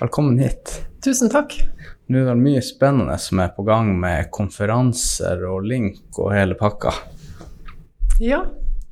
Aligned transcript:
Velkommen 0.00 0.38
hit. 0.38 0.86
Tusen 1.04 1.28
takk. 1.28 1.52
Nå 2.08 2.22
er 2.22 2.30
det 2.30 2.40
mye 2.40 2.60
spennende 2.64 3.18
som 3.20 3.42
er 3.44 3.50
på 3.52 3.60
gang 3.68 3.90
med 4.00 4.30
konferanser 4.32 5.42
og 5.44 5.66
link 5.68 6.16
og 6.16 6.30
hele 6.32 6.56
pakka. 6.56 6.94
Ja, 8.16 8.38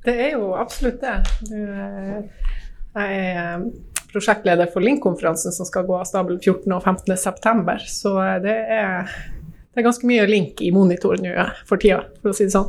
det 0.04 0.12
er 0.26 0.34
jo 0.34 0.50
absolutt 0.60 1.00
det. 1.00 1.14
Jeg 1.48 3.22
er 3.22 3.64
prosjektleder 4.12 4.68
for 4.68 4.84
Link-konferansen 4.84 5.54
som 5.56 5.68
skal 5.68 5.86
gå 5.88 5.96
av 5.96 6.04
stabelen 6.10 6.42
14. 6.42 6.76
og 6.76 6.84
15. 6.84 7.16
september. 7.16 7.80
Så 7.88 8.12
det 8.44 8.58
er, 8.76 9.08
det 9.48 9.80
er 9.80 9.86
ganske 9.88 10.08
mye 10.08 10.26
link 10.28 10.60
i 10.60 10.68
monitor 10.76 11.16
nå 11.24 11.32
for 11.68 11.80
tida, 11.80 12.02
for 12.20 12.34
å 12.34 12.36
si 12.36 12.50
det 12.50 12.52
sånn. 12.52 12.68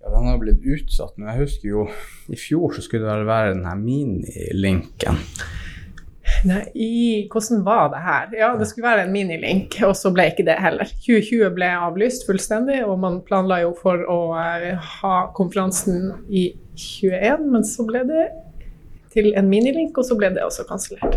Ja, 0.00 0.08
Den 0.08 0.30
har 0.30 0.40
blitt 0.40 0.64
utsatt 0.64 1.20
men 1.20 1.34
Jeg 1.34 1.42
husker 1.42 1.68
jo 1.68 1.84
i 2.32 2.40
fjor 2.40 2.72
så 2.72 2.84
skulle 2.84 3.12
det 3.12 3.28
være 3.28 3.52
den 3.58 3.68
her 3.68 3.76
minilinken. 3.76 5.20
Nei, 6.44 7.26
hvordan 7.32 7.62
var 7.64 7.88
det 7.94 8.00
her? 8.04 8.32
Ja, 8.36 8.50
det 8.58 8.66
skulle 8.68 8.88
være 8.88 9.06
en 9.06 9.12
minilink, 9.14 9.78
og 9.86 9.94
så 9.96 10.12
ble 10.12 10.26
ikke 10.28 10.44
det 10.44 10.58
heller. 10.60 10.90
2020 11.06 11.54
ble 11.56 11.70
avlyst 11.86 12.26
fullstendig, 12.28 12.82
og 12.84 12.98
man 13.00 13.22
planla 13.24 13.62
jo 13.62 13.72
for 13.78 14.04
å 14.10 14.18
uh, 14.36 14.90
ha 14.98 15.14
konferansen 15.36 16.12
i 16.28 16.50
21, 16.76 17.48
men 17.54 17.64
så 17.64 17.86
ble 17.88 18.04
det 18.10 18.26
til 19.14 19.30
en 19.38 19.48
minilink, 19.48 19.96
og 19.96 20.04
så 20.04 20.18
ble 20.20 20.34
det 20.34 20.44
også 20.44 20.66
kansellert. 20.68 21.16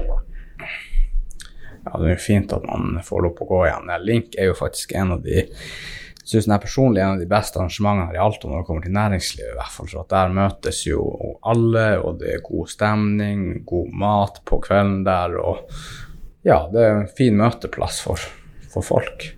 Ja, 1.87 1.99
det 1.99 2.07
er 2.07 2.13
jo 2.13 2.23
fint 2.23 2.55
at 2.55 2.63
man 2.67 2.99
får 3.03 3.27
lov 3.27 3.43
å 3.43 3.51
gå 3.51 3.61
igjen. 3.67 3.91
Link 4.07 4.35
er 4.39 4.51
jo 4.51 4.57
faktisk 4.59 4.95
en 4.95 5.15
av 5.17 5.23
de 5.27 5.43
synes 6.27 6.47
jeg 6.49 6.63
personlig 6.63 7.01
en 7.03 7.15
av 7.15 7.21
de 7.21 7.29
beste 7.29 7.59
arrangementene 7.59 8.17
i 8.17 8.21
Alta 8.21 8.49
når 8.49 8.61
det 8.61 8.67
kommer 8.67 8.83
til 8.83 8.95
næringslivet. 8.97 9.53
i 9.53 9.59
hvert 9.61 9.75
fall, 9.75 9.89
for 9.93 10.03
at 10.03 10.09
Der 10.15 10.35
møtes 10.35 10.81
jo 10.87 11.05
alle, 11.43 11.87
og 12.01 12.19
det 12.19 12.33
er 12.33 12.43
god 12.43 12.67
stemning, 12.67 13.65
god 13.65 13.93
mat 13.93 14.41
på 14.45 14.59
kvelden 14.59 15.05
der. 15.07 15.37
og 15.39 15.69
Ja, 16.43 16.67
det 16.71 16.83
er 16.83 17.01
en 17.01 17.09
fin 17.17 17.37
møteplass 17.37 18.01
for, 18.03 18.19
for 18.71 18.81
folk. 18.81 19.36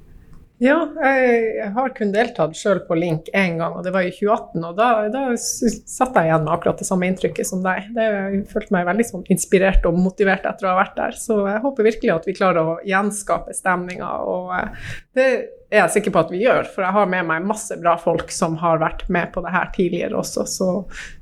Ja, 0.59 0.75
jeg 0.99 1.69
har 1.71 1.93
kun 1.95 2.09
deltatt 2.11 2.57
sjøl 2.59 2.81
på 2.83 2.97
Link 2.99 3.29
én 3.31 3.55
gang, 3.61 3.77
og 3.77 3.85
det 3.85 3.93
var 3.95 4.03
i 4.03 4.11
2018. 4.11 4.65
Og 4.67 4.73
da, 4.75 4.87
da 5.13 5.21
satt 5.39 6.17
jeg 6.19 6.27
igjen 6.27 6.43
med 6.43 6.51
akkurat 6.51 6.81
det 6.81 6.87
samme 6.89 7.07
inntrykket 7.07 7.47
som 7.47 7.61
deg. 7.63 7.87
Det, 7.95 8.07
jeg 8.09 8.41
følte 8.51 8.75
meg 8.75 8.89
veldig 8.89 9.05
sånn, 9.07 9.23
inspirert 9.31 9.87
og 9.87 9.95
motivert 9.95 10.43
etter 10.49 10.67
å 10.67 10.73
ha 10.73 10.81
vært 10.81 10.97
der. 10.97 11.15
Så 11.15 11.37
jeg 11.47 11.63
håper 11.63 11.87
virkelig 11.87 12.11
at 12.11 12.27
vi 12.27 12.35
klarer 12.35 12.73
å 12.73 12.75
gjenskape 12.83 13.55
stemninga. 13.55 14.09
Og 14.27 14.51
eh, 14.57 14.91
det 15.15 15.27
er 15.29 15.85
jeg 15.85 15.93
sikker 15.95 16.15
på 16.17 16.25
at 16.25 16.33
vi 16.35 16.43
gjør, 16.43 16.67
for 16.67 16.83
jeg 16.83 16.97
har 16.97 17.07
med 17.15 17.29
meg 17.29 17.47
masse 17.47 17.79
bra 17.79 17.95
folk 18.01 18.33
som 18.35 18.59
har 18.59 18.83
vært 18.83 19.05
med 19.07 19.31
på 19.31 19.45
det 19.45 19.55
her 19.55 19.71
tidligere 19.77 20.19
også, 20.19 20.43
så, 20.49 20.69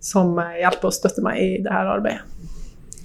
som 0.01 0.33
hjelper 0.57 0.89
og 0.89 0.97
støtter 0.97 1.25
meg 1.25 1.43
i 1.43 1.51
det 1.61 1.77
her 1.77 1.93
arbeidet. 1.93 2.25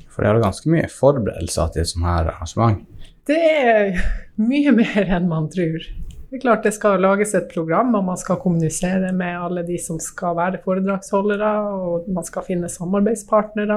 For 0.09 0.25
det 0.25 0.33
er 0.33 0.41
ganske 0.41 0.73
mye 0.73 0.89
forberedelser 0.93 1.75
til 1.75 1.85
et 1.85 1.93
sånt 1.93 2.09
her 2.09 2.33
arrangement? 2.33 2.81
Det 3.29 3.39
er 3.39 4.01
mye 4.41 4.73
mer 4.75 5.13
enn 5.19 5.29
man 5.31 5.45
tror. 5.53 5.85
Det 6.33 6.39
er 6.39 6.45
klart 6.47 6.63
det 6.65 6.71
skal 6.73 7.03
lages 7.05 7.35
et 7.37 7.51
program, 7.51 7.91
og 7.93 8.07
man 8.07 8.17
skal 8.17 8.39
kommunisere 8.41 9.11
med 9.13 9.37
alle 9.37 9.61
de 9.67 9.75
som 9.77 9.99
skal 10.01 10.33
være 10.39 10.63
foredragsholdere, 10.65 11.49
og 11.77 12.07
man 12.09 12.25
skal 12.25 12.47
finne 12.47 12.71
samarbeidspartnere. 12.73 13.77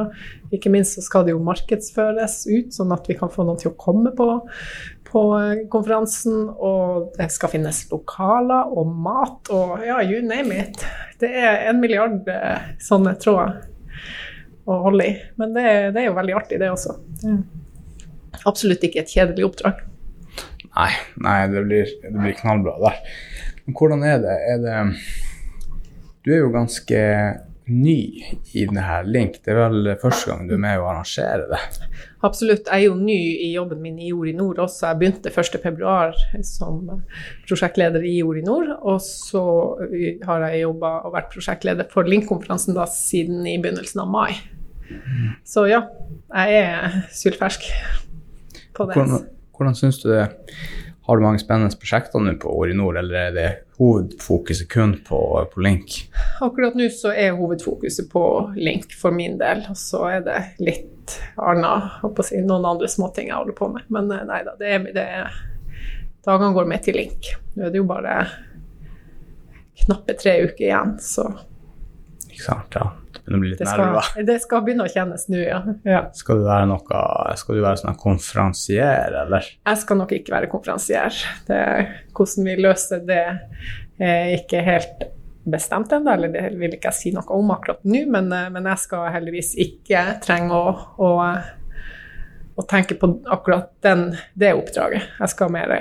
Ikke 0.55 0.69
minst 0.71 0.95
så 0.95 1.01
skal 1.03 1.25
det 1.27 1.33
jo 1.33 1.41
markedsføres 1.43 2.37
ut, 2.47 2.69
sånn 2.71 2.93
at 2.95 3.09
vi 3.11 3.17
kan 3.19 3.33
få 3.33 3.43
noen 3.43 3.59
til 3.59 3.73
å 3.73 3.75
komme 3.75 4.13
på, 4.15 4.27
på 5.09 5.23
konferansen. 5.73 6.45
Og 6.55 7.09
det 7.17 7.27
skal 7.35 7.51
finnes 7.57 7.81
lokaler 7.91 8.71
og 8.71 8.93
mat 9.03 9.51
og 9.51 9.83
ja, 9.83 9.97
you 10.07 10.21
name 10.23 10.55
it. 10.55 10.85
Det 11.19 11.33
er 11.35 11.65
en 11.73 11.81
milliard 11.83 12.23
eh, 12.31 12.69
sånne 12.79 13.17
tråder 13.19 13.57
å 14.63 14.79
holde 14.87 15.09
i. 15.09 15.17
Men 15.43 15.51
det, 15.59 15.67
det 15.91 16.05
er 16.05 16.07
jo 16.07 16.15
veldig 16.21 16.39
artig, 16.39 16.61
det 16.63 16.71
også. 16.71 16.95
Det 17.19 17.35
er 18.39 18.47
absolutt 18.47 18.87
ikke 18.87 19.03
et 19.03 19.11
kjedelig 19.11 19.49
oppdrag. 19.49 19.83
Nei, 20.75 20.91
nei 21.23 21.39
det, 21.51 21.65
blir, 21.67 21.91
det 22.03 22.13
blir 22.15 22.37
knallbra 22.39 22.75
der. 22.83 23.01
Men 23.65 23.77
hvordan 23.79 24.05
er 24.05 24.21
det? 24.23 24.37
er 24.51 24.63
det 24.63 24.79
Du 26.25 26.33
er 26.33 26.41
jo 26.41 26.53
ganske 26.53 27.01
ny 27.65 27.99
i 28.53 28.65
denne 28.67 28.83
her 28.85 29.07
Link. 29.09 29.39
Det 29.43 29.53
er 29.53 29.57
vel 29.63 29.89
første 30.01 30.29
gang 30.29 30.45
du 30.49 30.53
er 30.55 30.61
med 30.61 30.81
å 30.81 30.87
arrangere 30.91 31.47
det? 31.49 31.59
Absolutt. 32.25 32.67
Jeg 32.69 32.75
er 32.75 32.83
jo 32.85 32.97
ny 32.99 33.17
i 33.47 33.51
jobben 33.55 33.81
min 33.81 33.97
i 33.97 34.11
Jord 34.11 34.29
i 34.29 34.35
Nord 34.37 34.61
også. 34.61 34.91
Jeg 34.91 34.99
begynte 35.01 35.33
1.2 35.33 36.43
som 36.45 36.81
prosjektleder 37.47 38.05
i 38.05 38.17
Jord 38.19 38.41
i 38.41 38.45
Nord. 38.45 38.73
Og 38.83 38.99
så 39.05 39.43
har 40.27 40.47
jeg 40.49 40.65
jobba 40.65 40.97
og 41.07 41.15
vært 41.17 41.31
prosjektleder 41.33 41.89
for 41.93 42.09
Link-konferansen 42.09 42.77
siden 42.93 43.45
i 43.49 43.57
begynnelsen 43.61 44.03
av 44.05 44.11
mai. 44.13 44.35
Så 45.47 45.65
ja, 45.69 45.81
jeg 46.29 46.59
er 46.61 46.99
sylfersk 47.13 47.65
på 48.75 48.85
det. 48.85 48.99
Hvordan, 48.99 49.25
hvordan 49.57 49.77
syns 49.77 50.01
du 50.01 50.09
det 50.11 50.27
Har 51.05 51.17
du 51.17 51.23
mange 51.23 51.39
spennende 51.39 51.77
prosjekter 51.77 52.21
nå 52.23 52.33
på 52.41 52.49
Orinor, 52.49 52.97
eller 52.97 53.27
er 53.27 53.35
det 53.35 53.49
hovedfokuset 53.77 54.69
kun 54.71 54.95
på, 55.05 55.19
på 55.51 55.61
Link? 55.61 55.99
Akkurat 56.41 56.73
nå 56.77 56.87
så 56.89 57.11
er 57.13 57.37
hovedfokuset 57.37 58.09
på 58.09 58.23
Link 58.57 58.95
for 58.97 59.13
min 59.13 59.37
del, 59.37 59.61
og 59.69 59.77
så 59.77 60.01
er 60.15 60.25
det 60.25 60.39
litt 60.65 61.19
annet, 61.37 62.23
si, 62.25 62.41
noen 62.41 62.65
andre 62.71 62.89
småting 62.89 63.29
jeg 63.29 63.37
holder 63.37 63.59
på 63.59 63.69
med. 63.75 63.85
Men 63.93 64.09
eh, 64.15 64.25
nei 64.25 64.41
da, 64.47 64.57
det 64.57 64.73
er, 64.73 64.89
det 64.97 65.05
er 65.19 65.39
Dagene 66.25 66.55
går 66.57 66.65
med 66.73 66.81
til 66.81 66.97
Link. 66.97 67.35
Nå 67.53 67.67
er 67.67 67.69
det 67.69 67.83
jo 67.83 67.85
bare 67.85 68.17
knappe 69.85 70.17
tre 70.17 70.39
uker 70.47 70.71
igjen, 70.71 70.97
så 71.05 71.29
Ikke 72.31 72.47
sant, 72.47 72.81
ja 72.81 72.95
begynner 73.25 73.39
å 73.39 73.43
bli 73.43 73.51
litt 73.51 73.63
det 73.63 73.69
skal, 73.69 73.99
Det 74.29 74.37
skal 74.43 74.63
begynne 74.65 74.85
å 74.85 74.91
kjennes 74.91 75.25
nå, 75.31 75.41
ja. 75.41 75.59
ja. 75.87 76.03
Skal 76.17 76.41
du 76.41 76.45
være 76.47 76.69
noe, 76.69 77.01
skal 77.41 77.57
du 77.57 77.63
være 77.65 77.81
sånn 77.81 77.99
konferansier, 77.99 79.17
eller? 79.25 79.49
Jeg 79.65 79.81
skal 79.81 80.01
nok 80.01 80.15
ikke 80.15 80.35
være 80.35 80.51
konferansier. 80.51 81.19
Det, 81.49 81.59
hvordan 82.15 82.49
vi 82.49 82.57
løser 82.61 83.03
det, 83.07 83.25
er 84.01 84.33
ikke 84.37 84.63
helt 84.65 85.05
bestemt 85.45 85.91
ennå, 85.93 86.13
eller 86.13 86.31
det 86.33 86.47
vil 86.57 86.73
ikke 86.73 86.89
jeg 86.89 86.99
si 86.99 87.11
noe 87.13 87.25
om 87.35 87.51
akkurat 87.53 87.83
nå, 87.85 88.01
men, 88.11 88.31
men 88.53 88.71
jeg 88.71 88.81
skal 88.81 89.11
heldigvis 89.13 89.53
ikke 89.61 90.01
trenge 90.23 90.57
å, 90.57 90.73
å, 90.97 91.11
å 92.57 92.65
tenke 92.69 92.97
på 92.97 93.11
akkurat 93.31 93.69
den, 93.85 94.09
det 94.33 94.55
oppdraget. 94.57 95.05
Jeg 95.19 95.33
skal 95.35 95.53
mer 95.53 95.75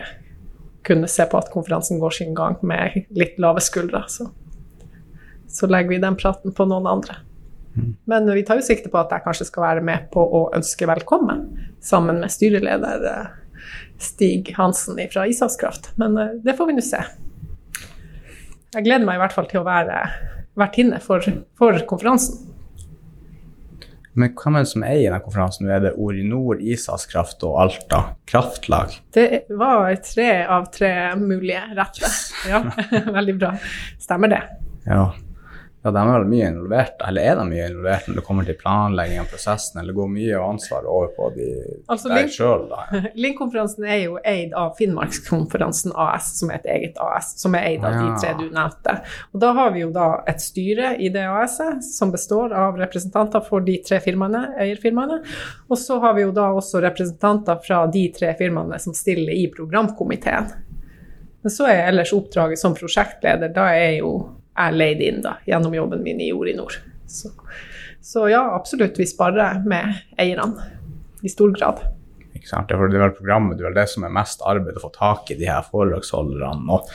kunne 0.84 1.08
se 1.08 1.24
på 1.24 1.40
at 1.40 1.48
konferansen 1.52 2.00
går 2.00 2.12
sin 2.12 2.34
gang 2.36 2.58
med 2.66 3.06
litt 3.16 3.38
lave 3.40 3.62
skuldre. 3.64 4.04
Så, 4.12 4.28
så 5.48 5.68
legger 5.70 5.94
vi 5.94 6.02
den 6.02 6.18
praten 6.20 6.52
på 6.52 6.68
noen 6.68 6.88
andre. 6.90 7.22
Men 8.10 8.28
vi 8.34 8.44
tar 8.46 8.60
jo 8.60 8.66
sikte 8.66 8.90
på 8.92 9.00
at 9.00 9.12
jeg 9.14 9.24
kanskje 9.24 9.48
skal 9.48 9.66
være 9.66 9.84
med 9.86 10.08
på 10.14 10.22
å 10.22 10.44
ønske 10.54 10.86
velkommen 10.88 11.46
sammen 11.84 12.20
med 12.22 12.32
styreleder 12.32 13.06
eh, 13.10 13.32
Stig 13.98 14.52
Hansen 14.58 15.00
fra 15.12 15.26
Ishavskraft. 15.30 15.92
Men 16.00 16.18
eh, 16.20 16.36
det 16.44 16.56
får 16.58 16.70
vi 16.70 16.78
nå 16.78 16.84
se. 16.84 17.02
Jeg 18.74 18.86
gleder 18.86 19.06
meg 19.06 19.18
i 19.18 19.22
hvert 19.22 19.34
fall 19.36 19.48
til 19.50 19.62
å 19.62 19.66
være 19.66 20.00
vertinne 20.58 21.00
for, 21.02 21.24
for 21.58 21.78
konferansen. 21.90 22.50
Men 24.14 24.30
hvem 24.38 24.54
er 24.54 24.62
det 24.62 24.70
som 24.70 24.84
eier 24.86 25.08
denne 25.08 25.22
konferansen? 25.24 25.68
Er 25.74 25.80
det 25.82 25.94
Orinor, 25.98 26.60
Ishavskraft 26.62 27.42
og 27.46 27.56
Alta 27.64 28.00
Kraftlag? 28.30 28.94
Det 29.14 29.44
var 29.50 29.90
tre 30.06 30.28
av 30.46 30.68
tre 30.74 30.92
mulige 31.18 31.64
rette. 31.74 32.10
Ja, 32.46 32.62
veldig 33.18 33.34
bra. 33.40 33.54
Stemmer 34.02 34.30
det. 34.30 34.42
Ja. 34.86 35.08
Ja, 35.84 35.90
de 35.92 36.00
er 36.00 36.14
vel 36.14 36.30
mye 36.30 36.46
involvert, 36.48 37.02
eller 37.04 37.26
er 37.28 37.34
de 37.36 37.42
mye 37.44 37.64
involvert 37.68 38.06
når 38.08 38.16
det 38.16 38.22
kommer 38.24 38.46
til 38.48 38.56
planlegging 38.56 39.18
av 39.20 39.26
prosessen, 39.28 39.82
eller 39.82 39.92
går 39.92 40.06
mye 40.14 40.38
av 40.38 40.44
ansvaret 40.54 40.88
over 40.88 41.10
på 41.12 41.26
de 41.34 41.48
altså, 41.92 42.08
deg 42.08 42.30
sjøl, 42.32 42.62
da? 42.70 42.78
Ja. 42.88 43.00
Link-konferansen 43.26 43.84
er 43.84 43.98
jo 44.06 44.14
eid 44.24 44.54
av 44.56 44.70
Finnmarkskonferansen 44.78 45.92
AS, 46.06 46.30
som 46.38 46.48
er 46.48 46.62
et 46.62 46.70
eget 46.72 46.96
AS, 47.04 47.34
som 47.42 47.52
er 47.58 47.66
eid 47.68 47.84
av 47.84 47.98
ja. 47.98 48.06
de 48.06 48.22
tre 48.22 48.30
du 48.38 48.46
nevnte. 48.54 48.94
Og 49.36 49.42
da 49.42 49.50
har 49.58 49.74
vi 49.74 49.82
jo 49.82 49.90
da 49.92 50.06
et 50.32 50.40
styre 50.40 50.94
i 50.96 51.10
det 51.12 51.26
AS-et 51.28 51.84
som 51.84 52.14
består 52.14 52.54
av 52.56 52.80
representanter 52.80 53.44
for 53.44 53.66
de 53.66 53.74
tre 53.84 53.98
firmaene, 54.06 54.54
eierfirmaene, 54.64 55.18
og 55.68 55.80
så 55.82 55.98
har 56.00 56.16
vi 56.16 56.24
jo 56.24 56.32
da 56.32 56.46
også 56.56 56.80
representanter 56.86 57.60
fra 57.66 57.82
de 57.92 58.06
tre 58.16 58.32
firmaene 58.40 58.80
som 58.80 58.96
stiller 58.96 59.36
i 59.36 59.50
programkomiteen. 59.52 60.48
Men 61.44 61.52
så 61.52 61.68
er 61.68 61.90
ellers 61.90 62.14
oppdraget 62.16 62.56
som 62.56 62.72
prosjektleder, 62.72 63.52
da 63.52 63.68
er 63.76 63.98
jo 63.98 64.14
er 64.58 64.76
leid 64.76 65.02
inn 65.02 65.22
da, 65.24 65.38
gjennom 65.48 65.74
jobben 65.74 66.04
min 66.04 66.20
i 66.22 66.30
Nord. 66.56 66.78
Så, 67.06 67.32
så, 68.00 68.28
ja, 68.30 68.42
absolutt, 68.54 68.98
vi 68.98 69.06
sparer 69.06 69.62
med 69.66 69.98
eierne 70.20 70.70
i 71.24 71.32
stor 71.32 71.52
grad. 71.56 71.82
Ikke 72.34 72.48
sant, 72.50 72.68
Det 72.68 72.76
er 72.76 72.82
vel 72.84 73.16
programmet, 73.16 73.58
det 73.58 73.66
er 73.66 73.76
det 73.76 73.88
som 73.90 74.04
er 74.04 74.14
mest 74.14 74.42
arbeid 74.44 74.78
å 74.78 74.86
få 74.86 74.92
tak 74.94 75.30
i 75.30 75.38
de 75.40 75.48
her 75.48 75.64
foredragsholderne. 75.66 76.70
og 76.70 76.88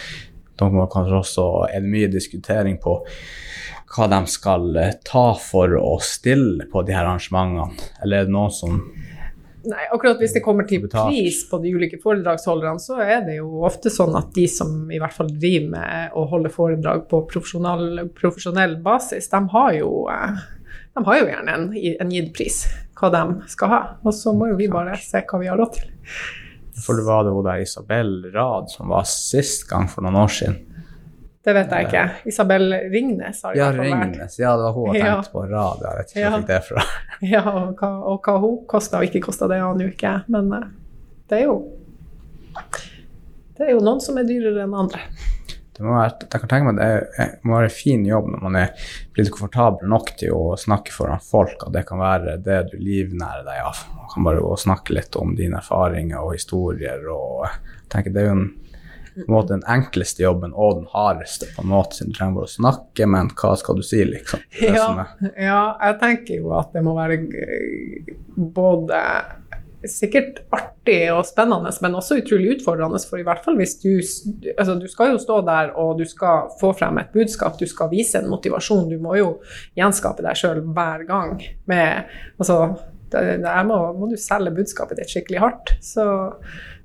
da 0.60 0.88
kanskje 0.92 1.22
også 1.22 1.46
er 1.70 1.84
det 1.84 1.92
mye 1.92 2.10
diskutering 2.12 2.78
på 2.84 2.98
hva 3.90 4.08
de 4.12 4.20
skal 4.30 4.76
eh, 4.78 4.98
ta 5.06 5.32
for 5.40 5.74
å 5.80 5.96
stille 6.04 6.68
på 6.70 6.84
de 6.86 6.94
her 6.94 7.08
arrangementene, 7.08 7.88
eller 8.04 8.20
er 8.20 8.28
det 8.28 8.36
noen 8.36 8.54
som 8.54 8.82
Nei, 9.68 9.82
akkurat 9.92 10.22
hvis 10.22 10.32
det 10.38 10.44
kommer 10.44 10.64
til 10.68 10.86
pris 10.88 11.42
på 11.50 11.58
de 11.60 11.74
ulike 11.76 11.98
foredragsholderne, 12.00 12.80
så 12.80 13.02
er 13.04 13.26
det 13.26 13.40
jo 13.42 13.66
ofte 13.68 13.92
sånn 13.92 14.16
at 14.16 14.30
de 14.36 14.46
som 14.48 14.88
i 14.88 15.00
hvert 15.02 15.16
fall 15.16 15.34
driver 15.34 15.74
med 15.74 16.16
å 16.16 16.24
holde 16.32 16.52
foredrag 16.54 17.04
på 17.12 17.26
profesjonell, 17.28 18.06
profesjonell 18.16 18.78
basis, 18.86 19.28
de 19.34 19.42
har 19.52 19.74
jo 19.76 20.06
eh, 20.14 20.40
de 20.96 21.06
har 21.06 21.20
jo 21.20 21.28
gjerne 21.30 21.56
en, 21.56 21.68
en 21.76 22.14
gitt 22.14 22.32
pris, 22.36 22.62
hva 23.00 23.12
de 23.14 23.24
skal 23.52 23.74
ha. 23.74 23.82
Og 24.04 24.16
så 24.16 24.34
må 24.36 24.50
jo 24.50 24.58
vi 24.60 24.70
bare 24.72 24.98
se 25.00 25.22
hva 25.28 25.42
vi 25.42 25.52
har 25.52 25.60
råd 25.60 25.76
til. 25.78 25.92
For 26.80 26.96
det 26.96 27.06
var 27.08 27.26
det 27.28 27.36
hun 27.36 27.46
der 27.46 27.64
Isabel 27.64 28.14
Rad 28.34 28.72
som 28.72 28.92
var 28.92 29.08
sist 29.10 29.68
gang 29.70 29.90
for 29.92 30.06
noen 30.06 30.22
år 30.24 30.34
siden. 30.40 30.60
Det 31.50 31.56
vet 31.58 31.72
jeg 31.74 31.88
ikke. 31.88 32.04
Isabel 32.30 32.68
Ringnes 32.94 33.42
har 33.44 33.56
i 33.56 33.58
Ja. 33.58 33.72
Ringnes. 33.74 34.38
Ja, 34.40 34.52
det 34.60 34.68
var 34.68 34.74
hun 34.78 34.94
jeg 34.94 35.02
tenkte 35.08 35.32
på. 35.34 35.44
Rad. 35.50 35.82
Jeg 35.82 35.98
vet 35.98 36.12
ikke 36.14 36.20
hvor 36.20 36.22
Ja. 36.22 36.30
jeg 36.30 36.44
fikk 36.44 36.48
det 36.54 36.62
fra. 36.70 36.84
Ja, 37.34 37.42
og 37.50 37.82
hva, 37.82 37.90
og 38.14 38.22
hva 38.30 38.36
hun 38.44 38.58
kosta 38.70 39.02
og 39.02 39.08
ikke 39.10 39.22
kosta, 39.26 39.48
det 39.50 39.58
aner 39.66 39.88
jo 39.88 39.92
ikke. 39.96 40.14
Men 40.30 40.54
eh, 40.54 40.68
det 41.30 41.42
er 41.42 41.46
jo 41.50 41.58
Det 43.58 43.68
er 43.68 43.74
jo 43.76 43.82
noen 43.84 44.00
som 44.04 44.18
er 44.22 44.28
dyrere 44.30 44.64
enn 44.64 44.76
andre. 44.78 45.02
Det 45.76 45.86
må 45.88 45.94
være, 45.96 46.16
jeg 46.28 46.42
kan 46.44 46.50
tenke 46.52 46.68
meg 46.68 46.76
det 46.80 46.86
er- 46.92 47.06
det 47.40 47.44
må 47.48 47.56
være 47.56 47.70
en 47.70 47.76
fin 47.76 48.02
jobb 48.06 48.26
når 48.34 48.42
man 48.44 48.56
er 48.60 48.72
blitt 49.16 49.32
komfortabel 49.32 49.88
nok 49.88 50.10
til 50.20 50.32
å 50.36 50.58
snakke 50.60 50.92
foran 50.92 51.20
folk, 51.24 51.64
at 51.68 51.72
det 51.76 51.86
kan 51.88 52.00
være 52.00 52.38
det 52.44 52.58
du 52.72 52.78
livnærer 52.78 53.46
deg 53.48 53.62
av. 53.64 53.80
Man 53.96 54.10
kan 54.14 54.24
bare 54.28 54.58
snakke 54.60 54.92
litt 54.96 55.16
om 55.16 55.36
dine 55.36 55.56
erfaringer 55.62 56.20
og 56.20 56.34
historier. 56.36 57.00
og 57.10 57.46
jeg 57.48 57.90
tenker 57.90 58.14
Det 58.14 58.22
er 58.24 58.28
jo 58.28 58.32
en, 58.36 58.54
på 59.26 59.28
en 59.28 59.36
måte 59.36 59.54
den 59.56 59.64
enkleste 59.68 60.24
jobben 60.24 60.54
og 60.56 60.76
den 60.82 60.88
hardeste, 60.94 61.50
på 61.56 61.64
en 61.66 61.72
måte, 61.74 61.96
siden 62.00 62.12
du 62.14 62.18
trenger 62.18 62.36
bare 62.40 62.50
å 62.50 62.56
snakke, 62.56 63.08
men 63.16 63.30
hva 63.40 63.54
skal 63.60 63.76
du 63.80 63.84
si, 63.86 64.04
liksom? 64.06 64.40
Ja, 64.62 64.88
er- 65.06 65.36
ja, 65.50 65.62
jeg 65.90 66.00
tenker 66.04 66.42
jo 66.42 66.54
at 66.60 66.72
det 66.74 66.84
må 66.86 66.96
være 66.98 67.20
både 68.38 69.02
sikkert 69.88 70.42
artig 70.52 71.06
og 71.14 71.22
spennende, 71.28 71.72
men 71.82 71.94
også 71.96 72.18
utrolig 72.20 72.58
utfordrende. 72.58 73.00
For 73.08 73.22
i 73.22 73.24
hvert 73.24 73.46
fall 73.46 73.56
hvis 73.60 73.78
du 73.80 73.94
Altså, 74.58 74.76
du 74.80 74.88
skal 74.92 75.14
jo 75.14 75.22
stå 75.24 75.38
der 75.48 75.72
og 75.80 75.98
du 76.02 76.06
skal 76.10 76.50
få 76.60 76.74
frem 76.76 76.98
et 77.00 77.14
budskap, 77.16 77.56
du 77.60 77.66
skal 77.70 77.88
vise 77.94 78.20
en 78.20 78.28
motivasjon. 78.32 78.90
Du 78.92 78.98
må 79.00 79.16
jo 79.20 79.30
gjenskape 79.80 80.26
deg 80.26 80.36
sjøl 80.36 80.60
hver 80.76 81.06
gang 81.08 81.38
med 81.72 82.10
Altså, 82.40 82.76
der 83.10 83.64
må, 83.66 83.78
må 83.98 84.10
du 84.12 84.18
selge 84.22 84.52
budskapet 84.54 85.00
ditt 85.00 85.10
skikkelig 85.16 85.40
hardt. 85.42 85.72
Så, 85.82 86.04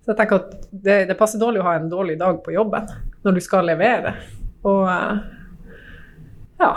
så 0.04 0.12
jeg 0.12 0.18
tenker 0.18 0.42
at 0.42 0.66
det, 0.68 0.98
det 1.08 1.16
passer 1.16 1.40
dårlig 1.40 1.62
å 1.62 1.64
ha 1.64 1.78
en 1.78 1.88
dårlig 1.88 2.18
dag 2.20 2.42
på 2.44 2.52
jobben 2.52 2.90
når 3.24 3.38
du 3.38 3.40
skal 3.40 3.64
levere. 3.64 4.12
Og 4.68 4.82
eh, 4.92 5.22
ja, 6.60 6.68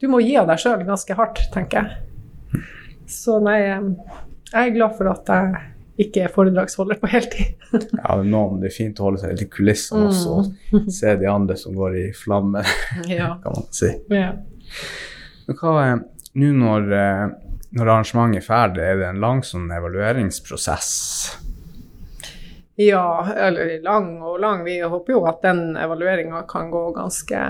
du 0.00 0.08
må 0.08 0.22
gi 0.24 0.38
av 0.40 0.48
deg 0.48 0.62
sjøl 0.62 0.86
ganske 0.88 1.16
hardt, 1.18 1.42
tenker 1.52 1.82
jeg. 1.82 2.64
Så 3.10 3.36
nei, 3.44 3.58
eh, 3.68 4.16
jeg 4.48 4.70
er 4.70 4.74
glad 4.78 4.96
for 4.96 5.12
at 5.12 5.28
jeg 5.28 6.06
ikke 6.06 6.24
er 6.24 6.32
foredragsholder 6.32 6.98
på 7.02 7.12
heltid. 7.12 7.52
Ja, 8.00 8.16
er 8.16 8.24
noen, 8.24 8.62
det 8.62 8.70
er 8.70 8.76
fint 8.78 9.00
å 9.00 9.10
holde 9.10 9.20
seg 9.20 9.34
litt 9.34 9.44
i 9.44 9.50
kulissene 9.52 10.08
også, 10.08 10.40
og 10.78 10.90
se 10.92 11.14
de 11.20 11.28
andre 11.30 11.56
som 11.60 11.76
går 11.76 12.00
i 12.00 12.08
flammer, 12.16 12.68
ja. 13.12 13.34
kan 13.44 13.60
man 13.60 13.68
si. 13.74 13.92
ja. 14.08 14.32
Men 15.44 15.60
hva 15.60 15.78
er 15.84 16.04
Nå 16.34 16.48
når, 16.58 16.86
eh, 16.98 17.24
når 17.78 17.88
arrangementet 17.92 18.40
er 18.40 18.46
ferdig, 18.48 18.82
er 18.82 18.96
det 18.98 19.04
en 19.06 19.20
lang 19.22 19.44
sånn 19.46 19.68
evalueringsprosess? 19.70 20.88
Ja, 22.76 23.26
eller 23.36 23.82
lang 23.82 24.22
og 24.22 24.40
lang. 24.40 24.64
Vi 24.64 24.80
håper 24.80 25.12
jo 25.12 25.24
at 25.30 25.42
den 25.42 25.76
evalueringa 25.76 26.42
kan 26.48 26.70
gå 26.70 26.90
ganske 26.96 27.44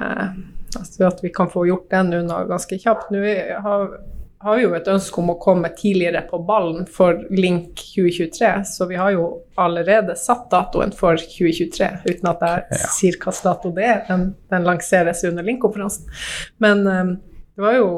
Altså 0.75 1.05
at 1.07 1.21
vi 1.23 1.31
kan 1.31 1.47
få 1.51 1.67
gjort 1.69 1.91
den 1.91 2.09
unna 2.15 2.41
ganske 2.45 2.75
kjapt. 2.83 3.13
Nå 3.15 3.21
har, 3.63 3.93
har 4.43 4.57
vi 4.57 4.65
jo 4.65 4.73
et 4.75 4.89
ønske 4.91 5.21
om 5.23 5.31
å 5.31 5.37
komme 5.39 5.71
tidligere 5.79 6.25
på 6.27 6.41
ballen 6.49 6.89
for 6.91 7.21
Link 7.31 7.79
2023, 7.79 8.51
så 8.67 8.89
vi 8.91 8.99
har 8.99 9.15
jo 9.15 9.29
allerede 9.55 10.17
satt 10.19 10.49
datoen 10.51 10.91
for 10.91 11.15
2023, 11.21 11.91
uten 12.09 12.31
at 12.33 12.43
jeg 12.43 12.81
sier 12.97 13.15
hvilken 13.15 13.39
dato 13.47 13.71
det 13.77 13.87
er. 13.87 14.03
Den, 14.09 14.27
den 14.51 14.67
lanseres 14.67 15.23
under 15.31 15.47
Link-konferansen. 15.47 16.11
Men 16.59 16.83
um, 16.87 17.15
det 17.55 17.63
var 17.63 17.79
jo 17.79 17.93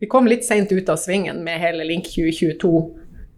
Vi 0.00 0.06
kom 0.06 0.28
litt 0.30 0.44
seint 0.46 0.70
ut 0.72 0.88
av 0.88 0.96
svingen 0.96 1.40
med 1.44 1.58
hele 1.58 1.84
Link 1.84 2.06
2022. 2.06 2.70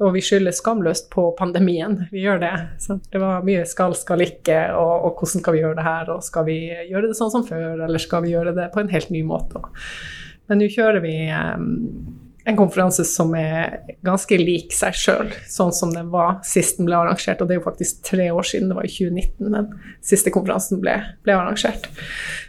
Og 0.01 0.15
vi 0.15 0.23
skylder 0.25 0.55
skamløst 0.57 1.11
på 1.13 1.27
pandemien. 1.37 1.99
Vi 2.13 2.25
gjør 2.25 2.41
det. 2.41 2.55
Så 2.81 2.99
Det 3.13 3.21
var 3.21 3.45
mye 3.45 3.67
skal, 3.69 3.95
skal 3.99 4.25
ikke, 4.25 4.63
og, 4.79 4.95
og 5.11 5.21
hvordan 5.21 5.45
skal 5.45 5.57
vi 5.57 5.61
gjøre 5.61 5.77
det 5.77 5.85
her? 5.85 6.15
Og 6.15 6.25
skal 6.25 6.49
vi 6.49 6.57
gjøre 6.89 7.11
det 7.11 7.19
sånn 7.19 7.35
som 7.35 7.45
før, 7.47 7.85
eller 7.85 8.01
skal 8.01 8.25
vi 8.25 8.33
gjøre 8.33 8.57
det 8.57 8.71
på 8.73 8.81
en 8.81 8.91
helt 8.93 9.13
ny 9.13 9.23
måte? 9.29 9.61
Men 10.49 10.63
nå 10.63 10.71
kjører 10.73 11.05
vi 11.05 11.15
em, 11.31 11.69
en 12.49 12.57
konferanse 12.59 13.05
som 13.05 13.35
er 13.37 13.77
ganske 14.07 14.39
lik 14.41 14.73
seg 14.75 14.97
sjøl, 14.97 15.31
sånn 15.51 15.73
som 15.77 15.93
den 15.95 16.09
var 16.13 16.41
sist 16.47 16.81
den 16.81 16.89
ble 16.89 16.97
arrangert. 16.97 17.43
Og 17.43 17.49
det 17.49 17.57
er 17.57 17.61
jo 17.61 17.67
faktisk 17.69 18.01
tre 18.09 18.31
år 18.33 18.47
siden, 18.49 18.71
det 18.73 18.79
var 18.79 18.89
i 18.89 18.93
2019 18.93 19.55
den 19.55 19.71
siste 20.07 20.33
konferansen 20.35 20.81
ble, 20.83 20.97
ble 21.27 21.37
arrangert. 21.37 21.87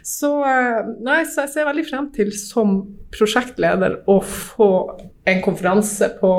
Så, 0.06 0.32
eh, 0.48 0.80
nei, 1.04 1.22
så 1.28 1.44
jeg 1.44 1.54
ser 1.54 1.68
veldig 1.68 1.86
frem 1.90 2.08
til 2.16 2.32
som 2.34 2.80
prosjektleder 3.12 4.00
å 4.10 4.18
få 4.24 4.72
en 5.28 5.44
konferanse 5.44 6.08
på 6.18 6.32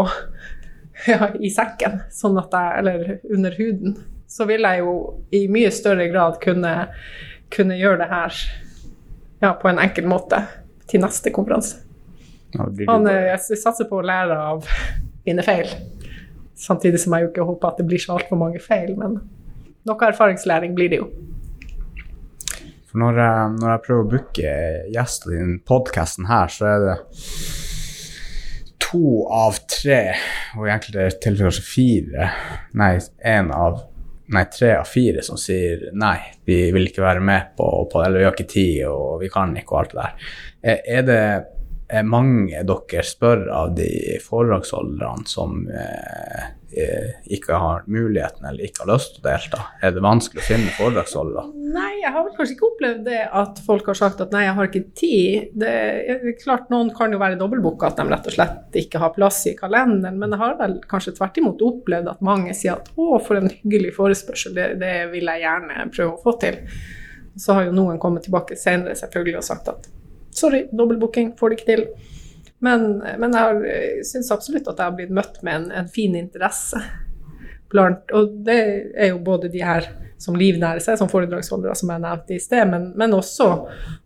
ja, 1.11 1.29
i 1.39 1.51
sekken, 1.53 2.01
sånn 2.13 2.39
at 2.41 2.53
jeg, 2.55 2.81
eller 2.81 3.15
under 3.35 3.55
huden, 3.57 3.97
så 4.29 4.47
vil 4.49 4.65
jeg 4.65 4.81
jo 4.81 4.93
i 5.35 5.45
mye 5.51 5.71
større 5.73 6.07
grad 6.11 6.39
kunne, 6.43 6.73
kunne 7.53 7.77
gjøre 7.77 8.01
det 8.01 8.09
her 8.11 8.37
ja, 9.43 9.51
på 9.59 9.69
en 9.69 9.81
enkel 9.83 10.07
måte 10.09 10.39
til 10.89 11.03
neste 11.03 11.33
konferanse. 11.35 11.81
Ja, 12.53 12.67
jo 12.69 12.95
eh, 13.09 13.27
jeg 13.31 13.59
satser 13.61 13.89
på 13.89 13.99
å 13.99 14.05
lære 14.05 14.37
av 14.37 14.67
mine 15.25 15.45
feil, 15.45 15.69
samtidig 16.59 17.01
som 17.01 17.15
jeg 17.15 17.27
jo 17.27 17.31
ikke 17.31 17.47
håper 17.47 17.71
at 17.71 17.81
det 17.81 17.87
blir 17.89 18.01
så 18.01 18.17
altfor 18.17 18.39
mange 18.39 18.61
feil, 18.61 18.93
men 18.99 19.19
noe 19.87 20.09
erfaringslæring 20.09 20.75
blir 20.77 20.93
det 20.93 21.01
jo. 21.01 21.09
For 22.93 23.01
når 23.01 23.19
jeg, 23.23 23.53
når 23.57 23.71
jeg 23.71 23.83
prøver 23.87 24.03
å 24.03 24.09
booke 24.11 24.55
gjester 24.93 25.33
i 25.33 25.39
denne 25.39 25.61
podkasten 25.65 26.27
her, 26.29 26.51
så 26.53 26.67
er 26.69 26.83
det 26.83 26.97
to 28.93 29.23
av 29.33 29.57
tre, 29.69 30.13
og 30.57 30.67
i 30.67 30.73
enkelte 30.73 31.09
tilfeller 31.17 31.49
kanskje 31.49 31.65
fire, 31.65 32.29
nei, 32.79 32.93
én 33.25 33.51
av 33.53 33.89
Nei, 34.33 34.45
tre 34.47 34.69
av 34.79 34.87
fire 34.87 35.19
som 35.21 35.35
sier 35.37 35.89
nei, 35.99 36.15
vi 36.47 36.55
vil 36.71 36.87
ikke 36.87 37.03
være 37.03 37.21
med 37.21 37.49
på, 37.59 37.65
på 37.91 37.99
eller 38.01 38.21
vi 38.21 38.25
har 38.25 38.31
ikke 38.33 38.49
tid, 38.49 38.77
og 38.87 39.19
vi 39.21 39.27
kan 39.29 39.51
ikke, 39.59 39.75
og 39.75 39.79
alt 39.81 39.91
det 39.91 39.99
der. 39.99 40.29
Er, 40.63 41.03
det 41.05 41.17
mange 42.01 42.63
dere 42.65 43.05
spør 43.05 43.45
av 43.53 43.73
de 43.77 44.17
foredragsholderne 44.23 45.27
som 45.29 45.67
eh, 45.69 46.45
eh, 46.73 47.11
ikke 47.35 47.59
har 47.61 47.83
muligheten 47.85 48.47
eller 48.49 48.65
ikke 48.65 48.83
har 48.83 48.91
lyst 48.95 49.15
til 49.15 49.21
å 49.21 49.27
delta? 49.27 49.59
Er 49.83 49.93
det 49.93 50.03
vanskelig 50.03 50.41
å 50.41 50.47
finne 50.47 50.73
foredragsholdere? 50.77 51.45
Nei, 51.75 51.91
jeg 52.01 52.13
har 52.15 52.25
vel 52.25 52.35
kanskje 52.37 52.55
ikke 52.55 52.67
opplevd 52.71 53.05
det 53.07 53.21
at 53.43 53.61
folk 53.67 53.91
har 53.91 53.99
sagt 53.99 54.23
at 54.25 54.33
nei, 54.33 54.43
jeg 54.47 54.57
har 54.57 54.69
ikke 54.69 54.83
tid. 54.97 55.53
Det 55.63 55.73
er 56.17 56.27
klart 56.41 56.73
Noen 56.73 56.89
kan 56.97 57.13
jo 57.13 57.21
være 57.21 57.37
dobbeltbooka, 57.39 57.93
at 57.93 58.01
de 58.01 58.09
rett 58.09 58.29
og 58.31 58.37
slett 58.37 58.81
ikke 58.83 59.01
har 59.03 59.15
plass 59.15 59.43
i 59.51 59.55
kalenderen. 59.59 60.19
Men 60.21 60.33
jeg 60.33 60.43
har 60.43 60.59
vel 60.61 60.77
kanskje 60.89 61.15
tvert 61.19 61.41
imot 61.41 61.63
opplevd 61.69 62.11
at 62.15 62.25
mange 62.25 62.57
sier 62.57 62.79
at 62.79 62.89
å, 62.97 63.17
for 63.21 63.37
en 63.39 63.51
hyggelig 63.51 63.93
forespørsel, 63.99 64.57
det, 64.57 64.69
det 64.81 64.95
vil 65.13 65.29
jeg 65.29 65.45
gjerne 65.45 65.89
prøve 65.93 66.15
å 66.15 66.21
få 66.25 66.37
til. 66.41 66.61
Så 67.37 67.57
har 67.57 67.67
jo 67.67 67.75
noen 67.75 68.01
kommet 68.01 68.25
tilbake 68.25 68.57
senere 68.59 68.97
selvfølgelig 68.97 69.41
og 69.41 69.51
sagt 69.53 69.69
at 69.73 69.93
sorry, 70.37 70.65
dobbeltbooking, 70.71 71.33
får 71.39 71.49
det 71.49 71.59
ikke 71.59 71.69
til. 71.69 71.85
Men, 72.63 73.03
men 73.19 73.35
jeg 73.35 74.05
syns 74.07 74.31
absolutt 74.31 74.69
at 74.71 74.79
jeg 74.79 74.87
har 74.87 74.95
blitt 74.97 75.13
møtt 75.13 75.41
med 75.43 75.55
en, 75.57 75.71
en 75.83 75.89
fin 75.91 76.15
interesse 76.15 76.79
blant 77.73 78.11
Og 78.15 78.37
det 78.45 78.59
er 78.95 79.09
jo 79.09 79.19
både 79.25 79.49
de 79.51 79.63
her 79.65 79.89
som 80.21 80.37
livnærer 80.39 80.79
seg 80.79 80.95
som 80.99 81.09
foredragsholdere, 81.11 81.73
som 81.75 81.89
jeg 81.91 82.03
nevnte 82.03 82.35
i 82.35 82.39
sted, 82.39 82.63
men, 82.69 82.91
men 82.95 83.15
også 83.17 83.47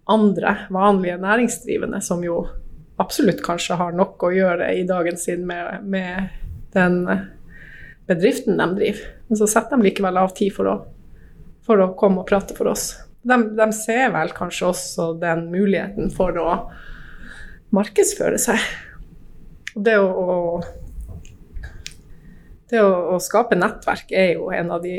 andre 0.10 0.54
vanlige 0.74 1.20
næringsdrivende 1.22 2.00
som 2.02 2.24
jo 2.26 2.40
absolutt 2.98 3.44
kanskje 3.46 3.78
har 3.78 3.94
nok 3.94 4.24
å 4.26 4.32
gjøre 4.34 4.72
i 4.74 4.86
dagen 4.88 5.20
sin 5.22 5.46
med, 5.46 5.84
med 5.86 6.32
den 6.74 7.04
bedriften 8.10 8.58
de 8.58 8.68
driver. 8.80 9.04
Men 9.28 9.42
så 9.44 9.50
setter 9.52 9.78
de 9.78 9.90
likevel 9.92 10.18
av 10.24 10.34
tid 10.38 10.56
for 10.56 10.72
å, 10.72 10.78
for 11.68 11.84
å 11.84 11.92
komme 12.00 12.24
og 12.24 12.30
prate 12.32 12.58
for 12.58 12.72
oss. 12.72 12.96
De, 13.28 13.38
de 13.58 13.68
ser 13.76 14.12
vel 14.16 14.32
kanskje 14.36 14.70
også 14.72 15.12
den 15.20 15.48
muligheten 15.52 16.12
for 16.16 16.38
å 16.40 16.52
markedsføre 17.76 18.40
seg. 18.40 18.62
Det 19.76 19.98
å, 20.00 20.08
å 20.08 20.88
det 22.68 22.82
å, 22.84 22.88
å, 23.14 23.20
skape 23.24 23.56
nettverk 23.56 24.12
er 24.12 24.34
jo 24.36 24.50
en 24.52 24.74
av 24.76 24.82
de 24.84 24.96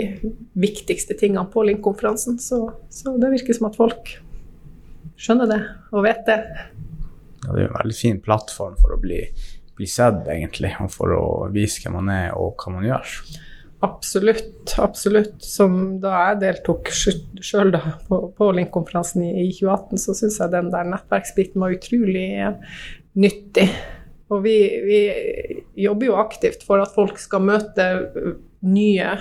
viktigste 0.57 1.17
tingene 1.21 1.45
på 1.53 1.67
Link-konferansen. 1.69 2.39
Så, 2.41 2.63
så, 2.89 3.17
det 3.21 3.33
virker 3.35 3.57
som 3.57 3.69
at 3.69 3.77
folk 3.77 4.15
skjønner 5.21 5.51
det 5.51 5.61
og 5.93 6.07
vet 6.07 6.23
det. 6.29 6.39
Ja, 7.45 7.53
det 7.53 7.67
er 7.67 7.69
en 7.69 7.77
veldig 7.77 7.99
fin 7.99 8.23
plattform 8.25 8.79
for 8.81 8.97
å 8.97 9.01
bli, 9.03 9.21
bli 9.77 9.89
sett, 9.89 10.25
egentlig, 10.33 10.73
og 10.81 10.93
for 10.95 11.13
å 11.17 11.27
vise 11.53 11.85
hvem 11.85 11.99
man 12.01 12.11
er 12.15 12.33
og 12.39 12.57
hva 12.57 12.73
man 12.79 12.89
gjør. 12.89 13.19
Absolutt. 13.81 14.75
absolutt. 14.79 15.37
Som 15.45 15.99
da 16.03 16.15
jeg 16.31 16.41
deltok 16.43 16.91
sjøl 16.91 17.77
på, 18.09 18.21
på 18.35 18.51
Link-konferansen 18.57 19.23
i, 19.29 19.33
i 19.45 19.53
2018, 19.55 20.03
så 20.03 20.17
syns 20.19 20.41
jeg 20.43 20.55
den 20.55 20.73
der 20.75 20.89
nettverksbiten 20.91 21.63
var 21.63 21.77
utrolig 21.77 22.27
nyttig. 23.19 23.69
Og 24.29 24.43
vi, 24.45 24.57
vi, 24.85 25.01
jobber 25.79 26.11
jo 26.11 26.19
aktivt 26.21 26.67
for 26.67 26.83
at 26.83 26.93
folk 26.93 27.21
skal 27.23 27.47
møte 27.49 27.87
nye, 28.67 29.13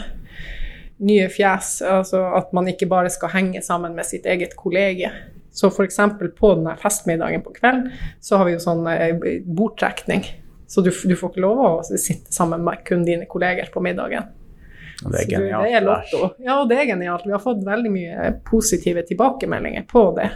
nye 1.06 1.28
fjes. 1.32 1.78
Altså 1.86 2.26
at 2.40 2.50
man 2.58 2.68
ikke 2.74 2.90
bare 2.92 3.14
skal 3.14 3.32
henge 3.38 3.62
sammen 3.64 3.96
med 3.96 4.10
sitt 4.10 4.26
eget 4.28 4.58
kollege. 4.60 5.14
Så 5.54 5.70
f.eks. 5.72 6.02
på 6.38 6.52
den 6.58 6.68
her 6.70 6.82
festmiddagen 6.82 7.46
på 7.46 7.54
kvelden, 7.56 7.94
så 8.22 8.38
har 8.38 8.50
vi 8.50 8.58
jo 8.58 8.62
sånn 8.62 8.84
eh, 8.92 9.40
bordtrekning. 9.46 10.26
Så 10.68 10.84
du, 10.84 10.92
du 10.92 11.16
får 11.16 11.32
ikke 11.32 11.46
lov 11.46 11.62
å 11.64 11.72
sitte 11.88 12.34
sammen 12.36 12.66
med 12.66 12.84
kun 12.86 13.06
dine 13.08 13.26
kolleger 13.30 13.72
på 13.74 13.82
middagen. 13.82 14.28
Det 14.98 15.20
er 15.22 15.30
genialt. 15.30 15.68
Det 15.68 15.76
er 15.78 15.84
lotto. 15.86 16.30
Ja, 16.42 16.58
det 16.66 16.78
er 16.82 16.88
genialt. 16.92 17.26
Vi 17.28 17.36
har 17.36 17.42
fått 17.44 17.66
veldig 17.66 17.92
mye 17.94 18.32
positive 18.48 19.04
tilbakemeldinger 19.06 19.86
på 19.90 20.08
det. 20.18 20.32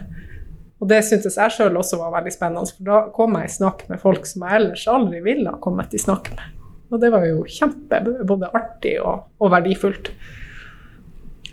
Og 0.82 0.90
det 0.90 1.04
syntes 1.06 1.38
jeg 1.38 1.54
sjøl 1.54 1.78
også 1.78 2.00
var 2.00 2.16
veldig 2.16 2.34
spennende, 2.34 2.74
for 2.74 2.88
da 2.88 3.00
kom 3.14 3.38
jeg 3.38 3.50
i 3.50 3.54
snakk 3.54 3.84
med 3.90 4.02
folk 4.02 4.26
som 4.30 4.46
jeg 4.48 4.58
ellers 4.58 4.86
aldri 4.90 5.22
ville 5.26 5.54
ha 5.54 5.62
kommet 5.62 5.94
i 5.94 6.02
snakk 6.02 6.32
med. 6.34 6.60
Og 6.92 7.02
det 7.02 7.12
var 7.14 7.26
jo 7.26 7.44
kjempe, 7.48 8.02
både 8.28 8.50
artig 8.58 8.96
og, 9.00 9.28
og 9.40 9.52
verdifullt. 9.54 10.12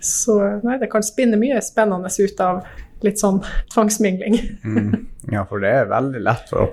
Så 0.03 0.37
nei, 0.63 0.79
det 0.81 0.89
kan 0.91 1.05
spinne 1.05 1.37
mye 1.39 1.59
spennende 1.63 2.09
ut 2.09 2.41
av 2.43 2.63
litt 3.05 3.19
sånn 3.21 3.41
tvangsmingling. 3.73 4.37
Mm. 4.63 5.05
Ja, 5.31 5.43
for 5.45 5.61
det 5.61 5.69
er 5.69 5.89
veldig 5.91 6.21
lett 6.23 6.49
for 6.49 6.63
å 6.63 6.67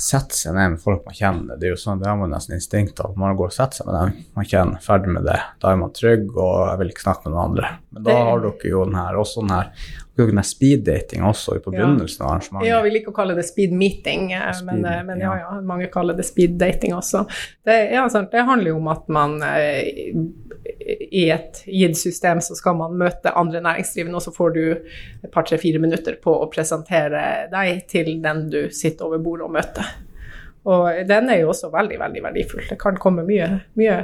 sette 0.00 0.34
seg 0.36 0.56
ned 0.56 0.74
med 0.74 0.82
folk 0.82 1.04
man 1.06 1.14
kjenner. 1.16 1.56
Det 1.60 1.68
er 1.68 1.74
jo 1.74 1.80
sånn, 1.80 2.00
det 2.02 2.08
har 2.10 2.18
man 2.20 2.32
nesten 2.34 2.56
instinkt 2.58 3.00
av. 3.00 3.14
Man 3.16 3.36
går 3.38 3.52
og 3.52 3.54
setter 3.54 3.80
seg 3.80 3.88
med 3.88 3.96
dem 3.96 4.24
man 4.38 4.48
kjenner, 4.50 4.82
ferdig 4.84 5.14
med 5.14 5.24
det. 5.28 5.38
Da 5.62 5.72
er 5.72 5.80
man 5.80 5.94
trygg, 5.96 6.26
og 6.36 6.54
jeg 6.68 6.80
vil 6.82 6.92
ikke 6.92 7.04
snakke 7.06 7.26
med 7.28 7.36
noen 7.36 7.44
andre. 7.52 7.70
Men 7.92 8.02
da 8.02 8.10
Det- 8.10 8.24
har 8.28 8.40
dere 8.40 8.70
jo 8.72 8.84
den 8.84 8.94
her, 8.98 9.14
også 9.22 9.40
den 9.46 9.54
her, 9.56 9.70
dere 10.16 10.42
speed-dating 10.44 11.22
også 11.24 11.62
på 11.62 11.72
Ja. 11.72 11.86
av 12.20 12.30
arrangementet. 12.30 12.68
Ja, 12.68 12.82
vi 12.82 12.90
liker 12.90 13.12
å 13.12 13.14
kalle 13.14 13.34
det 13.34 13.46
speed 13.46 13.72
meeting, 13.72 14.32
eh, 14.32 14.52
men, 14.64 14.84
eh, 14.84 15.02
men 15.02 15.20
ja, 15.20 15.34
ja. 15.38 15.60
mange 15.60 15.90
kaller 15.90 16.14
det 16.14 16.26
speed 16.26 16.58
dating 16.58 16.92
også. 16.92 17.26
Det, 17.64 17.92
ja, 17.92 18.06
det 18.08 18.44
handler 18.44 18.66
jo 18.66 18.76
om 18.76 18.88
at 18.88 19.08
man 19.08 19.42
eh, 19.42 20.12
i 21.10 21.24
et 21.30 21.62
gitt 21.66 21.98
system 21.98 22.40
så 22.40 22.54
skal 22.58 22.76
man 22.78 22.94
møte 22.98 23.34
andre 23.38 23.62
næringsdrivende, 23.64 24.16
og 24.18 24.24
så 24.24 24.32
får 24.34 24.54
du 24.54 24.62
et 24.72 25.30
par, 25.32 25.46
tre, 25.48 25.58
fire 25.60 25.80
minutter 25.82 26.16
på 26.22 26.34
å 26.44 26.48
presentere 26.52 27.48
deg 27.52 27.84
til 27.90 28.14
den 28.22 28.46
du 28.52 28.60
sitter 28.74 29.08
over 29.08 29.22
bordet 29.22 29.48
og 29.48 29.56
møter. 29.58 29.92
Og 30.62 31.02
den 31.08 31.30
er 31.30 31.42
jo 31.42 31.50
også 31.50 31.72
veldig, 31.72 31.98
veldig 31.98 32.22
verdifull. 32.22 32.66
Det 32.68 32.78
kan 32.78 32.98
komme 33.02 33.24
mye, 33.26 33.48
mye 33.78 33.96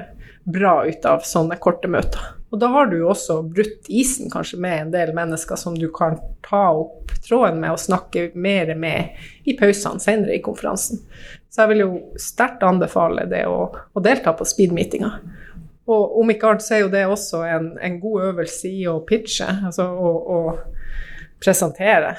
bra 0.48 0.80
ut 0.88 1.06
av 1.06 1.22
sånne 1.26 1.58
korte 1.62 1.90
møter. 1.90 2.34
Og 2.48 2.60
da 2.62 2.70
har 2.72 2.88
du 2.88 2.96
jo 3.02 3.10
også 3.12 3.42
brutt 3.44 3.90
isen 3.92 4.30
kanskje 4.32 4.58
med 4.62 4.80
en 4.80 4.92
del 4.94 5.12
mennesker 5.16 5.58
som 5.60 5.76
du 5.76 5.86
kan 5.94 6.16
ta 6.46 6.70
opp 6.72 7.12
tråden 7.26 7.60
med 7.60 7.74
og 7.74 7.82
snakke 7.82 8.30
mer 8.34 8.72
med 8.78 9.18
i 9.44 9.54
pausene 9.58 10.00
senere 10.00 10.38
i 10.38 10.42
konferansen. 10.44 11.02
Så 11.52 11.62
jeg 11.62 11.74
vil 11.74 11.84
jo 11.84 11.90
sterkt 12.20 12.64
anbefale 12.64 13.26
det 13.28 13.44
å, 13.50 13.68
å 13.68 14.02
delta 14.04 14.32
på 14.36 14.46
speed-meetinga. 14.48 15.12
Og 15.88 16.18
om 16.21 16.30
ikke 16.33 16.50
annet 16.50 16.64
så 16.66 16.75
er 16.76 16.83
jo 16.83 16.90
det 16.92 17.07
også 17.09 17.42
en, 17.49 17.71
en 17.80 18.00
god 18.02 18.26
øvelse 18.30 18.68
i 18.68 18.85
å 18.90 18.99
pitche, 19.09 19.47
altså 19.71 19.87
å, 19.88 20.11
å 20.37 20.38
presentere 21.40 22.12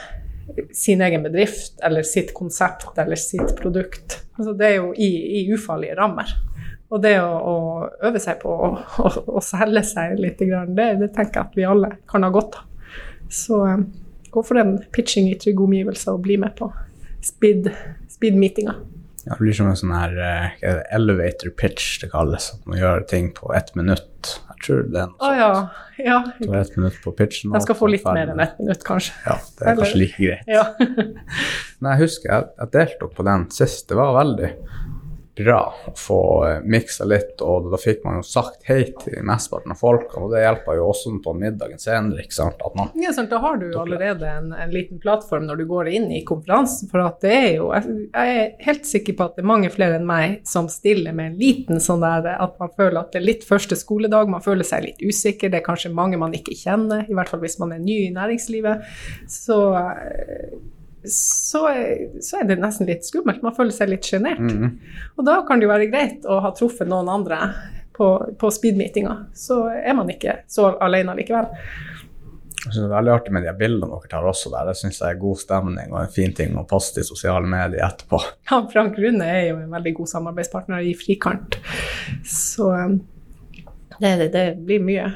sin 0.73 1.01
egen 1.05 1.21
bedrift 1.23 1.77
eller 1.85 2.05
sitt 2.07 2.33
konsept 2.33 2.97
eller 2.97 3.19
sitt 3.19 3.53
produkt. 3.59 4.23
Altså 4.39 4.55
det 4.57 4.71
er 4.71 4.79
jo 4.79 4.93
i, 4.97 5.09
i 5.39 5.43
ufarlige 5.53 5.97
rammer. 5.99 6.31
Og 6.89 7.03
det 7.03 7.19
å, 7.21 7.29
å 7.29 7.55
øve 8.09 8.21
seg 8.21 8.39
på 8.41 8.49
å, 8.49 8.71
å, 9.03 9.11
å 9.37 9.41
selge 9.45 9.83
seg 9.85 10.17
litt, 10.17 10.41
det, 10.41 10.87
det 11.03 11.11
tenker 11.13 11.43
jeg 11.43 11.43
at 11.43 11.57
vi 11.59 11.67
alle 11.69 11.91
kan 12.09 12.25
ha 12.25 12.31
godt 12.33 12.57
av. 12.57 12.95
Så 13.29 13.61
um, 13.61 13.83
gå 14.33 14.41
for 14.45 14.57
en 14.57 14.79
pitching 14.95 15.29
i 15.29 15.37
trygge 15.37 15.61
omgivelser 15.67 16.15
og 16.15 16.23
bli 16.25 16.39
med 16.41 16.55
på 16.57 16.71
speed- 17.21 17.69
speed-meetinga. 18.09 18.73
Ja, 19.29 19.35
det 19.37 19.43
blir 19.45 19.53
som 19.53 19.67
en 19.69 19.77
sånn 19.77 19.91
her 19.93 20.13
uh, 20.17 20.69
elevator 20.95 21.51
pitch 21.53 21.99
det 22.01 22.09
kalles, 22.09 22.47
at 22.55 22.63
man 22.65 22.79
gjør 22.79 23.03
ting 23.11 23.27
på 23.37 23.51
ett 23.53 23.69
minutt. 23.77 24.31
Jeg 24.49 24.63
tror 24.65 24.79
det 24.89 25.03
er 25.03 25.11
noe 25.11 25.27
Å 25.27 25.35
ja. 25.37 25.49
ja. 26.01 26.15
Så 26.41 26.55
ett 26.57 26.73
minutt 26.79 26.97
på 27.03 27.13
pitchen. 27.15 27.53
Jeg 27.53 27.67
skal 27.67 27.77
få 27.77 27.91
litt 27.93 28.07
mer 28.09 28.33
enn 28.33 28.41
ett 28.41 28.57
minutt, 28.59 28.81
kanskje. 28.87 29.13
Ja, 29.27 29.37
det 29.37 29.61
er 29.67 29.71
Eller- 29.71 29.85
kanskje 29.85 30.01
like 30.01 30.17
greit. 30.17 30.49
Ja. 30.49 30.65
Men 31.79 31.91
jeg 31.93 32.01
husker 32.07 32.33
jeg, 32.33 32.49
jeg 32.57 32.73
deltok 32.73 33.13
på 33.19 33.27
den 33.29 33.45
sist. 33.53 33.85
Det 33.91 33.99
var 34.01 34.17
veldig 34.17 34.49
bra 35.39 35.59
å 35.89 35.93
få 35.97 36.21
uh, 36.45 36.51
miksa 36.67 37.07
litt, 37.09 37.39
og 37.41 37.71
da 37.71 37.79
fikk 37.81 38.03
man 38.05 38.19
jo 38.19 38.25
sagt 38.27 38.67
hei 38.69 38.81
til 38.99 39.23
mesteparten 39.25 39.73
av 39.73 39.79
folk, 39.81 40.13
og 40.19 40.33
det 40.33 40.43
hjelper 40.43 40.79
jo 40.79 40.89
også 40.91 41.15
på 41.23 41.33
middagen 41.39 41.81
senere, 41.81 42.23
ikke 42.25 42.37
sant. 42.37 42.63
Man 42.75 42.91
Ja, 42.99 43.13
sant, 43.15 43.31
da 43.31 43.39
har 43.43 43.57
du 43.61 43.67
allerede 43.79 44.27
en, 44.29 44.51
en 44.53 44.73
liten 44.73 45.01
plattform 45.01 45.47
når 45.47 45.61
du 45.61 45.65
går 45.69 45.91
inn 45.95 46.09
i 46.13 46.23
konferansen. 46.27 46.89
For 46.91 47.03
at 47.03 47.19
det 47.23 47.35
er 47.35 47.51
jo 47.57 47.69
jeg 47.73 48.39
er 48.39 48.51
helt 48.65 48.87
sikker 48.87 49.15
på 49.17 49.25
at 49.25 49.37
det 49.37 49.43
er 49.43 49.49
mange 49.49 49.71
flere 49.73 49.99
enn 49.99 50.07
meg 50.07 50.39
som 50.47 50.69
stiller 50.71 51.15
med 51.15 51.33
en 51.33 51.39
liten 51.39 51.83
sånn 51.83 52.03
der 52.03 52.29
at 52.35 52.57
man 52.61 52.73
føler 52.75 53.01
at 53.01 53.13
det 53.13 53.21
er 53.21 53.27
litt 53.27 53.45
første 53.47 53.77
skoledag, 53.79 54.29
man 54.31 54.43
føler 54.45 54.67
seg 54.67 54.85
litt 54.85 55.03
usikker, 55.03 55.51
det 55.51 55.61
er 55.61 55.67
kanskje 55.67 55.93
mange 55.95 56.19
man 56.21 56.35
ikke 56.35 56.57
kjenner, 56.57 57.05
i 57.07 57.15
hvert 57.15 57.31
fall 57.31 57.43
hvis 57.43 57.59
man 57.61 57.73
er 57.75 57.83
ny 57.83 57.97
i 58.07 58.13
næringslivet. 58.15 58.85
Så 59.29 59.59
eh, 59.79 60.59
så, 61.13 61.65
så 62.21 62.39
er 62.39 62.47
det 62.49 62.59
nesten 62.61 62.89
litt 62.89 63.07
skummelt. 63.07 63.43
Man 63.45 63.55
føler 63.57 63.75
seg 63.75 63.91
litt 63.91 64.07
sjenert. 64.07 64.41
Mm. 64.41 64.77
Og 65.17 65.27
da 65.27 65.39
kan 65.47 65.59
det 65.59 65.67
jo 65.67 65.73
være 65.73 65.89
greit 65.91 66.27
å 66.29 66.39
ha 66.43 66.53
truffet 66.55 66.89
noen 66.89 67.09
andre 67.11 67.39
på, 67.95 68.09
på 68.39 68.51
speed-meetinga. 68.53 69.15
Så 69.35 69.65
er 69.75 69.95
man 69.97 70.11
ikke 70.11 70.41
så 70.51 70.71
alene 70.79 71.17
likevel. 71.19 71.49
Jeg 72.59 72.73
synes 72.73 72.81
det 72.81 72.87
er 72.89 72.95
veldig 72.97 73.11
artig 73.13 73.31
med 73.31 73.45
de 73.47 73.53
bildene 73.55 73.87
dere 73.93 74.11
tar 74.11 74.25
også 74.27 74.51
der. 74.51 74.67
Det 74.67 74.75
syns 74.79 74.99
jeg 74.99 75.15
er 75.15 75.19
god 75.21 75.39
stemning 75.39 75.93
og 75.93 76.01
en 76.01 76.11
fin 76.11 76.33
ting 76.35 76.57
å 76.59 76.65
poste 76.67 76.99
i 76.99 77.07
sosiale 77.07 77.47
medier 77.47 77.85
etterpå. 77.87 78.19
Ja, 78.51 78.59
Frank 78.71 78.99
Rune 78.99 79.27
er 79.27 79.45
jo 79.49 79.61
en 79.61 79.75
veldig 79.77 79.93
god 80.01 80.11
samarbeidspartner 80.11 80.83
i 80.83 80.91
Frikant. 80.99 81.55
Så 82.27 82.67
um, 82.75 82.97
det, 83.99 84.11
det, 84.25 84.31
det 84.35 84.45
blir 84.67 84.83
mye 84.83 85.07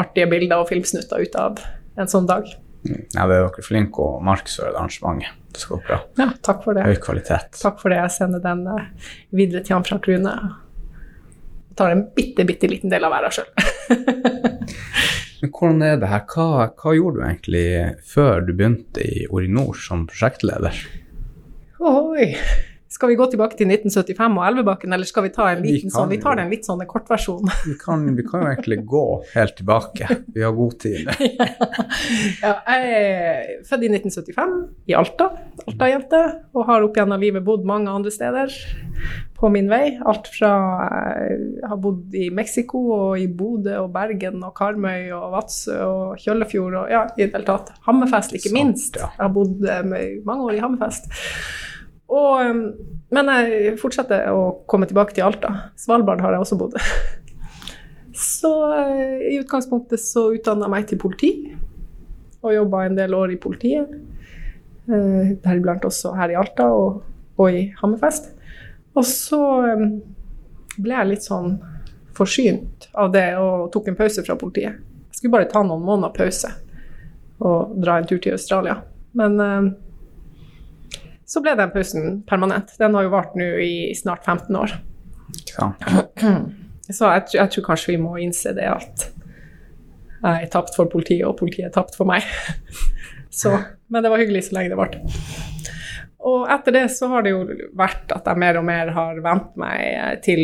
artige 0.00 0.28
bilder 0.32 0.62
og 0.62 0.70
filmsnutter 0.70 1.20
ut 1.20 1.36
av 1.40 1.60
en 2.00 2.08
sånn 2.08 2.28
dag. 2.28 2.48
Ja, 2.86 3.26
det 3.26 3.38
er 3.38 3.46
dere 3.46 3.64
flinke 3.64 4.04
å 4.04 4.20
markedsføre 4.24 4.72
det 4.74 4.80
arrangementet. 4.80 5.42
Det 5.52 5.62
skal 5.62 5.78
gå 5.78 5.86
bra. 5.88 5.98
Ja, 6.20 6.28
takk 6.44 6.62
for 6.66 6.76
det. 6.76 6.84
Høy 6.84 6.98
kvalitet. 7.00 7.56
Takk 7.56 7.80
for 7.80 7.92
det. 7.92 8.00
Jeg 8.02 8.14
sender 8.18 8.42
den 8.44 8.66
eh, 8.68 9.10
videre 9.36 9.64
til 9.64 9.76
han 9.76 9.86
Frank 9.88 10.08
Rune. 10.10 10.34
Og 11.70 11.78
tar 11.78 11.94
en 11.94 12.04
bitte, 12.16 12.44
bitte 12.48 12.68
liten 12.70 12.92
del 12.92 13.06
av 13.08 13.14
verden 13.16 13.36
sjøl. 13.36 13.48
Men 15.40 15.52
hvordan 15.52 15.82
er 15.84 15.98
det 16.00 16.10
her? 16.10 16.22
Hva, 16.32 16.68
hva 16.76 16.94
gjorde 16.96 17.20
du 17.20 17.26
egentlig 17.26 17.66
før 18.08 18.44
du 18.44 18.54
begynte 18.56 19.04
i 19.04 19.26
Orinor 19.28 19.76
som 19.80 20.06
prosjektleder? 20.08 20.78
Oi. 21.80 22.30
Skal 22.88 23.10
vi 23.10 23.16
gå 23.18 23.26
tilbake 23.30 23.56
til 23.58 23.66
1975 23.66 24.36
og 24.38 24.44
Elvebakken, 24.46 24.92
eller 24.94 25.08
skal 25.08 25.24
vi 25.26 25.32
ta 25.34 25.48
en 25.50 25.62
Vi 25.64 25.72
liten 25.74 25.90
kan 25.90 25.96
sånn 25.96 26.12
Vi 26.12 26.20
tar 26.22 26.38
den 26.38 26.52
litt 26.54 26.68
sånn 26.68 26.84
kortversjonen. 26.86 27.50
Vi 27.66 27.74
vi 27.74 28.24
kan 28.26 28.44
jo 28.44 28.50
egentlig 28.52 28.78
gå 28.86 29.04
helt 29.32 29.56
tilbake. 29.58 30.08
Vi 30.34 30.44
har 30.44 30.54
god 30.54 30.78
tid. 30.80 31.10
ja, 32.44 32.52
jeg 32.54 32.92
er 32.94 33.50
født 33.66 33.86
i 33.88 33.90
1975 33.90 34.56
i 34.86 34.96
Alta, 34.98 35.30
Alta-jente, 35.66 36.22
og 36.54 36.68
har 36.70 36.86
opp 36.86 36.96
gjennom 36.98 37.20
livet 37.20 37.44
bodd 37.46 37.66
mange 37.66 37.90
andre 37.90 38.12
steder 38.14 38.54
på 39.36 39.50
min 39.52 39.68
vei. 39.70 39.98
Alt 40.06 40.30
fra 40.32 40.52
Jeg 41.26 41.68
har 41.68 41.78
bodd 41.82 42.14
i 42.16 42.28
Mexico 42.34 42.82
og 42.94 43.20
i 43.20 43.26
Bodø 43.26 43.76
og 43.82 43.92
Bergen 43.94 44.44
og 44.46 44.54
Karmøy 44.56 45.10
og 45.16 45.30
Vadsø 45.34 45.76
og 45.84 46.22
Kjøllefjord 46.22 46.80
og 46.84 46.92
ja, 46.92 47.06
i 47.16 47.26
det 47.26 47.32
hele 47.34 47.48
tatt. 47.48 47.74
Hammerfest, 47.88 48.36
ikke 48.38 48.54
minst. 48.54 49.00
Jeg 49.00 49.18
har 49.18 49.32
bodd 49.34 49.64
eh, 49.66 49.82
mange 50.26 50.46
år 50.48 50.58
i 50.58 50.62
Hammerfest. 50.64 51.10
Og, 52.06 52.42
um, 52.46 52.62
men 53.14 53.30
jeg 53.32 53.76
fortsetter 53.80 54.28
å 54.30 54.64
komme 54.70 54.88
tilbake 54.88 55.14
til 55.16 55.26
Alta. 55.26 55.52
Svalbard 55.78 56.22
har 56.22 56.36
jeg 56.36 56.44
også 56.44 56.58
bodd. 56.60 56.76
Så 58.16 58.72
eh, 58.72 59.32
i 59.32 59.38
utgangspunktet 59.42 60.00
så 60.00 60.30
utdanna 60.32 60.64
jeg 60.64 60.72
meg 60.72 60.86
til 60.88 61.00
politi, 61.02 61.30
og 62.40 62.54
jobba 62.54 62.86
en 62.86 62.96
del 62.96 63.14
år 63.16 63.34
i 63.34 63.40
politiet. 63.40 63.90
Eh, 64.88 65.34
Deriblant 65.42 65.84
også 65.84 66.14
her 66.16 66.32
i 66.32 66.38
Alta 66.40 66.70
og, 66.72 67.02
og 67.36 67.52
i 67.52 67.66
Hammerfest. 67.82 68.30
Og 68.96 69.04
så 69.04 69.40
eh, 69.68 69.86
ble 70.80 70.96
jeg 70.96 71.10
litt 71.10 71.26
sånn 71.26 71.58
forsynt 72.16 72.88
av 72.96 73.10
det 73.12 73.28
og 73.36 73.68
tok 73.74 73.90
en 73.92 73.98
pause 73.98 74.24
fra 74.24 74.38
politiet. 74.40 74.80
Jeg 75.10 75.18
skulle 75.18 75.36
bare 75.36 75.50
ta 75.50 75.60
noen 75.64 75.84
måneder 75.84 76.16
pause 76.16 76.54
og 77.44 77.76
dra 77.76 77.98
en 77.98 78.08
tur 78.08 78.20
til 78.22 78.36
Australia. 78.38 78.78
Men 79.20 79.36
eh, 79.44 79.68
så 81.26 81.42
ble 81.42 81.56
den 81.58 81.72
pausen 81.74 82.20
permanent. 82.28 82.76
Den 82.78 82.94
har 82.94 83.06
jo 83.06 83.14
vart 83.14 83.34
nå 83.38 83.48
i 83.62 83.90
snart 83.98 84.24
15 84.24 84.56
år. 84.56 84.76
Ja. 85.56 85.72
Så 86.86 87.08
jeg, 87.10 87.22
jeg 87.34 87.50
tror 87.50 87.64
kanskje 87.66 87.96
vi 87.96 87.98
må 87.98 88.12
innse 88.22 88.52
det 88.54 88.68
at 88.70 89.08
jeg 90.22 90.44
er 90.46 90.50
tapt 90.52 90.76
for 90.78 90.86
politiet, 90.90 91.24
og 91.26 91.34
politiet 91.40 91.66
er 91.66 91.74
tapt 91.74 91.98
for 91.98 92.06
meg. 92.06 92.22
Så, 93.40 93.52
men 93.90 94.04
det 94.04 94.12
var 94.12 94.22
hyggelig 94.22 94.46
så 94.46 94.54
lenge 94.56 94.70
det 94.72 94.78
varte. 94.78 95.00
Og 96.26 96.46
etter 96.50 96.74
det 96.74 96.84
så 96.94 97.10
har 97.10 97.26
det 97.26 97.34
jo 97.34 97.42
vært 97.76 98.14
at 98.14 98.26
jeg 98.26 98.40
mer 98.40 98.58
og 98.58 98.64
mer 98.66 98.90
har 98.94 99.18
vent 99.22 99.52
meg 99.60 100.22
til 100.24 100.40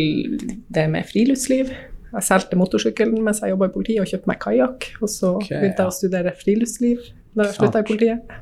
det 0.71 0.85
med 0.93 1.09
friluftsliv. 1.09 1.73
Jeg 2.13 2.27
solgte 2.27 2.59
motorsykkelen 2.61 3.23
mens 3.25 3.41
jeg 3.41 3.55
jobba 3.55 3.71
i 3.71 3.75
politiet 3.75 4.03
og 4.03 4.11
kjøpte 4.11 4.31
meg 4.31 4.43
kajakk. 4.43 4.91
Og 5.01 5.11
så 5.11 5.33
okay, 5.39 5.57
begynte 5.57 5.87
jeg 5.87 5.95
å 5.95 5.97
studere 5.97 6.35
friluftsliv 6.43 7.11
da 7.33 7.49
jeg 7.49 7.57
slutta 7.57 7.81
i 7.81 7.89
politiet. 7.89 8.39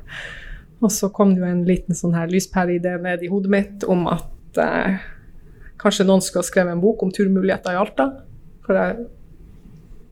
Og 0.81 0.91
så 0.91 1.11
kom 1.13 1.35
det 1.35 1.43
jo 1.43 1.49
en 1.49 1.65
liten 1.67 1.97
sånn 1.97 2.15
her 2.17 2.31
lyspæreidé 2.31 2.95
ned 3.01 3.21
i 3.21 3.29
hodet 3.29 3.51
mitt 3.53 3.85
om 3.89 4.07
at 4.09 4.61
eh, 4.61 5.01
kanskje 5.81 6.07
noen 6.07 6.23
skulle 6.25 6.41
ha 6.41 6.49
skrevet 6.49 6.73
en 6.73 6.81
bok 6.81 7.03
om 7.05 7.13
turmuligheter 7.13 7.75
i 7.75 7.81
Alta. 7.81 8.07
For 8.65 8.77
jeg, 8.77 9.05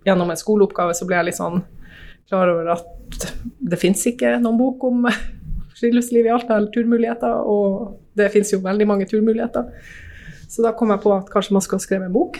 gjennom 0.05 0.29
en 0.29 0.39
skoleoppgave 0.39 0.95
så 0.97 1.07
ble 1.09 1.17
jeg 1.19 1.29
litt 1.29 1.39
sånn 1.39 1.63
klar 2.29 2.51
over 2.51 2.75
at 2.75 3.25
det 3.41 3.79
fins 3.81 4.05
ikke 4.09 4.35
noen 4.41 4.59
bok 4.59 4.85
om 4.89 5.07
friluftsliv 5.79 6.27
i 6.27 6.33
Alta 6.33 6.59
eller 6.59 6.71
turmuligheter, 6.73 7.41
og 7.49 7.97
det 8.19 8.29
fins 8.33 8.53
jo 8.53 8.61
veldig 8.63 8.87
mange 8.89 9.07
turmuligheter. 9.09 9.71
Så 10.49 10.65
da 10.65 10.73
kom 10.77 10.91
jeg 10.93 11.01
på 11.03 11.13
at 11.13 11.29
kanskje 11.31 11.55
man 11.55 11.63
skulle 11.65 11.83
skrive 11.83 12.09
en 12.09 12.13
bok. 12.15 12.39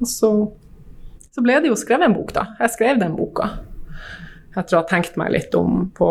Og 0.00 0.08
så, 0.08 0.30
så, 1.30 1.42
ble 1.44 1.58
det 1.62 1.70
jo 1.70 1.78
skrevet 1.78 2.08
en 2.08 2.16
bok, 2.16 2.32
da. 2.36 2.48
Jeg 2.58 2.74
skrev 2.74 3.00
den 3.00 3.16
boka 3.18 3.52
etter 4.50 4.74
å 4.74 4.80
ha 4.80 4.86
tenkt 4.90 5.14
meg 5.20 5.30
litt 5.30 5.54
om 5.54 5.84
på, 5.94 6.08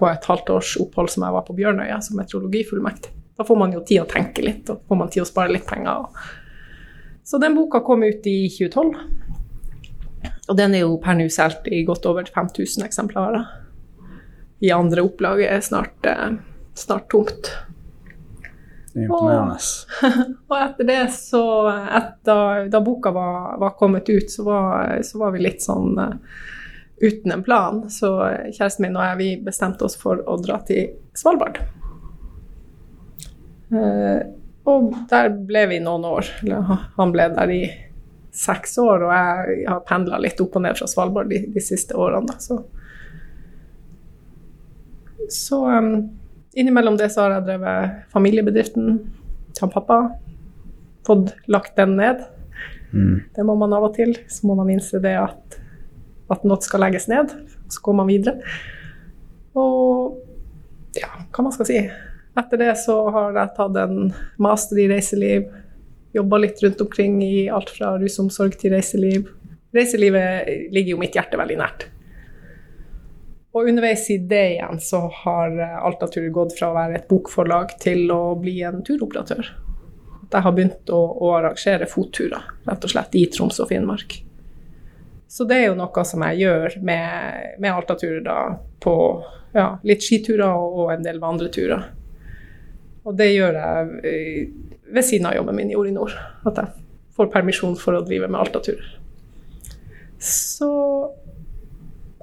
på 0.00 0.08
et 0.08 0.28
halvt 0.32 0.52
års 0.56 0.74
opphold 0.80 1.12
som 1.12 1.26
jeg 1.26 1.36
var 1.36 1.46
på 1.46 1.56
Bjørnøya 1.58 2.00
som 2.04 2.18
meteorologifullmektig. 2.20 3.12
Da 3.36 3.46
får 3.46 3.56
man 3.56 3.72
jo 3.72 3.80
tid 3.86 4.02
å 4.02 4.08
tenke 4.08 4.44
litt, 4.44 4.68
og 4.72 4.82
får 4.88 4.98
man 5.00 5.10
tid 5.12 5.22
å 5.22 5.28
spare 5.28 5.52
litt 5.54 5.68
penger. 5.68 6.08
Så 7.24 7.38
den 7.40 7.54
boka 7.56 7.80
kom 7.84 8.02
ut 8.04 8.26
i 8.28 8.50
2012. 8.52 8.90
Og 10.50 10.58
den 10.58 10.74
er 10.74 10.84
jo 10.84 10.98
per 11.00 11.16
nå 11.16 11.28
solgt 11.32 11.68
i 11.70 11.84
godt 11.88 12.08
over 12.10 12.26
5000 12.26 12.84
eksemplarer. 12.84 13.46
I 14.60 14.72
andre 14.76 15.04
opplag 15.06 15.40
er 15.46 15.60
snart, 15.64 16.04
eh, 16.04 16.36
snart 16.76 17.08
tomt. 17.12 17.52
Imponerende. 18.92 19.56
Og, 19.56 20.24
og 20.50 20.56
etter 20.58 20.88
det, 20.88 21.00
så 21.14 21.44
et, 21.70 22.16
da, 22.26 22.38
da, 22.68 22.80
boka 22.84 23.12
var, 23.14 23.54
var, 23.62 23.76
kommet 23.78 24.10
ut, 24.10 24.28
så 24.30 24.44
var, 24.44 24.98
så 25.06 25.22
var 25.22 25.36
vi 25.36 25.44
litt 25.46 25.62
sånn 25.62 25.94
uh, 25.96 26.34
uten 27.00 27.32
en 27.32 27.44
plan. 27.44 27.82
Så 27.90 28.12
kjæresten 28.52 28.86
min 28.86 28.98
og 28.98 29.06
jeg 29.06 29.20
vi 29.20 29.30
bestemte 29.46 29.86
oss 29.86 29.96
for 30.00 30.22
å 30.26 30.36
dra 30.42 30.60
til 30.68 30.92
Svalbard. 31.16 31.62
Uh, 33.70 34.20
og 34.68 34.92
der 35.10 35.30
ble 35.32 35.64
vi 35.70 35.78
noen 35.82 36.04
år. 36.08 36.28
Han 36.98 37.14
ble 37.14 37.30
der 37.34 37.54
i 37.54 37.62
seks 38.30 38.76
år, 38.78 39.06
og 39.06 39.12
jeg 39.14 39.64
har 39.66 39.86
pendla 39.88 40.20
litt 40.22 40.40
opp 40.42 40.56
og 40.58 40.64
ned 40.64 40.78
fra 40.78 40.88
Svalbard 40.90 41.30
de, 41.32 41.42
de 41.50 41.62
siste 41.64 41.96
årene. 41.98 42.30
Da. 42.30 42.38
Så, 42.38 42.60
så 45.30 45.64
um, 45.66 45.94
Innimellom 46.58 46.96
det 46.98 47.12
så 47.14 47.22
har 47.24 47.36
jeg 47.36 47.46
drevet 47.46 48.06
familiebedriften 48.10 48.96
til 49.54 49.62
han 49.62 49.70
pappa. 49.70 49.98
Fått 51.06 51.30
lagt 51.50 51.76
den 51.78 51.94
ned. 52.00 52.24
Mm. 52.90 53.20
Det 53.36 53.44
må 53.46 53.54
man 53.58 53.74
av 53.76 53.86
og 53.86 53.94
til. 53.94 54.16
Så 54.28 54.48
må 54.50 54.56
man 54.58 54.70
innse 54.72 54.98
det 55.02 55.14
at, 55.20 55.60
at 56.30 56.44
noe 56.46 56.62
skal 56.64 56.84
legges 56.84 57.08
ned. 57.10 57.32
Så 57.70 57.82
går 57.84 57.98
man 58.00 58.10
videre. 58.10 58.38
Og 59.58 60.20
ja, 60.98 61.10
hva 61.30 61.46
man 61.46 61.54
skal 61.54 61.68
si. 61.68 61.80
Etter 62.38 62.60
det 62.62 62.72
så 62.78 62.96
har 63.10 63.36
jeg 63.36 63.54
tatt 63.56 63.78
en 63.82 64.12
master 64.42 64.80
i 64.80 64.88
reiseliv. 64.90 65.48
Jobba 66.14 66.40
litt 66.42 66.62
rundt 66.62 66.82
omkring 66.82 67.20
i 67.22 67.48
alt 67.52 67.70
fra 67.74 67.94
rusomsorg 68.00 68.56
til 68.58 68.74
reiseliv. 68.74 69.30
Reiselivet 69.74 70.70
ligger 70.74 70.96
jo 70.96 71.00
mitt 71.02 71.16
hjerte 71.18 71.38
veldig 71.38 71.58
nært. 71.60 71.88
Og 73.54 73.66
underveis 73.66 74.06
i 74.14 74.20
det 74.30 74.44
igjen 74.54 74.78
så 74.82 75.04
har 75.24 75.56
Altatur 75.82 76.28
gått 76.34 76.54
fra 76.58 76.70
å 76.70 76.76
være 76.76 77.00
et 77.00 77.08
bokforlag 77.10 77.74
til 77.82 78.06
å 78.14 78.36
bli 78.38 78.60
en 78.66 78.82
turoperatør. 78.86 79.50
Jeg 80.30 80.44
har 80.46 80.54
begynt 80.54 80.90
å, 80.94 81.00
å 81.18 81.32
arrangere 81.34 81.88
fotturer, 81.90 82.44
rett 82.68 82.84
og 82.86 82.92
slett, 82.92 83.16
i 83.18 83.24
Troms 83.34 83.58
og 83.58 83.72
Finnmark. 83.72 84.20
Så 85.30 85.46
det 85.46 85.60
er 85.60 85.68
jo 85.68 85.78
noe 85.78 86.02
som 86.06 86.24
jeg 86.26 86.40
gjør 86.42 86.80
med, 86.82 87.54
med 87.62 87.70
Altatur 87.70 88.18
da, 88.24 88.38
på 88.82 88.94
ja, 89.54 89.68
litt 89.86 90.02
skiturer 90.02 90.48
og, 90.50 90.78
og 90.82 90.94
en 90.96 91.06
del 91.06 91.20
vandreturer. 91.22 91.84
Og 93.06 93.14
det 93.16 93.28
gjør 93.30 93.58
jeg 93.60 94.00
eh, 94.10 94.40
ved 94.90 95.06
siden 95.06 95.28
av 95.30 95.36
jobben 95.38 95.56
min 95.60 95.70
i 95.70 95.78
Orinor. 95.78 96.16
At 96.50 96.58
jeg 96.58 96.74
får 97.14 97.30
permisjon 97.30 97.78
for 97.78 97.94
å 97.94 98.02
drive 98.06 98.26
med 98.26 98.40
Altatur. 98.42 98.82
Så 100.20 100.70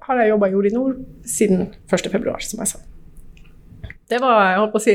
har 0.07 0.21
jeg 0.21 0.33
jobba 0.33 0.51
i 0.51 0.59
Orinor 0.59 0.99
siden 1.27 1.69
1.2, 1.87 2.35
som 2.43 2.63
jeg 2.63 2.73
sa. 2.73 2.83
Det 4.07 4.21
var 4.23 4.37
jeg 4.39 4.59
holdt 4.61 4.71
på 4.71 4.79
å 4.79 4.83
si, 4.85 4.93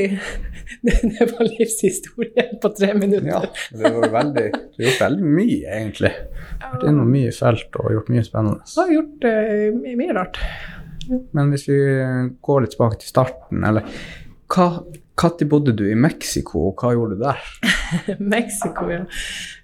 det, 0.89 1.27
var 1.35 1.45
livshistorie 1.45 2.47
på 2.63 2.71
tre 2.73 2.95
minutter. 2.97 3.29
Ja, 3.29 3.43
det 3.77 3.93
var 3.93 4.15
veldig, 4.15 4.47
du 4.53 4.81
har 4.81 4.89
gjort 4.89 5.05
veldig 5.05 5.33
mye, 5.37 5.59
egentlig. 5.67 6.13
Vært 6.63 6.87
innom 6.89 7.13
mye 7.13 7.35
felt 7.37 7.77
og 7.83 7.93
gjort 7.97 8.09
mye 8.15 8.25
spennende. 8.25 8.73
Jeg 8.73 8.81
har 8.81 8.95
gjort 8.97 9.29
uh, 9.29 9.93
mye 10.01 10.17
rart. 10.17 10.41
Men 11.37 11.53
hvis 11.53 11.67
vi 11.69 11.79
går 12.47 12.65
litt 12.65 12.77
tilbake 12.77 13.03
til 13.03 13.11
starten, 13.11 13.65
eller 13.69 13.85
hva 14.53 14.69
når 15.23 15.45
bodde 15.47 15.75
du 15.77 15.85
i 15.91 15.99
Mexico, 15.99 16.71
og 16.71 16.81
hva 16.81 16.95
gjorde 16.97 17.19
du 17.19 17.25
der? 17.27 17.43
Mexico, 18.35 18.89
ja. 18.91 19.05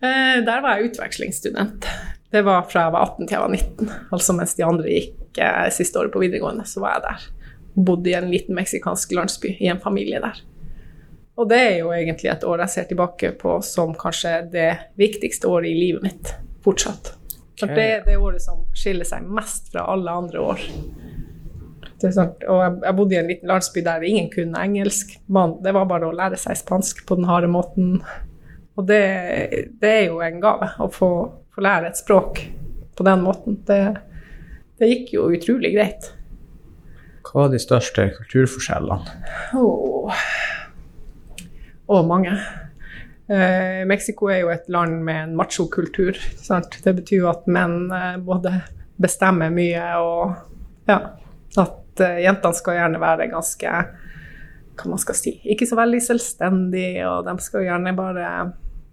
Eh, 0.05 0.37
der 0.45 0.63
var 0.63 0.77
jeg 0.77 0.93
utvekslingsstudent. 0.93 1.89
Det 2.29 2.45
var 2.45 2.67
fra 2.69 2.85
jeg 2.85 2.95
var 2.95 3.09
18 3.15 3.25
til 3.25 3.35
jeg 3.35 3.43
var 3.43 3.55
19. 3.57 3.91
Altså 4.13 4.37
mens 4.37 4.55
de 4.59 4.67
andre 4.67 4.93
gikk 4.93 5.41
eh, 5.41 5.67
siste 5.75 6.01
året 6.01 6.13
på 6.13 6.21
videregående, 6.23 6.69
så 6.69 6.85
var 6.85 6.99
jeg 6.99 7.07
der. 7.09 7.27
Bodde 7.79 8.11
i 8.11 8.17
en 8.19 8.31
liten 8.31 8.57
meksikansk 8.59 9.13
landsby, 9.15 9.55
i 9.61 9.71
en 9.71 9.81
familie 9.83 10.21
der. 10.23 10.41
Og 11.39 11.47
det 11.51 11.59
er 11.63 11.77
jo 11.85 11.93
egentlig 11.95 12.33
et 12.33 12.45
år 12.45 12.65
jeg 12.65 12.75
ser 12.75 12.89
tilbake 12.91 13.31
på 13.39 13.61
som 13.63 13.95
kanskje 13.95 14.33
det 14.51 14.71
viktigste 14.99 15.47
året 15.47 15.71
i 15.71 15.77
livet 15.79 16.03
mitt 16.03 16.33
fortsatt. 16.67 17.13
For 17.59 17.71
det 17.75 17.85
er 17.93 18.03
det 18.07 18.17
året 18.19 18.43
som 18.43 18.65
skiller 18.77 19.07
seg 19.07 19.27
mest 19.35 19.71
fra 19.73 19.87
alle 19.93 20.15
andre 20.15 20.43
år. 20.43 20.65
Og 21.99 22.59
jeg, 22.63 22.95
bodde 22.95 23.15
i 23.15 23.19
en 23.19 23.31
liten 23.31 23.51
landsby 23.51 23.83
der 23.87 24.05
ingen 24.07 24.29
kunne 24.31 24.63
engelsk. 24.63 25.17
Man, 25.27 25.57
det 25.63 25.75
var 25.75 25.87
bare 25.91 26.11
å 26.11 26.15
lære 26.15 26.39
seg 26.39 26.59
spansk 26.59 27.05
på 27.07 27.19
den 27.19 27.27
harde 27.31 27.51
måten. 27.51 28.01
Og 28.79 28.87
det, 28.87 29.03
det 29.83 29.95
er 29.95 30.05
jo 30.07 30.21
en 30.23 30.43
gave 30.43 30.71
å 30.83 30.91
få 30.95 31.11
få 31.59 31.65
lære 31.67 31.91
et 31.91 31.99
språk 31.99 32.39
på 32.95 33.05
den 33.07 33.25
måten. 33.27 33.59
Det, 33.67 33.81
det 34.79 34.91
gikk 34.93 35.17
jo 35.17 35.27
utrolig 35.35 35.73
greit. 35.75 36.13
Hva 37.29 37.45
er 37.45 37.53
de 37.53 37.61
største 37.61 38.07
kulturforskjellene? 38.17 39.19
Oh. 39.59 40.09
oh, 41.87 42.03
mange. 42.09 42.33
Eh, 43.29 43.85
Mexico 43.89 44.31
er 44.33 44.43
jo 44.43 44.53
et 44.55 44.69
land 44.73 45.03
med 45.05 45.23
en 45.27 45.37
machokultur. 45.37 46.17
Det 46.17 46.95
betyr 47.03 47.25
jo 47.25 47.31
at 47.31 47.49
menn 47.51 47.91
eh, 47.93 48.17
både 48.25 48.55
bestemmer 48.99 49.53
mye 49.55 49.85
og 50.01 50.89
ja, 50.89 50.99
at 51.61 52.03
eh, 52.05 52.23
jentene 52.25 52.57
skal 52.57 52.79
gjerne 52.81 53.03
være 53.03 53.29
ganske 53.31 53.75
hva 54.79 54.93
man 54.93 55.01
skal 55.03 55.17
si, 55.19 55.33
ikke 55.53 55.67
så 55.67 55.77
veldig 55.79 56.01
selvstendige, 56.07 57.03
og 57.11 57.27
de 57.27 57.35
skal 57.43 57.65
gjerne 57.67 57.93
bare 57.99 58.29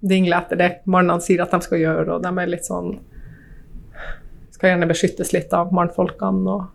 dingle 0.02 0.38
etter 0.38 0.60
det 0.60 0.70
mannene 0.90 1.22
sier 1.24 1.44
at 1.46 1.54
de 1.54 1.62
skal 1.62 1.82
gjøre, 1.82 2.08
og 2.16 2.24
de 2.26 2.32
er 2.32 2.50
litt 2.52 2.68
sånn 2.68 2.96
Skal 4.56 4.72
gjerne 4.72 4.88
beskyttes 4.88 5.34
litt 5.36 5.52
av 5.54 5.74
mannfolkene. 5.76 6.54
Og, 6.54 6.75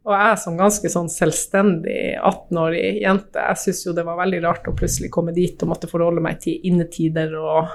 og 0.00 0.14
jeg 0.16 0.36
som 0.40 0.56
ganske 0.56 0.88
sånn 0.88 1.10
selvstendig 1.12 1.98
18-årig 2.16 3.02
jente, 3.02 3.42
jeg 3.50 3.60
syns 3.60 3.82
jo 3.84 3.92
det 3.96 4.06
var 4.06 4.16
veldig 4.22 4.40
rart 4.46 4.70
å 4.70 4.76
plutselig 4.76 5.10
komme 5.12 5.34
dit 5.36 5.60
og 5.60 5.74
måtte 5.74 5.90
forholde 5.90 6.22
meg 6.24 6.40
til 6.40 6.56
innetider 6.70 7.34
og, 7.36 7.68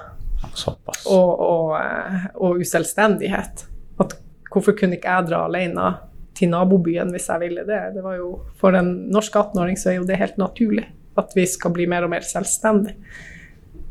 og, 0.66 0.90
og, 1.14 1.76
eh, 1.78 2.26
og 2.42 2.64
uselvstendighet. 2.66 3.68
At 4.02 4.18
hvorfor 4.50 4.74
kunne 4.80 4.98
ikke 4.98 5.14
jeg 5.20 5.30
dra 5.30 5.44
alene 5.46 5.92
til 6.36 6.50
nabobyen 6.52 7.14
hvis 7.14 7.30
jeg 7.30 7.44
ville 7.46 7.68
det? 7.70 7.80
det 7.94 8.04
var 8.04 8.18
jo, 8.18 8.32
for 8.58 8.74
en 8.76 8.92
norsk 9.14 9.38
18-åring 9.44 9.78
så 9.80 9.94
er 9.94 10.00
jo 10.00 10.10
det 10.10 10.20
helt 10.20 10.42
naturlig 10.42 10.88
at 11.16 11.32
vi 11.38 11.46
skal 11.48 11.72
bli 11.78 11.86
mer 11.88 12.08
og 12.08 12.12
mer 12.12 12.26
selvstendige. 12.26 12.98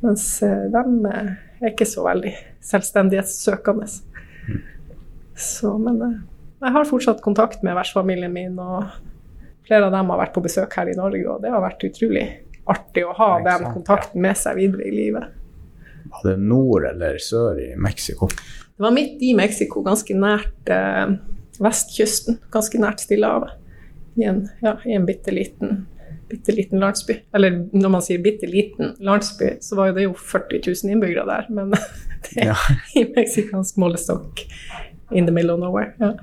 Mens 0.02 0.26
eh, 0.42 0.66
de 0.74 0.84
eh, 1.08 1.34
er 1.62 1.70
ikke 1.70 1.86
så 1.88 2.02
veldig 2.10 2.34
selvstendighetssøkende. 2.66 3.86
Så, 5.38 5.78
men 5.78 6.02
jeg 6.64 6.74
har 6.76 6.88
fortsatt 6.88 7.22
kontakt 7.24 7.62
med 7.66 7.76
vertsfamilien 7.76 8.32
min, 8.32 8.58
og 8.58 8.88
flere 9.68 9.88
av 9.88 9.94
dem 9.94 10.10
har 10.12 10.20
vært 10.24 10.34
på 10.34 10.42
besøk 10.44 10.74
her 10.78 10.90
i 10.90 10.98
Norge, 10.98 11.24
og 11.30 11.44
det 11.44 11.52
har 11.52 11.62
vært 11.64 11.86
utrolig 11.88 12.26
artig 12.70 13.04
å 13.04 13.14
ha 13.18 13.30
den 13.44 13.66
kontakten 13.74 14.24
med 14.24 14.38
seg 14.40 14.58
videre 14.58 14.86
i 14.88 14.92
livet. 14.94 15.32
Var 16.14 16.28
det 16.30 16.36
nord 16.40 16.86
eller 16.88 17.18
sør 17.20 17.60
i 17.60 17.72
Mexico? 17.80 18.28
Det 18.28 18.82
var 18.82 18.94
midt 18.94 19.22
i 19.22 19.32
Mexico, 19.36 19.82
ganske 19.84 20.16
nært 20.16 20.70
eh, 20.72 21.16
vestkysten. 21.62 22.40
Ganske 22.52 22.80
nært 22.80 23.04
Stillehavet. 23.04 23.60
I 24.18 24.28
en, 24.30 24.44
ja, 24.62 24.76
i 24.86 24.94
en 24.94 25.06
bitte 25.08 25.34
liten 25.34 25.84
bitte 26.28 26.52
liten 26.52 26.80
landsby. 26.80 27.18
Eller 27.36 27.56
når 27.72 27.92
man 27.92 28.02
sier 28.02 28.22
bitte 28.22 28.48
liten 28.48 28.94
landsby, 29.04 29.56
så 29.62 29.76
var 29.78 29.92
det 29.94 30.06
jo 30.06 30.14
40 30.18 30.62
000 30.66 30.94
innbyggere 30.94 31.26
der. 31.28 31.50
Men 31.54 31.74
det 32.28 32.46
er 32.46 32.52
ja. 32.52 32.56
i 32.98 33.04
meksikansk 33.14 33.78
målestokk 33.80 34.44
in 35.12 35.28
the 35.28 35.34
middle 35.34 35.54
of 35.54 35.60
nowhere. 35.60 35.92
Ja. 36.00 36.14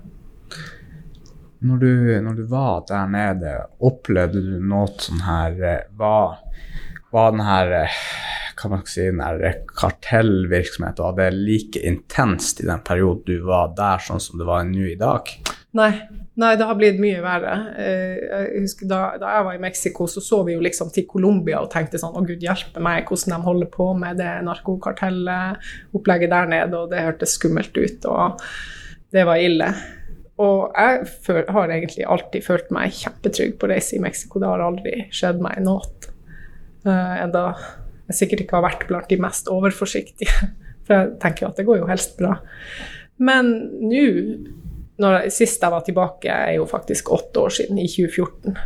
Når, 1.62 1.78
du, 1.78 1.92
når 2.26 2.38
du, 2.40 2.46
var 2.50 2.86
der 2.90 3.10
nede, 3.12 3.56
opplevde 3.86 4.42
du 4.42 4.56
noe 4.66 4.90
sånn 4.98 5.22
her 5.28 5.60
eh, 5.62 5.84
Var, 5.98 6.40
var 7.14 7.36
den 7.36 7.44
her 7.46 7.76
kan 8.58 8.72
hva 8.72 8.78
man 8.78 8.90
si, 8.90 9.06
den 9.08 9.22
her 9.24 9.62
kartellvirksomheten, 9.78 11.02
var 11.02 11.16
det 11.18 11.32
like 11.34 11.82
intenst 11.88 12.62
i 12.62 12.68
den 12.68 12.82
perioden 12.86 13.24
du 13.26 13.46
var 13.48 13.72
der, 13.78 14.02
sånn 14.04 14.22
som 14.22 14.42
det 14.42 14.46
var 14.46 14.66
nå 14.68 14.92
i 14.92 14.98
dag? 15.00 15.30
Nei, 15.78 15.92
Nei, 16.42 16.56
det 16.58 16.66
har 16.66 16.78
blitt 16.80 17.00
mye 17.00 17.20
verre. 17.24 17.54
Eh, 17.80 18.18
jeg 18.18 18.64
husker 18.64 18.88
da, 18.90 19.00
da, 19.20 19.34
jeg 19.36 19.46
var 19.48 19.58
i 19.58 19.62
Mexico, 19.62 20.08
så 20.08 20.24
så 20.24 20.42
vi 20.48 20.56
jo 20.56 20.64
liksom 20.64 20.90
til 20.96 21.06
Colombia 21.10 21.60
og 21.62 21.70
tenkte 21.74 22.00
sånn 22.02 22.16
Å, 22.18 22.24
gud 22.26 22.44
hjelpe 22.44 22.82
meg, 22.84 23.04
hvordan 23.08 23.36
de 23.36 23.48
holder 23.48 23.72
på 23.74 23.90
med 24.00 24.20
det 24.22 24.32
narkokartellet, 24.48 25.72
opplegget 25.98 26.32
der 26.34 26.52
nede, 26.52 26.80
og 26.80 26.94
det 26.94 27.04
hørtes 27.06 27.36
skummelt 27.38 27.76
ut, 27.78 28.08
og 28.10 28.42
det 29.12 29.26
var 29.28 29.44
ille. 29.44 29.68
Og 30.42 30.74
jeg 30.78 31.06
føl, 31.26 31.44
har 31.54 31.74
egentlig 31.74 32.08
alltid 32.10 32.46
følt 32.46 32.72
meg 32.74 32.96
kjempetrygg 32.98 33.56
på 33.62 33.70
reise 33.70 33.98
i 33.98 34.02
Mexico. 34.04 34.42
Det 34.42 34.50
har 34.50 34.64
aldri 34.66 35.06
skjedd 35.14 35.42
meg 35.44 35.62
noe. 35.66 35.86
Uh, 36.82 37.16
enda 37.22 37.46
jeg 38.10 38.18
sikkert 38.24 38.44
ikke 38.44 38.58
har 38.58 38.66
vært 38.66 38.88
blant 38.90 39.10
de 39.12 39.20
mest 39.22 39.50
overforsiktige. 39.52 40.52
For 40.88 40.98
jeg 40.98 41.18
tenker 41.22 41.46
jo 41.46 41.52
at 41.52 41.62
det 41.62 41.68
går 41.68 41.82
jo 41.84 41.90
helst 41.90 42.18
bra. 42.20 42.36
Men 43.22 43.52
nå, 43.86 45.12
sist 45.34 45.62
jeg 45.62 45.74
var 45.74 45.86
tilbake, 45.86 46.32
er 46.32 46.58
jo 46.58 46.68
faktisk 46.70 47.12
åtte 47.14 47.46
år 47.46 47.54
siden, 47.60 47.80
i 47.80 47.88
2014. 47.90 48.58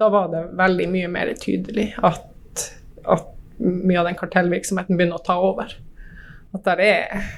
Da 0.00 0.10
var 0.12 0.28
det 0.32 0.44
veldig 0.58 0.88
mye 0.92 1.08
mer 1.12 1.32
tydelig 1.40 1.92
at, 2.04 2.66
at 3.08 3.30
mye 3.62 4.00
av 4.00 4.10
den 4.10 4.18
kartellvirksomheten 4.18 4.98
begynner 4.98 5.20
å 5.20 5.24
ta 5.24 5.38
over. 5.40 5.72
At 6.52 6.68
det 6.68 6.88
er 6.90 7.30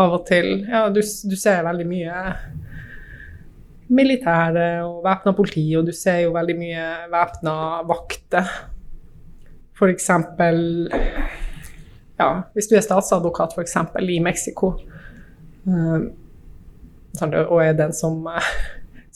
av 0.00 0.14
og 0.18 0.26
til 0.28 0.66
Ja, 0.68 0.86
du, 0.92 1.00
du 1.00 1.36
ser 1.38 1.64
veldig 1.66 1.86
mye 1.88 2.22
militære 3.88 4.68
og 4.86 5.02
væpna 5.04 5.32
politi, 5.36 5.66
og 5.78 5.86
du 5.86 5.92
ser 5.94 6.24
jo 6.24 6.34
veldig 6.34 6.56
mye 6.58 6.86
væpna 7.12 7.56
vakter. 7.86 8.54
Eksempel 9.86 10.88
ja, 12.16 12.28
hvis 12.56 12.68
du 12.70 12.76
er 12.76 12.84
statsadvokat 12.84 13.54
for 13.56 13.64
eksempel, 13.64 14.08
i 14.10 14.20
Mexico, 14.24 14.72
um, 15.68 16.06
og 17.20 17.58
er 17.62 17.76
den 17.76 17.92
som, 17.96 18.22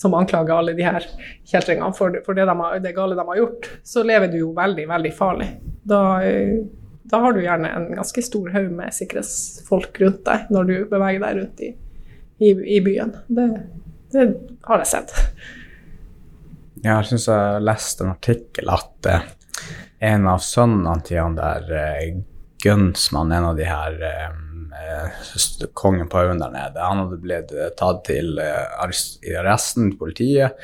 som, 0.01 0.17
anklager 0.17 0.57
alle 0.57 0.77
de 0.77 0.85
her 0.85 1.05
kjeltringene 1.49 1.97
for, 1.97 2.21
for 2.27 2.37
det, 2.37 2.47
de 2.49 2.83
det, 2.85 2.95
gale 2.97 3.17
de 3.17 3.27
har 3.29 3.41
gjort, 3.41 3.71
så 3.85 4.05
lever 4.07 4.33
du 4.33 4.39
jo 4.43 4.53
veldig, 4.57 4.87
veldig 4.89 5.13
farlig. 5.17 5.51
Da, 5.89 6.01
da 7.11 7.23
har 7.25 7.37
du 7.37 7.43
gjerne 7.45 7.73
en 7.77 7.91
ganske 7.97 8.25
stor 8.25 8.53
haug 8.55 8.73
med 8.77 8.97
sikkerhetsfolk 8.97 10.01
rundt 10.05 10.25
deg 10.29 10.53
når 10.53 10.69
du 10.69 10.75
beveger 10.93 11.25
deg 11.25 11.41
rundt 11.41 11.65
i, 11.65 11.71
i, 12.41 12.53
i 12.77 12.81
byen. 12.85 13.17
Det, 13.29 13.49
det, 14.13 14.27
har 14.69 14.83
jeg 14.83 14.91
sett. 14.91 15.15
Ja, 16.81 16.97
jeg 16.97 17.11
syns 17.11 17.29
jeg 17.29 17.65
leste 17.67 18.07
en 18.07 18.15
artikkel 18.15 18.71
at 18.73 19.09
eh, 19.11 19.27
en 20.11 20.29
av 20.31 20.41
sønnene 20.45 21.03
til 21.05 21.21
han 21.21 21.37
der 21.37 21.67
eh, 21.77 22.15
Gunsmann, 22.61 23.33
en 23.33 23.51
av 23.51 23.59
de 23.59 23.67
her 23.69 23.99
eh, 24.07 25.67
kongen 25.77 26.09
på 26.09 26.21
haugen 26.21 26.41
der 26.41 26.53
nede, 26.55 26.81
han 26.81 27.03
hadde 27.03 27.19
blitt 27.21 27.53
tatt 27.77 28.03
til 28.07 28.39
i 28.41 29.35
arresten, 29.37 29.91
politiet, 30.01 30.57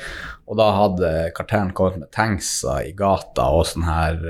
og 0.49 0.57
da 0.57 0.67
hadde 0.73 1.11
kartellen 1.37 1.73
kommet 1.77 1.99
med 2.01 2.11
tankser 2.15 2.87
i 2.87 2.95
gata 2.97 3.49
og 3.53 3.67
sånn 3.69 3.85
her 3.85 4.21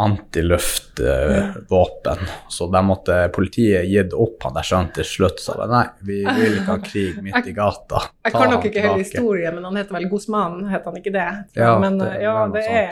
eh, 0.00 0.04
antiluftvåpen. 0.04 2.18
Uh, 2.24 2.28
så 2.48 2.66
de 2.72 2.86
måtte 2.86 3.28
politiet 3.34 3.84
gitt 3.90 4.12
opp 4.16 4.42
han 4.46 4.54
der 4.56 4.62
sønnen 4.66 4.92
til 4.96 5.06
slutt. 5.06 5.38
Så 5.42 5.52
nei, 5.60 5.86
vi 6.06 6.18
vil 6.24 6.52
ikke 6.60 6.72
ha 6.72 6.78
krig 6.84 7.22
midt 7.24 7.46
i 7.46 7.52
gata. 7.56 7.98
Ta 8.00 8.28
jeg 8.28 8.32
kan 8.36 8.50
nok 8.54 8.64
ikke 8.70 8.86
hele 8.86 9.04
historien, 9.04 9.54
men 9.56 9.64
han 9.68 9.76
heter 9.80 9.94
vel 9.98 10.10
Guzman, 10.10 10.54
heter 10.72 10.86
han 10.90 10.98
ikke 11.02 11.14
det? 11.14 11.30
Ja, 11.60 11.70
men 11.82 11.92
det, 12.00 12.10
ja, 12.24 12.36
det, 12.52 12.62
sånt, 12.66 12.76
er, 12.76 12.86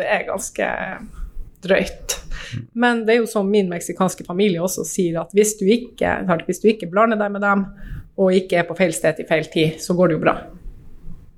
det 0.00 0.06
er 0.18 0.22
ganske 0.28 0.66
drøyt. 1.64 2.08
Men 2.72 3.04
det 3.06 3.12
er 3.14 3.18
jo 3.22 3.28
som 3.30 3.50
min 3.50 3.68
meksikanske 3.70 4.24
familie 4.26 4.62
også 4.62 4.84
sier, 4.88 5.20
at 5.22 5.30
hvis 5.36 5.52
du 5.60 5.64
ikke, 5.70 6.10
hvis 6.46 6.62
du 6.62 6.66
ikke 6.72 6.90
blander 6.90 7.18
deg 7.20 7.30
med 7.34 7.42
dem, 7.44 7.60
og 8.20 8.36
ikke 8.36 8.60
er 8.60 8.66
på 8.68 8.76
feil 8.76 8.92
sted 8.96 9.16
til 9.16 9.28
feil 9.28 9.46
tid, 9.52 9.78
så 9.80 9.96
går 9.96 10.10
det 10.10 10.18
jo 10.18 10.24
bra. 10.24 10.34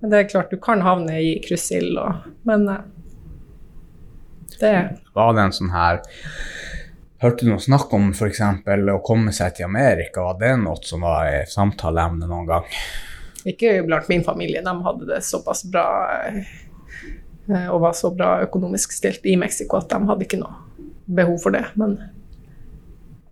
Men 0.03 0.11
det 0.11 0.18
er 0.18 0.31
klart, 0.33 0.51
du 0.51 0.59
kan 0.59 0.83
havne 0.83 1.20
i 1.22 1.37
kryssild, 1.44 1.98
men 2.48 2.66
eh, 2.70 2.83
det 4.61 4.75
Var 5.15 5.37
det 5.37 5.47
en 5.47 5.55
sånn 5.57 5.73
her 5.73 6.03
Hørte 7.23 7.47
du 7.47 7.53
noe 7.53 7.62
snakk 7.62 7.93
om 7.95 8.11
f.eks. 8.11 8.41
å 8.43 8.99
komme 9.07 9.31
seg 9.31 9.55
til 9.55 9.69
Amerika? 9.69 10.25
Var 10.27 10.41
det 10.41 10.53
noe 10.65 10.81
som 10.83 11.05
var 11.07 11.29
i 11.31 11.45
samtaleemne 11.47 12.27
noen 12.27 12.49
gang? 12.49 12.67
Ikke 13.47 13.77
blant 13.87 14.09
min 14.11 14.25
familie, 14.27 14.62
de 14.67 14.73
hadde 14.83 15.07
det 15.07 15.21
såpass 15.23 15.62
bra 15.71 15.87
Eh, 17.49 17.69
og 17.69 17.81
var 17.81 17.93
så 17.93 18.11
bra 18.11 18.41
økonomisk 18.43 18.93
stilt 18.93 19.27
i 19.27 19.37
Mexico 19.37 19.81
at 19.81 19.91
de 19.91 19.99
hadde 20.07 20.27
ikke 20.27 20.41
noe 20.41 20.91
behov 21.07 21.38
for 21.43 21.55
det. 21.55 21.65
Men, 21.75 21.97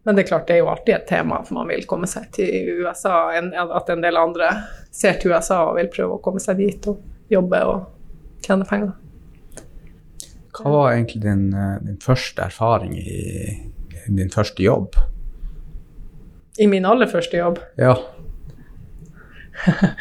men 0.05 0.17
det 0.17 0.25
er 0.25 0.31
klart, 0.33 0.49
det 0.49 0.59
er 0.59 0.65
jo 0.65 0.71
alltid 0.73 0.97
et 0.97 1.09
tema 1.11 1.41
at 1.41 1.53
man 1.55 1.71
vil 1.71 1.87
komme 1.91 2.11
seg 2.11 2.31
til 2.35 2.83
USA, 2.83 3.31
at 3.37 3.93
en 3.93 4.05
del 4.05 4.19
andre 4.19 4.51
ser 4.91 5.21
til 5.21 5.35
USA 5.35 5.63
og 5.69 5.77
vil 5.79 5.93
prøve 5.93 6.19
å 6.19 6.25
komme 6.25 6.43
seg 6.43 6.59
dit 6.61 6.91
og 6.91 7.31
jobbe 7.31 7.63
og 7.71 8.43
tjene 8.45 8.67
penger. 8.67 8.97
Hva 10.61 10.73
var 10.75 10.92
egentlig 10.94 11.23
din, 11.25 11.49
eh, 11.55 11.77
din 11.85 11.99
første 12.03 12.42
erfaring 12.46 12.96
i 12.99 13.20
din 14.09 14.33
første 14.33 14.62
jobb? 14.62 14.96
I 16.61 16.66
min 16.68 16.85
aller 16.85 17.09
første 17.09 17.38
jobb? 17.38 17.61
Ja. 17.79 17.94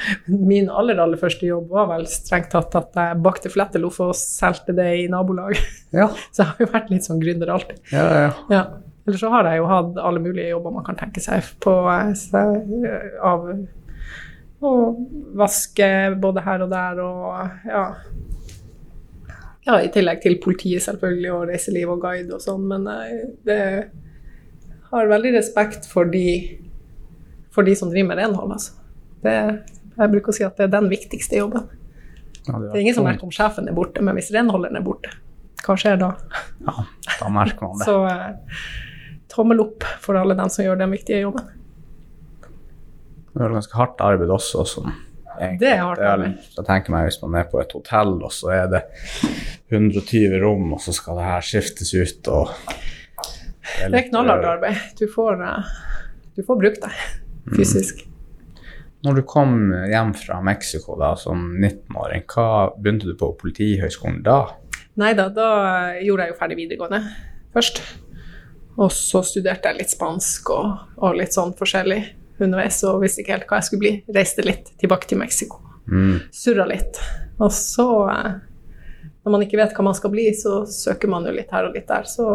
Min 0.49 0.69
aller 0.71 0.99
aller 1.01 1.19
første 1.19 1.47
jobb 1.47 1.71
var 1.73 1.89
vel 1.91 2.05
strengt 2.09 2.51
tatt 2.53 2.75
at 2.79 2.95
jeg 2.95 3.19
bakte 3.23 3.51
fletteloff 3.51 3.99
og 4.03 4.13
solgte 4.17 4.75
det 4.77 4.89
i 5.03 5.07
nabolag. 5.11 5.57
Ja. 5.89 6.05
Så 6.29 6.43
jeg 6.43 6.51
har 6.51 6.59
jo 6.61 6.65
vært 6.69 6.89
litt 6.93 7.05
sånn 7.07 7.17
gründer 7.17 7.49
alltid. 7.49 7.79
Ja, 7.89 8.03
ja. 8.13 8.31
ja. 8.53 8.59
Eller 9.07 9.17
så 9.17 9.31
har 9.33 9.47
jeg 9.49 9.57
jo 9.57 9.69
hatt 9.71 9.95
alle 10.05 10.21
mulige 10.21 10.51
jobber 10.51 10.75
man 10.75 10.85
kan 10.85 10.99
tenke 10.99 11.23
seg 11.23 11.47
på 11.63 11.71
av 11.89 13.47
å 14.59 14.73
vaske 15.39 15.87
både 16.21 16.43
her 16.45 16.65
og 16.67 16.69
der 16.75 17.01
og 17.01 17.65
ja. 17.65 17.83
Ja. 19.67 19.79
I 19.83 19.89
tillegg 19.93 20.21
til 20.23 20.37
politiet 20.43 20.83
selvfølgelig 20.85 21.31
og 21.35 21.47
reiseliv 21.51 21.95
og 21.95 22.03
guide 22.03 22.35
og 22.37 22.43
sånn, 22.43 22.67
men 22.69 22.87
jeg 22.89 23.25
det 23.47 23.59
har 24.89 25.11
veldig 25.11 25.33
respekt 25.35 25.85
for 25.89 26.09
de, 26.09 26.57
for 27.53 27.67
de 27.67 27.75
som 27.77 27.91
driver 27.91 28.09
med 28.09 28.21
renhold, 28.23 28.55
altså. 28.55 28.73
Det, 29.21 29.35
jeg 29.99 30.11
bruker 30.13 30.31
å 30.31 30.37
si 30.37 30.45
at 30.47 30.57
det 30.57 30.69
er 30.69 30.73
den 30.73 30.87
viktigste 30.89 31.41
jobben. 31.41 31.67
Ja, 32.47 32.55
det, 32.55 32.69
det, 32.69 32.71
er 32.71 32.83
ingen 32.85 32.97
som 32.97 33.05
merker 33.05 33.27
om 33.27 33.33
sjefen 33.35 33.69
er 33.69 33.75
borte, 33.77 34.01
men 34.05 34.17
hvis 34.17 34.31
renholderen 34.33 34.79
er 34.79 34.85
borte, 34.85 35.11
hva 35.65 35.75
skjer 35.77 35.99
da? 36.01 36.13
Ja, 36.63 36.75
da 37.19 37.29
merker 37.35 37.67
man 37.67 37.81
det. 37.81 37.85
Så 37.89 37.99
eh, 38.09 38.65
tommel 39.29 39.61
opp 39.61 39.85
for 40.01 40.17
alle 40.17 40.37
dem 40.39 40.49
som 40.49 40.65
gjør 40.65 40.79
den 40.79 40.95
viktige 40.95 41.21
jobben. 41.25 41.51
Det 43.35 43.45
er 43.45 43.53
ganske 43.53 43.77
hardt 43.77 44.01
arbeid 44.03 44.31
også. 44.33 44.65
Som, 44.67 44.89
det 45.39 45.69
er 45.71 45.81
hardt 45.83 46.03
arbeid. 46.03 46.35
Jeg 46.57 46.67
tenker 46.67 46.93
meg 46.93 47.07
Hvis 47.07 47.21
man 47.23 47.37
er 47.39 47.47
på 47.51 47.61
et 47.61 47.71
hotell, 47.75 48.17
og 48.25 48.33
så 48.35 48.51
er 48.55 48.67
det 48.73 48.83
120 49.71 50.35
rom, 50.43 50.73
og 50.75 50.83
så 50.83 50.93
skal 50.95 51.19
det 51.19 51.29
her 51.29 51.45
skiftes 51.45 51.93
ut 51.95 52.31
og 52.33 52.51
Det 52.59 53.85
er, 53.85 53.89
det 53.93 53.99
er 53.99 54.05
knallhardt 54.09 54.47
arbeid. 54.49 54.77
Du 54.97 55.05
får, 55.11 55.43
eh, 55.45 55.73
du 56.35 56.43
får 56.43 56.57
brukt 56.61 56.81
deg 56.83 57.01
fysisk. 57.55 58.03
Mm. 58.03 58.09
Når 59.05 59.15
du 59.15 59.23
kom 59.23 59.53
hjem 59.87 60.11
fra 60.17 60.41
Mexico 60.43 60.97
da, 60.99 61.13
som 61.15 61.53
19-åring, 61.55 62.25
hva 62.27 62.73
begynte 62.75 63.07
du 63.07 63.15
på 63.19 63.31
Politihøgskolen 63.39 64.19
da? 64.25 64.41
Nei 64.99 65.13
da, 65.15 65.29
da 65.31 65.49
gjorde 66.03 66.25
jeg 66.25 66.33
jo 66.33 66.39
ferdig 66.41 66.57
videregående 66.59 66.99
først. 67.55 67.79
Og 68.79 68.91
så 68.95 69.21
studerte 69.27 69.71
jeg 69.71 69.79
litt 69.79 69.93
spansk 69.93 70.51
og, 70.55 70.73
og 70.99 71.15
litt 71.19 71.35
sånn 71.35 71.53
forskjellig 71.55 72.01
underveis 72.45 72.77
og 72.87 73.01
visste 73.03 73.23
ikke 73.23 73.35
helt 73.35 73.49
hva 73.49 73.59
jeg 73.59 73.69
skulle 73.69 73.83
bli. 73.85 73.93
Reiste 74.15 74.45
litt 74.45 74.71
tilbake 74.81 75.09
til 75.09 75.19
Mexico. 75.21 75.59
Mm. 75.89 76.19
Surra 76.35 76.65
litt. 76.69 76.99
Og 77.39 77.51
så, 77.55 77.87
eh, 78.11 78.31
når 79.23 79.35
man 79.35 79.43
ikke 79.45 79.59
vet 79.59 79.75
hva 79.75 79.85
man 79.89 79.97
skal 79.97 80.13
bli, 80.13 80.29
så 80.37 80.63
søker 80.69 81.11
man 81.11 81.27
jo 81.27 81.35
litt 81.35 81.51
her 81.55 81.69
og 81.69 81.77
litt 81.77 81.87
der. 81.89 82.07
Så 82.09 82.27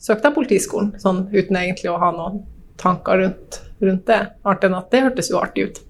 søkte 0.00 0.28
jeg 0.28 0.36
Politiskolen, 0.36 0.94
sånn 1.00 1.26
uten 1.32 1.60
egentlig 1.60 1.90
å 1.92 2.00
ha 2.00 2.10
noen 2.14 2.42
tanker 2.80 3.20
rundt, 3.22 3.60
rundt 3.80 4.06
det, 4.10 4.20
annet 4.44 4.66
enn 4.66 4.78
at 4.78 4.90
det 4.92 5.04
hørtes 5.06 5.30
jo 5.30 5.40
artig 5.40 5.68
ut. 5.68 5.82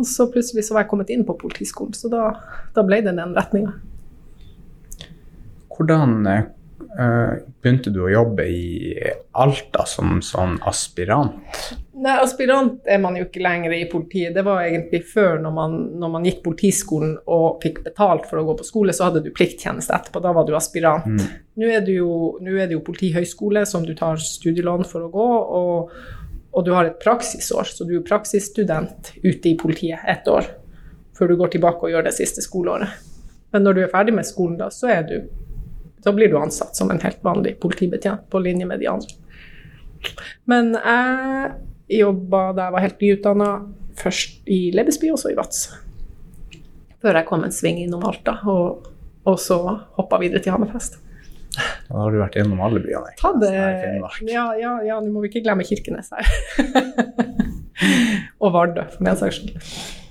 Og 0.00 0.08
så 0.08 0.26
plutselig 0.32 0.66
så 0.66 0.74
var 0.74 0.84
jeg 0.84 0.90
kommet 0.90 1.12
inn 1.14 1.24
på 1.28 1.36
Politiskolen, 1.38 1.94
så 1.96 2.10
da, 2.12 2.32
da 2.74 2.84
ble 2.86 3.00
det 3.04 3.14
den 3.16 3.36
retninga. 3.36 3.76
Hvordan 5.72 6.18
uh, 6.26 6.42
begynte 6.92 7.92
du 7.92 8.02
å 8.04 8.10
jobbe 8.12 8.44
i 8.44 8.92
Alta 9.40 9.86
som 9.88 10.20
sånn 10.24 10.58
aspirant? 10.68 11.58
Nei, 12.02 12.16
aspirant 12.18 12.88
er 12.90 12.98
man 13.00 13.14
jo 13.16 13.26
ikke 13.28 13.42
lenger 13.44 13.72
i 13.76 13.84
politiet. 13.88 14.34
Det 14.34 14.42
var 14.44 14.64
egentlig 14.64 15.02
før, 15.08 15.36
når 15.40 15.54
man, 15.54 15.76
når 16.02 16.12
man 16.16 16.26
gikk 16.26 16.40
Politiskolen 16.44 17.14
og 17.30 17.62
fikk 17.62 17.82
betalt 17.84 18.26
for 18.28 18.40
å 18.40 18.46
gå 18.48 18.56
på 18.58 18.66
skole, 18.66 18.94
så 18.96 19.06
hadde 19.08 19.22
du 19.24 19.30
plikttjeneste 19.32 19.94
etterpå. 19.94 20.20
Da 20.24 20.32
var 20.34 20.48
du 20.48 20.56
aspirant. 20.58 21.06
Mm. 21.06 21.44
Nå, 21.62 21.68
er 21.68 21.84
det 21.86 21.94
jo, 22.00 22.10
nå 22.42 22.56
er 22.56 22.66
det 22.66 22.76
jo 22.76 22.82
Politihøgskole 22.88 23.62
som 23.68 23.86
du 23.86 23.94
tar 23.98 24.20
studielån 24.20 24.84
for 24.88 25.06
å 25.06 25.12
gå. 25.14 25.30
og 25.60 25.94
og 26.52 26.66
du 26.66 26.74
har 26.76 26.84
et 26.84 26.98
praksisår, 27.00 27.64
så 27.64 27.84
du 27.88 27.94
er 27.96 28.02
praksisstudent 28.04 29.14
ute 29.22 29.48
i 29.48 29.56
politiet 29.56 30.04
ett 30.08 30.26
år 30.28 30.50
før 31.16 31.32
du 31.32 31.38
går 31.40 31.54
tilbake 31.54 31.86
og 31.86 31.94
gjør 31.94 32.04
det 32.04 32.14
siste 32.16 32.44
skoleåret. 32.44 32.92
Men 33.52 33.64
når 33.64 33.76
du 33.76 33.80
er 33.84 33.92
ferdig 33.92 34.14
med 34.16 34.28
skolen, 34.28 34.58
da, 34.60 34.68
så 34.72 34.90
er 34.92 35.06
du 35.08 35.16
Da 36.02 36.12
blir 36.14 36.30
du 36.30 36.38
ansatt 36.38 36.76
som 36.76 36.90
en 36.90 37.00
helt 37.02 37.20
vanlig 37.24 37.56
politibetjent 37.62 38.28
på 38.30 38.40
linje 38.42 38.66
med 38.66 38.82
de 38.82 38.88
andre. 38.90 39.14
Men 40.50 40.72
jeg 40.74 42.00
jobba 42.02 42.42
da 42.56 42.66
jeg 42.66 42.76
var 42.76 42.86
helt 42.86 43.04
nyutdanna, 43.04 43.50
først 44.02 44.50
i 44.50 44.60
Lebesby 44.74 45.12
og 45.12 45.20
så 45.20 45.32
i 45.32 45.38
Vadsø. 45.38 45.78
Før 47.02 47.18
jeg 47.18 47.28
kom 47.28 47.44
en 47.44 47.54
sving 47.54 47.80
innom 47.82 48.04
Alta, 48.06 48.38
og, 48.48 48.90
og 49.28 49.38
så 49.42 49.58
hoppa 49.98 50.20
videre 50.22 50.42
til 50.42 50.54
Hammerfest. 50.54 51.00
Da 51.52 51.98
har 51.98 52.14
du 52.14 52.20
vært 52.22 52.38
innom 52.40 52.62
alle 52.64 52.80
byene. 52.82 53.12
Ta 53.20 53.34
det, 53.36 53.52
ja, 54.32 54.46
ja, 54.56 54.76
ja, 54.86 55.00
nå 55.02 55.10
må 55.12 55.24
vi 55.24 55.32
ikke 55.32 55.44
glemme 55.44 55.66
Kirkenes 55.68 56.12
her. 56.14 56.30
Og 58.42 58.54
Vardø, 58.54 58.86
for 58.94 59.04
den 59.04 59.18
saks 59.18 59.40
skyld. 59.40 60.01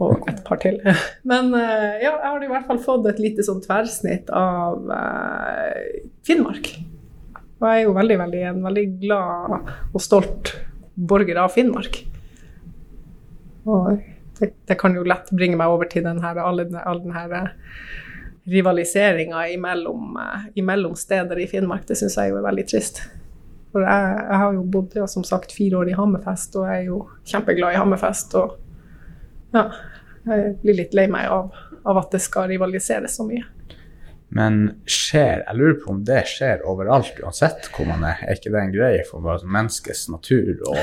Og 0.00 0.28
et 0.30 0.40
par 0.46 0.60
til. 0.62 0.78
Men 1.30 1.52
eh, 1.56 2.00
ja, 2.00 2.14
jeg 2.14 2.24
har 2.24 2.44
i 2.44 2.50
hvert 2.50 2.68
fall 2.70 2.80
fått 2.82 3.08
et 3.10 3.20
lite 3.20 3.44
sånn 3.46 3.60
tverrsnitt 3.64 4.30
av 4.32 4.88
eh, 4.96 6.06
Finnmark. 6.26 6.72
Og 7.60 7.66
jeg 7.68 7.82
er 7.82 7.84
jo 7.84 7.96
veldig, 7.98 8.16
veldig, 8.22 8.44
en 8.48 8.62
veldig 8.64 8.86
glad 9.02 9.72
og 9.92 10.00
stolt 10.00 10.54
borger 10.96 11.42
av 11.42 11.52
Finnmark. 11.52 12.00
Og 13.68 14.00
det, 14.40 14.54
det 14.68 14.78
kan 14.80 14.96
jo 14.96 15.04
lett 15.04 15.28
bringe 15.36 15.60
meg 15.60 15.68
over 15.68 15.90
til 15.90 16.06
den 16.06 16.22
her, 16.24 16.40
all, 16.40 16.64
all 16.80 17.02
den 17.04 17.12
eh, 17.36 17.52
rivaliseringa 18.50 19.44
imellom, 19.52 20.16
imellom 20.56 20.96
steder 20.96 21.44
i 21.44 21.48
Finnmark. 21.50 21.84
Det 21.88 22.00
syns 22.00 22.16
jeg 22.16 22.32
jo 22.32 22.40
er 22.40 22.48
veldig 22.48 22.66
trist. 22.72 23.04
For 23.70 23.84
jeg, 23.84 24.16
jeg 24.16 24.40
har 24.42 24.56
jo 24.56 24.64
bodd 24.66 24.96
ja, 24.98 25.04
som 25.10 25.28
sagt 25.28 25.52
fire 25.54 25.84
år 25.84 25.92
i 25.92 25.94
Hammerfest, 25.94 26.56
og 26.58 26.66
jeg 26.66 26.80
er 26.80 26.88
jo 26.88 27.04
kjempeglad 27.28 27.76
i 27.76 27.78
Hammerfest. 27.78 28.34
Og 28.40 28.56
ja, 29.54 29.64
jeg 30.28 30.52
blir 30.62 30.78
litt 30.82 30.94
lei 30.96 31.06
meg 31.10 31.30
av, 31.32 31.54
av 31.88 32.04
at 32.04 32.12
det 32.14 32.22
skal 32.24 32.50
rivaliseres 32.52 33.16
så 33.18 33.26
mye. 33.28 33.46
Men 34.30 34.58
skjer, 34.86 35.40
jeg 35.42 35.58
lurer 35.58 35.78
på 35.82 35.88
om 35.90 36.02
det 36.06 36.20
skjer 36.30 36.60
overalt, 36.70 37.16
uansett 37.18 37.66
hvor 37.74 37.88
man 37.88 38.04
er. 38.06 38.20
Er 38.22 38.38
ikke 38.38 38.52
det 38.54 38.60
en 38.60 38.74
greie 38.76 39.00
for 39.08 39.24
bare 39.24 39.48
menneskets 39.56 40.04
natur? 40.12 40.52
Og 40.70 40.78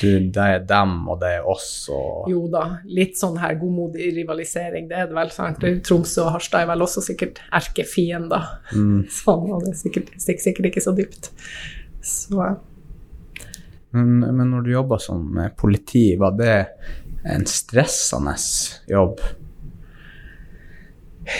du, 0.00 0.06
det 0.32 0.46
er 0.54 0.64
dem, 0.70 0.94
og 1.12 1.20
det 1.20 1.34
er 1.36 1.50
oss, 1.52 1.68
og 1.92 2.30
Jo 2.32 2.46
da, 2.52 2.64
litt 2.88 3.20
sånn 3.20 3.36
her 3.42 3.58
godmodig 3.60 4.08
rivalisering, 4.16 4.88
det 4.88 5.02
er 5.02 5.12
det 5.12 5.18
vel. 5.18 5.34
sant? 5.36 5.68
Tromsø 5.84 6.24
og 6.24 6.38
Harstad 6.38 6.64
er 6.64 6.72
vel 6.72 6.86
også 6.88 7.04
sikkert 7.04 7.44
erkefiender. 7.52 8.54
mm. 8.72 8.98
Sånn, 9.20 9.48
og 9.52 9.68
det 9.68 9.76
stikker 9.76 10.08
sikkert, 10.16 10.46
sikkert 10.48 10.72
ikke 10.72 10.86
så 10.88 10.96
dypt. 10.96 11.32
Så 12.02 12.40
men, 13.92 14.22
men 14.24 14.48
når 14.48 14.64
du 14.64 14.70
jobber 14.72 15.00
som 15.04 15.36
politi, 15.60 16.14
var 16.16 16.32
det 16.38 16.56
en 17.24 17.46
stressende 17.46 18.34
jobb? 18.90 19.20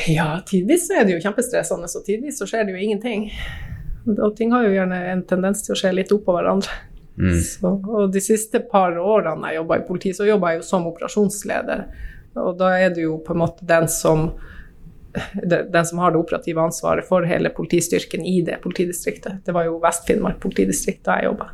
Ja, 0.07 0.41
tidvis 0.47 0.87
er 0.95 1.05
det 1.05 1.17
jo 1.17 1.23
kjempestressende, 1.25 1.91
og 1.91 2.07
tidvis 2.07 2.39
så 2.39 2.47
skjer 2.47 2.69
det 2.69 2.77
jo 2.77 2.85
ingenting. 2.85 3.29
Og 4.13 4.37
ting 4.39 4.55
har 4.55 4.67
jo 4.67 4.75
gjerne 4.75 4.99
en 5.13 5.25
tendens 5.27 5.65
til 5.67 5.75
å 5.75 5.79
skje 5.79 5.93
litt 5.95 6.15
oppå 6.15 6.35
hverandre. 6.37 6.71
Mm. 7.19 7.35
Så, 7.45 7.75
og 7.77 8.13
de 8.15 8.23
siste 8.25 8.63
par 8.71 8.97
årene 8.99 9.51
jeg 9.51 9.61
jobba 9.61 9.79
i 9.79 9.85
politiet, 9.87 10.17
så 10.17 10.29
jobba 10.29 10.53
jeg 10.53 10.63
jo 10.63 10.69
som 10.71 10.89
operasjonsleder. 10.89 11.85
Og 12.41 12.57
da 12.61 12.73
er 12.79 12.95
det 12.95 13.05
jo 13.05 13.19
på 13.25 13.35
en 13.35 13.43
måte 13.43 13.69
den 13.69 13.91
som 13.91 14.31
den 15.13 15.87
som 15.87 15.99
har 15.99 16.13
det 16.13 16.19
operative 16.23 16.61
ansvaret 16.63 17.05
for 17.05 17.27
hele 17.29 17.51
politistyrken 17.53 18.25
i 18.25 18.39
det 18.43 18.63
politidistriktet. 18.63 19.43
Det 19.45 19.53
var 19.53 19.67
jo 19.67 19.81
Vest-Finnmark 19.83 20.39
politidistrikt 20.41 21.05
da 21.05 21.19
jeg 21.19 21.29
jobba. 21.29 21.51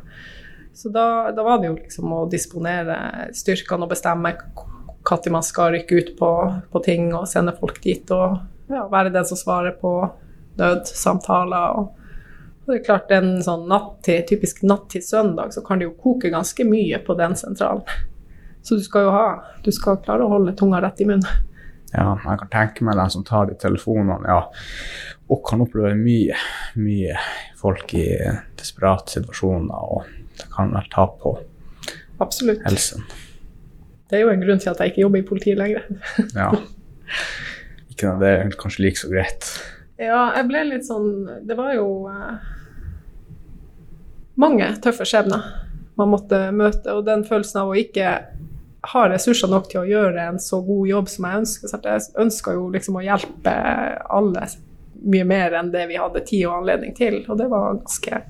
Så 0.79 0.89
da, 0.89 1.31
da, 1.35 1.43
var 1.43 1.57
det 1.59 1.67
jo 1.67 1.73
liksom 1.75 2.11
å 2.15 2.21
disponere 2.31 2.95
styrkene 3.35 3.83
og 3.83 3.91
bestemme 3.91 4.31
når 5.09 5.31
man 5.33 5.43
skal 5.43 5.73
rykke 5.73 5.95
ut 5.97 6.11
på, 6.15 6.29
på, 6.71 6.81
ting 6.85 7.09
og 7.17 7.25
sende 7.27 7.51
folk 7.57 7.81
dit, 7.83 8.11
og 8.15 8.37
ja, 8.71 8.85
være 8.87 9.11
den 9.11 9.25
som 9.27 9.39
svarer 9.39 9.73
på 9.81 9.91
nødsamtaler. 10.59 11.81
Og, 11.81 11.89
det 12.69 12.77
er 12.77 12.85
klart, 12.85 13.11
en 13.11 13.41
sånn 13.43 13.65
natt 13.67 13.97
til, 14.07 14.21
typisk 14.29 14.61
natt 14.63 14.85
til 14.93 15.03
søndag, 15.03 15.51
så 15.51 15.63
kan 15.65 15.81
det 15.81 15.89
jo 15.89 15.97
koke 15.99 16.31
ganske 16.31 16.63
mye 16.69 17.01
på 17.03 17.17
den 17.19 17.35
sentralen. 17.35 17.83
Så 18.63 18.77
du 18.79 18.85
skal 18.85 19.07
jo 19.07 19.11
ha 19.15 19.25
Du 19.65 19.71
skal 19.75 19.99
klare 20.03 20.23
å 20.23 20.31
holde 20.31 20.53
tunga 20.55 20.79
rett 20.83 21.01
i 21.03 21.09
munnen. 21.09 21.47
Ja, 21.91 22.13
jeg 22.23 22.39
kan 22.45 22.53
tenke 22.53 22.87
meg 22.87 22.99
den 23.01 23.11
som 23.11 23.27
tar 23.27 23.51
de 23.51 23.59
telefonene, 23.59 24.31
ja, 24.31 24.47
og 25.27 25.43
kan 25.49 25.65
oppleve 25.65 25.91
mye, 25.99 26.39
mye 26.79 27.19
folk 27.59 27.97
i 27.99 28.07
desperate 28.55 29.17
situasjoner, 29.17 29.75
og 29.97 30.18
det 30.39 30.49
kan 30.53 30.73
vel 30.75 30.89
ta 30.93 31.05
på 31.21 31.35
Absolutt. 32.19 32.63
helsen. 32.67 33.05
Det 34.09 34.17
er 34.17 34.25
jo 34.25 34.33
en 34.33 34.41
grunn 34.41 34.59
til 34.59 34.71
at 34.71 34.81
jeg 34.81 34.93
ikke 34.93 35.03
jobber 35.05 35.21
i 35.21 35.27
politiet 35.27 35.59
lenger. 35.59 35.85
ja. 36.41 36.49
Ikke 37.93 38.15
det 38.21 38.33
er 38.33 38.53
kanskje 38.59 38.87
like 38.87 39.01
så 39.01 39.11
greit. 39.11 39.49
Ja, 39.99 40.29
jeg 40.37 40.47
ble 40.47 40.61
litt 40.63 40.85
sånn 40.87 41.09
Det 41.43 41.57
var 41.59 41.73
jo 41.75 42.07
eh, 42.07 42.37
mange 44.39 44.69
tøffe 44.79 45.03
skjebner 45.07 45.43
man 45.99 46.13
måtte 46.13 46.37
møte, 46.55 46.93
og 46.95 47.05
den 47.07 47.25
følelsen 47.27 47.63
av 47.63 47.71
å 47.73 47.77
ikke 47.77 48.11
ha 48.93 49.01
ressurser 49.11 49.51
nok 49.51 49.67
til 49.71 49.81
å 49.81 49.89
gjøre 49.89 50.29
en 50.31 50.39
så 50.39 50.61
god 50.63 50.87
jobb 50.87 51.09
som 51.11 51.27
jeg 51.27 51.41
ønsker. 51.41 51.71
Så 51.71 51.79
jeg 51.83 52.05
ønska 52.23 52.55
jo 52.55 52.69
liksom 52.71 52.99
å 52.99 53.03
hjelpe 53.03 53.55
alle 54.07 54.45
mye 54.99 55.25
mer 55.27 55.57
enn 55.59 55.73
det 55.73 55.85
vi 55.91 55.99
hadde 55.99 56.23
tid 56.27 56.45
og 56.47 56.61
anledning 56.61 56.95
til, 56.95 57.21
og 57.27 57.39
det 57.39 57.49
var 57.51 57.75
ganske 57.81 58.21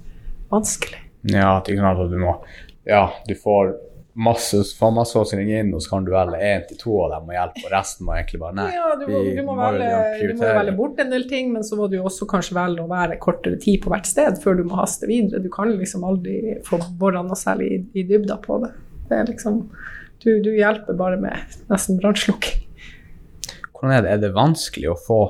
vanskelig. 0.49 1.03
Ja, 1.27 1.57
at 1.57 1.67
du 1.67 2.17
må 2.21 2.39
Ja, 2.87 3.09
du 3.27 3.35
får 3.35 3.75
masse 4.19 4.59
får 4.75 4.91
masse 4.91 5.19
å 5.19 5.23
inn, 5.39 5.69
og 5.73 5.83
så 5.83 5.93
kan 5.93 6.05
du 6.05 6.11
velge 6.11 6.39
én 6.43 6.65
til 6.67 6.79
to 6.79 6.95
av 7.05 7.13
dem 7.13 7.29
og 7.29 7.35
hjelpe, 7.35 7.61
og 7.65 7.71
resten 7.71 8.07
må 8.07 8.15
egentlig 8.17 8.39
bare 8.41 8.57
nei. 8.57 8.67
Ja, 8.75 8.89
du 8.99 9.05
må, 9.07 9.21
du 9.23 9.41
må, 9.47 9.55
velge, 9.59 9.91
du 10.19 10.33
må 10.35 10.49
velge 10.57 10.73
bort 10.75 10.99
en 10.99 11.13
del 11.13 11.27
ting, 11.29 11.53
men 11.53 11.63
så 11.63 11.77
må 11.79 11.87
du 11.91 11.99
også 12.01 12.27
kanskje 12.29 12.57
velge 12.57 12.83
å 12.83 12.89
være 12.89 13.19
kortere 13.21 13.59
tid 13.61 13.79
på 13.83 13.93
hvert 13.93 14.09
sted 14.09 14.41
før 14.43 14.59
du 14.59 14.65
må 14.67 14.79
haste 14.81 15.07
videre. 15.09 15.43
Du 15.43 15.51
kan 15.53 15.71
liksom 15.71 16.03
aldri 16.07 16.57
få 16.67 16.81
bora 16.99 17.23
noe 17.25 17.37
særlig 17.39 17.69
i, 17.71 17.79
i 18.01 18.07
dybda 18.09 18.39
på 18.43 18.59
det. 18.65 18.73
Det 19.09 19.21
er 19.21 19.31
liksom 19.31 19.61
du, 20.19 20.33
du 20.43 20.51
hjelper 20.51 20.97
bare 20.99 21.19
med 21.21 21.59
nesten 21.69 21.99
brannslukking. 22.01 22.65
Hvordan 23.71 23.95
er 23.95 24.03
det? 24.03 24.11
Er 24.11 24.23
det 24.25 24.35
vanskelig 24.35 24.91
å 24.91 24.97
få 24.99 25.21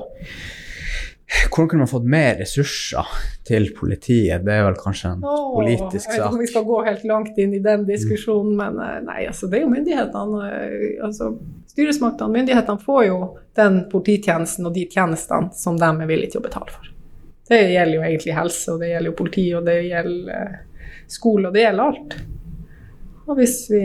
hvordan 1.30 1.68
kunne 1.68 1.84
man 1.84 1.88
fått 1.90 2.06
mer 2.10 2.34
ressurser 2.40 3.06
til 3.46 3.68
politiet? 3.76 4.42
Det 4.44 4.54
er 4.54 4.64
vel 4.66 4.78
kanskje 4.78 5.12
en 5.14 5.24
Åh, 5.24 5.52
politisk 5.54 6.08
sak? 6.08 6.12
Jeg 6.12 6.18
vet 6.18 6.24
ikke 6.24 6.34
om 6.34 6.40
vi 6.42 6.48
skal 6.50 6.64
gå 6.66 6.78
helt 6.88 7.04
langt 7.06 7.38
inn 7.38 7.52
i 7.54 7.62
den 7.62 7.84
diskusjonen, 7.86 8.56
men 8.58 8.78
eh, 8.82 8.96
nei, 9.06 9.20
altså, 9.30 9.46
det 9.50 9.60
er 9.60 9.64
jo 9.64 9.70
myndighetene. 9.70 10.40
Eh, 10.50 11.04
altså, 11.06 11.30
styresmaktene, 11.70 12.34
myndighetene 12.34 12.82
får 12.82 13.04
jo 13.06 13.18
den 13.58 13.84
polititjenesten 13.92 14.66
og 14.66 14.74
de 14.74 14.86
tjenestene 14.90 15.54
som 15.54 15.78
de 15.78 15.90
er 15.90 16.10
villige 16.10 16.34
til 16.34 16.42
å 16.42 16.46
betale 16.48 16.74
for. 16.74 16.90
Det 17.50 17.60
gjelder 17.72 17.96
jo 17.96 18.02
egentlig 18.08 18.34
helse, 18.34 18.74
og 18.74 18.82
det 18.82 18.90
gjelder 18.90 19.10
jo 19.10 19.18
politi, 19.20 19.44
og 19.58 19.68
det 19.70 19.76
gjelder 19.86 20.34
eh, 20.34 20.56
skole, 21.10 21.46
og 21.46 21.54
det 21.54 21.62
gjelder 21.66 21.84
alt. 21.92 22.16
Og 23.28 23.38
hvis 23.38 23.56
vi 23.70 23.84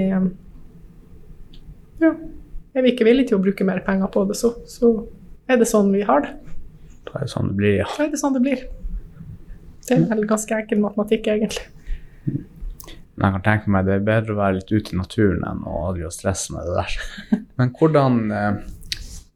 ja, 2.01 2.09
er 2.73 2.81
vi 2.81 2.91
ikke 2.95 3.05
villige 3.05 3.29
til 3.29 3.37
å 3.37 3.45
bruke 3.45 3.69
mer 3.69 3.85
penger 3.85 4.09
på 4.13 4.25
det, 4.29 4.37
så, 4.39 4.55
så 4.65 4.95
er 5.45 5.61
det 5.61 5.69
sånn 5.69 5.93
vi 5.93 6.01
har 6.09 6.25
det. 6.25 6.33
Da 7.07 7.19
er 7.19 7.27
det 7.27 7.33
sånn 7.33 7.53
det 7.53 7.59
blir, 7.61 7.77
ja. 7.83 7.87
Da 7.95 8.05
er 8.07 8.11
det 8.13 8.21
sånn 8.21 8.35
det 8.35 8.43
blir. 8.45 8.67
Det 9.85 9.95
er 9.95 10.05
vel 10.09 10.25
ganske 10.29 10.57
enkel 10.57 10.81
matematikk, 10.81 11.29
egentlig. 11.29 11.67
Men 13.15 13.29
jeg 13.29 13.35
kan 13.37 13.43
tenke 13.45 13.71
meg 13.71 13.87
det 13.87 13.95
er 13.95 14.07
bedre 14.07 14.33
å 14.33 14.39
være 14.41 14.57
litt 14.57 14.71
ute 14.73 14.91
i 14.91 14.97
naturen 14.99 15.43
enn 15.47 15.61
å 15.63 15.75
aldri 15.87 16.09
stresse 16.11 16.55
med 16.55 16.67
det 16.67 16.81
der. 16.81 17.43
Men 17.59 17.71
hvordan 17.79 18.17
eh, 18.35 18.57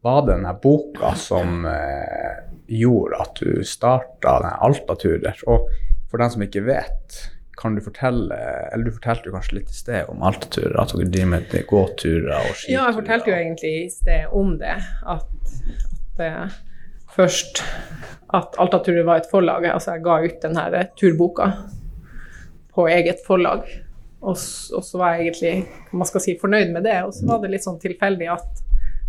var 0.04 0.24
det 0.26 0.34
denne 0.34 0.54
boka 0.60 1.14
som 1.16 1.64
eh, 1.68 2.42
gjorde 2.80 3.22
at 3.24 3.40
du 3.40 3.64
starta 3.64 4.36
Alta-turer? 4.60 5.40
Og 5.48 5.70
for 6.10 6.20
den 6.20 6.34
som 6.34 6.44
ikke 6.44 6.66
vet, 6.66 7.20
kan 7.60 7.74
du 7.76 7.82
fortelle 7.84 8.36
Eller 8.72 8.88
du 8.88 8.94
fortalte 8.94 9.28
jo 9.28 9.34
kanskje 9.34 9.58
litt 9.58 9.72
i 9.72 9.76
sted 9.76 10.12
om 10.12 10.22
Alta-turer, 10.28 10.76
at 10.80 10.92
dere 10.96 11.08
driver 11.12 11.32
med 11.34 11.56
gåturer 11.68 12.34
og 12.36 12.52
skiturer? 12.52 12.74
Ja, 12.74 12.86
jeg 12.88 12.98
fortalte 13.00 13.32
jo 13.32 13.38
egentlig 13.38 13.72
i 13.78 13.90
sted 13.92 14.36
om 14.36 14.54
det. 14.60 14.76
At, 15.08 15.28
at 16.20 16.24
uh, 16.24 16.60
først 17.20 17.62
at 18.32 18.56
Alta-turer 18.62 19.04
var 19.04 19.20
et 19.20 19.30
forlag. 19.30 19.66
Altså 19.68 19.96
jeg 19.96 20.04
ga 20.06 20.18
ut 20.24 20.42
den 20.42 20.58
her 20.58 20.90
turboka 20.98 21.50
på 22.74 22.86
eget 22.88 23.24
forlag. 23.26 23.64
Og, 24.20 24.36
og, 24.36 24.82
så 24.84 25.00
var 25.00 25.16
jeg 25.16 25.30
egentlig 25.30 25.96
man 25.96 26.08
skal 26.08 26.22
si, 26.24 26.36
fornøyd 26.40 26.74
med 26.74 26.86
det. 26.86 26.98
Og 27.06 27.14
så 27.16 27.26
var 27.28 27.42
det 27.42 27.52
litt 27.54 27.66
sånn 27.66 27.80
tilfeldig 27.82 28.28
at, 28.32 28.62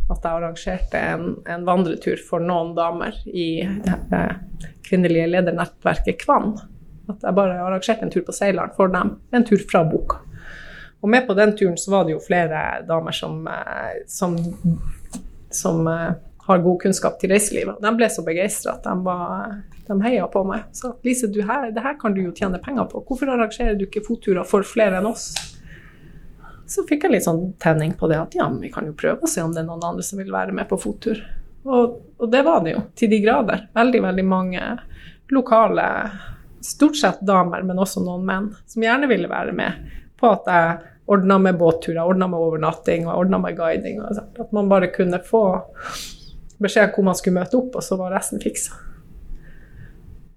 at 0.09 0.25
jeg 0.25 0.31
arrangerte 0.31 1.03
en, 1.13 1.35
en, 1.45 1.67
vandretur 1.67 2.21
for 2.25 2.43
noen 2.43 2.73
damer 2.77 3.15
i 3.27 3.49
det 3.85 4.25
kvinnelige 4.87 5.29
ledernettverket 5.35 6.19
Kvann. 6.25 6.55
At 7.11 7.23
jeg 7.27 7.37
bare 7.37 7.59
arrangerte 7.61 8.07
en 8.07 8.13
tur 8.13 8.25
på 8.25 8.35
Seilaren 8.35 8.73
for 8.77 8.91
dem. 8.91 9.17
En 9.35 9.45
tur 9.47 9.61
fra 9.69 9.83
boka. 9.87 10.23
Og 11.01 11.09
med 11.09 11.25
på 11.25 11.33
den 11.37 11.55
turen 11.57 11.77
så 11.81 11.93
var 11.95 12.05
det 12.05 12.13
jo 12.13 12.21
flere 12.21 12.81
damer 12.85 13.15
som, 13.15 13.39
eh, 13.49 14.03
som, 14.09 14.35
som 15.49 15.87
eh, 15.89 16.11
har 16.47 16.63
god 16.63 16.81
kunnskap 16.81 17.19
til 17.21 17.31
reiselivet. 17.31 17.77
De 17.81 17.91
ble 17.97 18.09
så 18.09 18.23
begeistra 18.25 18.75
at 18.77 18.85
de, 18.87 18.95
var, 19.05 19.59
de 19.87 19.97
heia 20.05 20.27
på 20.31 20.43
meg. 20.47 20.65
Så 20.75 20.95
Lise, 21.05 21.29
du 21.29 21.41
her, 21.45 21.69
det 21.75 21.83
her 21.85 21.97
kan 22.01 22.15
du 22.15 22.23
jo 22.23 22.33
tjene 22.35 22.61
penger 22.63 22.87
på. 22.89 23.03
Hvorfor 23.07 23.29
arrangerer 23.29 23.77
du 23.77 23.85
ikke 23.85 24.03
fotturer 24.07 24.47
for 24.47 24.65
flere 24.67 24.99
enn 25.01 25.09
oss? 25.09 25.29
Så 26.71 26.85
fikk 26.87 27.05
jeg 27.05 27.17
litt 27.17 27.27
sånn 27.27 27.51
tenning 27.61 27.93
på 27.99 28.09
det 28.09 28.17
at 28.21 28.35
ja, 28.37 28.47
vi 28.49 28.71
kan 28.73 28.87
jo 28.87 28.97
prøve 28.97 29.27
å 29.27 29.29
se 29.29 29.43
om 29.43 29.53
det 29.53 29.61
er 29.61 29.69
noen 29.69 29.83
andre 29.91 30.05
som 30.07 30.21
vil 30.21 30.31
være 30.33 30.55
med 30.55 30.69
på 30.69 30.79
fottur. 30.81 31.19
Og, 31.67 31.97
og 32.17 32.31
det 32.31 32.41
var 32.47 32.63
det 32.65 32.77
jo, 32.77 32.85
til 32.97 33.11
de 33.11 33.19
grader. 33.21 33.67
Veldig, 33.77 34.01
veldig 34.07 34.25
mange 34.25 34.69
lokale 35.31 35.87
stort 36.65 36.97
sett 36.97 37.21
damer, 37.27 37.61
men 37.67 37.79
også 37.81 38.01
noen 38.05 38.23
menn, 38.25 38.47
som 38.69 38.85
gjerne 38.85 39.09
ville 39.11 39.29
være 39.29 39.53
med 39.55 39.91
på 40.21 40.29
at 40.29 40.49
jeg 40.49 40.79
ordna 41.11 41.37
med 41.41 41.57
båtturer, 41.59 42.01
ordna 42.05 42.27
med 42.31 42.39
overnatting 42.39 43.07
og 43.07 43.25
ordna 43.25 43.39
med 43.41 43.57
guiding. 43.57 44.01
At 44.01 44.51
man 44.55 44.69
bare 44.71 44.91
kunne 44.93 45.19
få 45.25 45.43
beskjed 46.61 46.93
hvor 46.95 47.07
man 47.07 47.17
skulle 47.17 47.41
møte 47.41 47.59
opp, 47.59 47.75
og 47.77 47.85
så 47.85 47.97
var 47.99 48.13
resten 48.15 48.41
fiksa. 48.43 48.77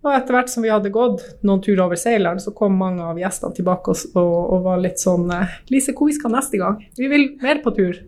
Og 0.05 0.11
etter 0.13 0.37
hvert 0.37 0.51
som 0.53 0.65
vi 0.65 0.73
hadde 0.73 0.93
gått 0.93 1.23
noen 1.49 1.63
turer 1.65 1.87
over 1.87 1.97
Seileren, 1.97 2.41
så 2.43 2.53
kom 2.57 2.75
mange 2.77 3.05
av 3.05 3.17
gjestene 3.17 3.57
tilbake 3.57 3.95
og, 3.95 4.03
og, 4.21 4.35
og 4.53 4.67
var 4.67 4.83
litt 4.83 5.01
sånn 5.01 5.31
eh, 5.33 5.55
Lise, 5.73 5.95
hvor 5.97 6.11
vi 6.11 6.17
skal 6.19 6.35
neste 6.35 6.61
gang? 6.61 6.77
Vi 6.99 7.09
vil 7.09 7.31
mer 7.41 7.63
på 7.65 7.73
tur. 7.73 8.03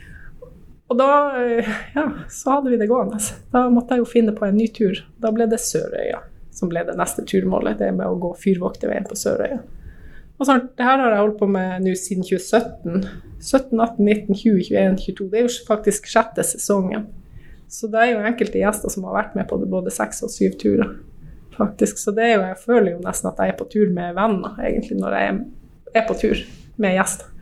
og 0.92 1.00
da 1.00 1.10
eh, 1.40 1.74
ja, 1.96 2.06
så 2.30 2.54
hadde 2.54 2.70
vi 2.70 2.78
det 2.78 2.86
gående. 2.92 3.18
Da 3.50 3.64
måtte 3.74 3.96
jeg 3.96 4.04
jo 4.04 4.12
finne 4.12 4.36
på 4.38 4.46
en 4.46 4.54
ny 4.60 4.70
tur. 4.70 5.02
Da 5.18 5.34
ble 5.34 5.50
det 5.50 5.58
Sørøya 5.64 6.22
som 6.56 6.70
ble 6.72 6.82
det 6.88 6.96
neste 6.96 7.24
turmålet. 7.28 7.78
Det 7.80 7.92
med 7.92 8.08
å 8.08 8.16
gå 8.20 8.32
Fyrvokterveien 8.40 9.06
på 9.08 9.18
Sørøya. 9.18 9.60
Og 10.36 10.48
sånn, 10.48 10.66
det 10.76 10.84
her 10.84 11.00
har 11.00 11.14
jeg 11.14 11.22
holdt 11.22 11.38
på 11.40 11.48
med 11.48 11.84
nå 11.84 11.94
siden 11.96 12.24
2017. 12.26 13.06
17, 13.40 13.80
18, 13.80 14.00
19, 14.04 14.38
20, 14.40 14.64
21, 14.70 14.98
22. 15.04 15.28
Det 15.32 15.40
er 15.40 15.46
jo 15.46 15.68
faktisk 15.68 16.08
sjette 16.12 16.44
sesongen. 16.44 17.06
Så 17.68 17.90
det 17.90 18.02
er 18.02 18.12
jo 18.12 18.24
enkelte 18.26 18.60
gjester 18.60 18.92
som 18.92 19.06
har 19.08 19.16
vært 19.16 19.36
med 19.38 19.48
på 19.50 19.58
både 19.66 19.92
seks 19.94 20.22
og 20.26 20.30
syv 20.32 20.54
turer 20.60 20.94
faktisk. 21.56 21.98
Så 21.98 22.12
det 22.16 22.24
er 22.24 22.34
jo, 22.36 22.44
jeg 22.50 22.60
føler 22.62 22.92
jo 22.94 23.02
nesten 23.04 23.30
at 23.30 23.40
jeg 23.42 23.54
er 23.54 23.58
på 23.58 23.68
tur 23.72 23.90
med 23.94 24.14
venner, 24.16 24.56
egentlig, 24.62 24.98
når 25.00 25.18
jeg 25.18 25.36
er 25.96 26.06
på 26.08 26.16
tur 26.20 26.40
med 26.82 26.96
gjester. 26.98 27.32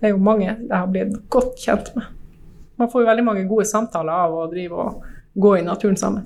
Det 0.00 0.08
er 0.08 0.14
jo 0.16 0.22
mange 0.24 0.48
jeg 0.48 0.72
har 0.72 0.88
blitt 0.90 1.16
godt 1.30 1.58
kjent 1.62 1.92
med. 1.96 2.10
Man 2.80 2.90
får 2.90 3.04
jo 3.04 3.10
veldig 3.10 3.24
mange 3.26 3.42
gode 3.50 3.66
samtaler 3.68 4.24
av 4.24 4.34
å 4.34 4.46
drive 4.50 4.86
og 4.86 5.02
gå 5.38 5.58
i 5.60 5.66
naturen 5.66 5.98
sammen. 6.00 6.24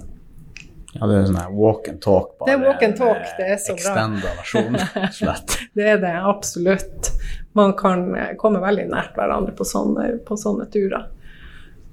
Ja, 0.96 1.04
det 1.10 1.18
er 1.18 1.26
sånn 1.28 1.58
walk 1.58 1.90
and 1.90 2.00
talk. 2.00 2.30
Bare, 2.38 2.48
det 2.48 2.54
er 2.54 2.62
walk 2.62 2.84
and 2.86 2.96
talk, 2.96 3.26
det 3.36 3.50
er 3.52 3.58
så 3.60 3.74
bra. 3.76 4.06
versjon, 4.22 4.78
slett. 5.18 5.58
det 5.76 5.90
er 5.92 6.00
det, 6.00 6.14
absolutt. 6.24 7.10
Man 7.58 7.74
kan 7.76 8.08
komme 8.40 8.62
veldig 8.64 8.86
nært 8.94 9.18
hverandre 9.18 9.52
på 9.56 9.66
sånne, 9.68 10.08
på 10.24 10.38
sånne 10.40 10.64
turer. 10.72 11.10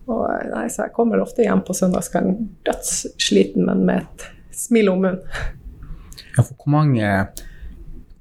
Og, 0.04 0.24
nei, 0.52 0.68
så 0.72 0.88
jeg 0.88 0.96
kommer 0.96 1.22
ofte 1.24 1.46
hjem 1.46 1.64
på 1.64 1.76
søndagskvelden 1.78 2.50
dødssliten, 2.68 3.68
men 3.70 3.86
med 3.88 4.04
et 4.04 4.26
smil 4.56 4.92
om 4.92 5.04
munnen. 5.06 5.22
Ja, 6.34 6.44
for 6.44 6.58
hvor 6.58 6.74
mange, 6.74 7.10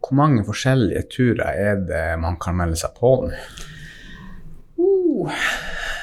hvor 0.03 0.17
mange 0.19 0.45
forskjellige 0.47 1.07
turer 1.11 1.57
er 1.57 1.83
det 1.89 2.05
man 2.23 2.37
kan 2.41 2.59
melde 2.59 2.79
seg 2.79 2.95
på 2.99 3.15
nå? 3.25 3.33
Uh, 4.83 5.43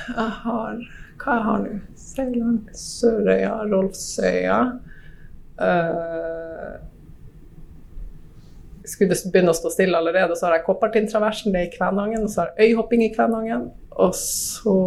jeg 0.10 0.34
har 0.44 0.78
Hva 1.20 1.36
jeg 1.36 1.46
har 1.46 1.64
nå? 1.64 1.74
Seiland, 2.00 2.70
Sørøya, 2.76 3.56
Rolfsøya 3.70 4.60
uh, 5.60 6.78
Skulle 8.88 9.14
det 9.14 9.32
begynne 9.34 9.54
å 9.54 9.58
stå 9.58 9.72
stille 9.74 10.00
allerede, 10.00 10.38
så 10.38 10.48
har 10.48 10.58
jeg 10.58 10.66
Koppartinntraversen, 10.66 11.54
det 11.54 11.62
er 11.62 11.68
i 11.68 11.74
Kvænangen. 11.76 12.24
Og 12.26 12.32
så 12.34 12.42
har 12.42 12.56
jeg 12.56 12.72
øyhopping 12.72 13.04
i 13.06 13.12
Kvænangen. 13.14 13.68
Og 14.00 14.16
så 14.16 14.78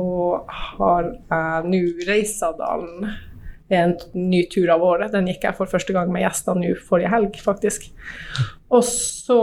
har 0.48 1.12
jeg 1.12 1.68
nå 1.68 1.82
Reisadalen 2.08 3.12
en 3.72 3.94
ny 4.12 4.42
tur 4.52 4.68
av 4.72 4.82
året. 4.84 5.12
Den 5.14 5.28
gikk 5.30 5.46
jeg 5.46 5.56
for 5.56 5.70
første 5.70 5.94
gang 5.96 6.10
med 6.12 6.24
gjester 6.26 6.58
nå 6.58 6.74
forrige 6.88 7.12
helg, 7.12 7.38
faktisk. 7.40 7.88
Og 8.72 8.84
så 8.84 9.38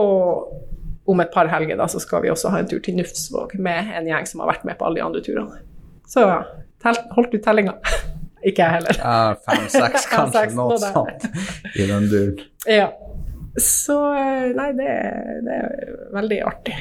om 1.10 1.23
et 1.23 1.32
par 1.34 1.49
helger 1.49 1.79
da, 1.79 1.88
så 1.89 2.01
skal 2.01 2.21
vi 2.21 2.29
også 2.29 2.51
ha 2.53 2.62
en 2.62 2.69
tur 2.69 2.82
til 2.86 2.99
Nufsvåg 2.99 3.55
med 3.58 3.89
en 3.97 4.10
gjeng 4.10 4.27
som 4.29 4.43
har 4.43 4.51
vært 4.51 4.67
med 4.69 4.77
på 4.77 4.86
alle 4.86 4.99
de 4.99 5.05
andre 5.08 5.23
turene. 5.25 5.63
Så 6.10 6.25
ja, 6.25 6.93
holdt 7.15 7.34
du 7.34 7.41
tellinga? 7.41 7.77
Ikke 8.47 8.63
jeg 8.63 8.77
heller. 8.77 8.99
Ja, 9.01 9.34
Fem-seks, 9.47 10.05
kanskje. 10.13 10.45
Noe 10.55 10.77
sånt 10.79 11.25
i 11.75 11.88
den 11.89 12.08
duren. 12.12 12.43
Ja. 12.69 12.91
Så 13.60 13.97
eh, 14.15 14.51
nei, 14.55 14.69
det, 14.77 14.91
det 15.43 15.55
er 15.58 15.95
veldig 16.13 16.38
artig. 16.47 16.77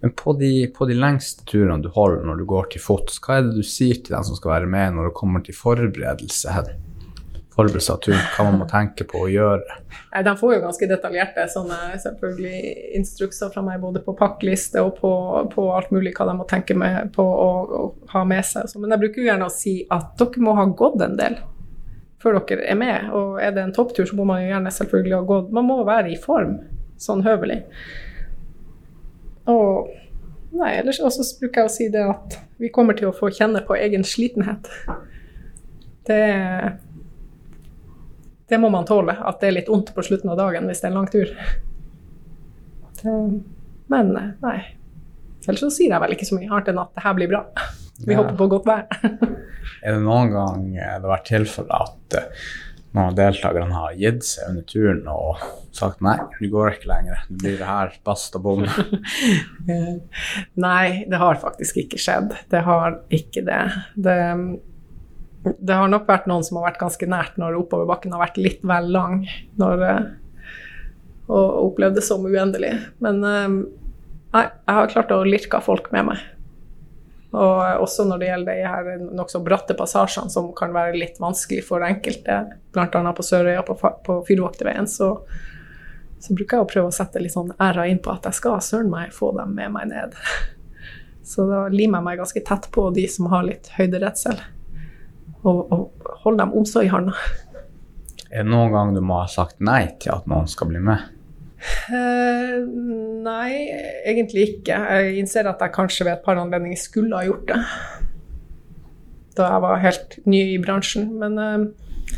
Men 0.00 0.12
på 0.16 0.32
de, 0.32 0.66
på 0.76 0.86
de, 0.88 0.94
lengste 0.96 1.44
turene 1.44 1.82
du 1.84 1.90
holder 1.92 2.24
når 2.24 2.40
du 2.40 2.46
går 2.48 2.70
til 2.72 2.80
fots, 2.80 3.18
hva 3.20 3.38
er 3.38 3.48
det 3.48 3.58
du 3.58 3.66
sier 3.66 3.98
til 4.00 4.16
dem 4.16 4.24
som 4.24 4.38
skal 4.38 4.54
være 4.54 4.70
med 4.70 4.96
når 4.96 5.10
det 5.10 5.18
kommer 5.18 5.44
til 5.44 5.56
forberedelse? 5.56 6.54
Forberedelse 7.52 7.92
av 7.92 8.00
turen, 8.06 8.22
hva 8.32 8.46
man 8.46 8.60
må 8.62 8.68
tenke 8.70 9.04
på 9.04 9.26
å 9.26 9.28
gjøre? 9.28 9.76
Nei, 10.14 10.22
de 10.24 10.34
får 10.40 10.54
jo 10.54 10.62
ganske 10.64 10.88
detaljerte 10.88 11.44
sånne 11.52 11.78
selvfølgelig 12.00 12.74
instrukser 12.96 13.52
fra 13.52 13.64
meg, 13.66 13.82
både 13.82 14.00
på 14.06 14.16
pakkliste 14.16 14.80
og 14.86 14.94
på, 15.02 15.12
på, 15.52 15.68
alt 15.76 15.92
mulig 15.92 16.14
hva 16.16 16.30
de 16.30 16.38
må 16.40 16.48
tenke 16.48 16.76
med 16.78 17.12
på 17.16 17.26
å, 17.26 17.50
ha 18.14 18.24
med 18.24 18.46
seg. 18.46 18.72
Men 18.80 18.96
jeg 18.96 19.04
bruker 19.04 19.20
jo 19.20 19.30
gjerne 19.32 19.50
å 19.50 19.54
si 19.54 19.80
at 19.92 20.14
dere 20.18 20.46
må 20.46 20.56
ha 20.56 20.68
gått 20.72 21.02
en 21.04 21.20
del 21.20 21.36
før 22.20 22.40
dere 22.40 22.64
er 22.68 22.78
med. 22.80 23.10
Og 23.16 23.40
er 23.42 23.52
det 23.56 23.66
en 23.66 23.76
topptur, 23.76 24.06
så 24.08 24.16
må 24.16 24.24
man 24.28 24.40
jo 24.42 24.50
gjerne 24.54 24.72
selvfølgelig 24.76 25.18
ha 25.18 25.26
gått. 25.28 25.52
Man 25.56 25.68
må 25.68 25.82
være 25.88 26.14
i 26.14 26.20
form, 26.20 26.56
sånn 27.00 27.24
høvelig. 27.26 27.62
Og 29.48 29.88
nei, 30.56 30.74
ellers 30.80 31.00
også 31.00 31.24
bruker 31.40 31.62
jeg 31.62 31.70
å 31.70 31.72
si 31.72 31.88
det 31.92 32.04
at 32.04 32.38
vi 32.60 32.72
kommer 32.74 32.98
til 32.98 33.08
å 33.10 33.16
få 33.16 33.30
kjenne 33.32 33.62
på 33.64 33.78
egen 33.78 34.04
slitenhet. 34.04 34.68
Det, 36.08 36.20
det 38.50 38.58
må 38.60 38.70
man 38.72 38.88
tåle, 38.88 39.14
at 39.14 39.40
det 39.40 39.50
er 39.50 39.58
litt 39.60 39.70
vondt 39.70 39.94
på 39.96 40.04
slutten 40.04 40.32
av 40.32 40.40
dagen 40.40 40.68
hvis 40.68 40.82
det 40.82 40.90
er 40.90 40.92
en 40.92 41.00
lang 41.00 41.10
tur. 41.12 41.32
Det, 43.00 43.16
men 43.92 44.12
nei. 44.42 44.58
Ellers 45.46 45.62
så 45.64 45.70
sier 45.72 45.94
jeg 45.94 46.02
vel 46.02 46.14
ikke 46.14 46.28
så 46.28 46.36
mye 46.36 46.50
annet 46.50 46.68
enn 46.72 46.82
at 46.82 46.90
det 46.96 47.04
her 47.06 47.14
blir 47.16 47.30
bra. 47.30 47.44
Vi 48.04 48.14
ja. 48.14 48.20
håper 48.20 48.36
på 48.36 48.48
godt 48.52 48.68
vær. 48.68 48.84
er 49.84 49.96
det 49.96 50.02
noen 50.04 50.32
gang 50.32 50.66
det 50.74 50.84
har 50.84 51.08
vært 51.08 51.30
tilfelle 51.30 51.80
at 51.86 52.18
noen 52.90 53.12
av 53.12 53.18
deltakerne 53.18 53.76
har 53.76 53.98
gitt 53.98 54.24
seg 54.26 54.48
under 54.50 54.64
turen 54.66 55.04
og 55.10 55.42
sagt 55.76 56.00
nei, 56.02 56.16
du 56.40 56.48
går 56.50 56.72
ikke 56.74 56.90
lenger, 56.90 57.20
det 57.28 57.38
blir 57.42 57.62
her 57.62 57.92
bast 58.06 58.34
og 58.38 58.42
bom? 58.48 58.64
nei, 60.66 60.86
det 61.10 61.20
har 61.22 61.38
faktisk 61.42 61.78
ikke 61.84 62.00
skjedd. 62.02 62.34
Det 62.50 62.64
har 62.66 62.98
ikke 63.14 63.44
det. 63.46 63.60
det. 63.94 64.18
det. 65.46 65.76
har 65.76 65.92
nok 65.92 66.10
vært 66.10 66.26
noen 66.30 66.46
som 66.46 66.58
har 66.58 66.72
vært 66.72 66.82
ganske 66.82 67.10
nært 67.10 67.38
når 67.38 67.60
oppoverbakken 67.62 68.16
har 68.16 68.24
vært 68.24 68.42
litt 68.42 68.66
vel 68.66 68.90
lang. 68.96 69.22
Når, 69.60 69.86
og 71.30 71.46
opplevd 71.70 72.00
det 72.00 72.06
som 72.06 72.26
uendelig. 72.26 72.74
Men 73.04 73.22
eh, 73.22 73.48
nei, 74.34 74.44
jeg 74.50 74.78
har 74.80 74.92
klart 74.96 75.14
å 75.14 75.22
lirke 75.26 75.62
folk 75.62 75.92
med 75.94 76.10
meg. 76.10 76.26
Og 77.30 77.82
også 77.84 78.04
når 78.08 78.18
det 78.18 78.28
gjelder 78.30 78.58
de 78.58 78.70
her 78.72 79.02
nokså 79.14 79.40
bratte 79.46 79.76
passasjene 79.78 80.32
som 80.32 80.48
kan 80.56 80.72
være 80.74 80.98
litt 80.98 81.20
vanskelig 81.22 81.62
for 81.68 81.84
enkelte, 81.86 82.40
bl.a. 82.74 83.12
på 83.14 83.26
Sørøya 83.26 83.62
på, 83.66 83.76
på 83.78 84.16
Fyrvokterveien, 84.26 84.88
så, 84.90 85.12
så, 86.18 86.34
bruker 86.34 86.58
jeg 86.58 86.66
å 86.66 86.70
prøve 86.72 86.90
å 86.90 86.96
sette 86.96 87.22
litt 87.22 87.36
sånn 87.36 87.52
æra 87.62 87.86
inn 87.86 88.02
på 88.02 88.10
at 88.10 88.26
jeg 88.26 88.40
skal 88.40 88.58
søren 88.66 88.90
meg 88.90 89.14
få 89.14 89.30
dem 89.38 89.54
med 89.54 89.76
meg 89.76 89.92
ned. 89.92 90.18
Så 91.30 91.44
da 91.46 91.66
limer 91.70 92.00
jeg 92.00 92.06
meg 92.08 92.18
ganske 92.18 92.40
tett 92.42 92.64
på 92.74 92.88
de 92.96 93.04
som 93.12 93.28
har 93.30 93.44
litt 93.46 93.68
høyderedsel, 93.76 94.40
og, 95.44 95.60
og 95.70 96.08
holder 96.24 96.40
dem 96.42 96.54
omsorg 96.58 96.88
i 96.88 96.90
hånda. 96.90 97.14
Er 98.32 98.42
det 98.42 98.50
noen 98.50 98.74
gang 98.74 98.94
du 98.96 99.02
må 99.04 99.20
ha 99.20 99.28
sagt 99.30 99.60
nei 99.62 99.84
til 100.02 100.16
at 100.16 100.26
noen 100.30 100.50
skal 100.50 100.72
bli 100.72 100.82
med? 100.82 101.19
Uh, 101.60 102.64
nei, 103.24 103.52
egentlig 104.08 104.46
ikke. 104.54 104.76
Jeg 104.76 105.18
innser 105.20 105.48
at 105.50 105.60
jeg 105.60 105.74
kanskje 105.74 106.06
ved 106.06 106.16
et 106.16 106.24
par 106.24 106.40
anledninger 106.40 106.80
skulle 106.80 107.18
ha 107.18 107.26
gjort 107.28 107.50
det. 107.50 107.60
Da 109.38 109.52
jeg 109.54 109.64
var 109.66 109.84
helt 109.84 110.16
ny 110.30 110.40
i 110.54 110.60
bransjen. 110.62 111.10
Men, 111.20 111.36
uh, 111.36 112.14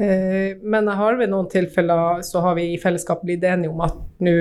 uh, 0.00 0.50
men 0.62 0.88
jeg 0.88 1.00
har 1.02 1.20
ved 1.20 1.32
noen 1.32 1.50
tilfeller 1.52 2.24
så 2.26 2.44
har 2.46 2.56
vi 2.58 2.70
i 2.72 2.80
fellesskap 2.80 3.24
blitt 3.26 3.44
enige 3.44 3.72
om 3.74 3.84
at 3.84 4.00
nå 4.24 4.36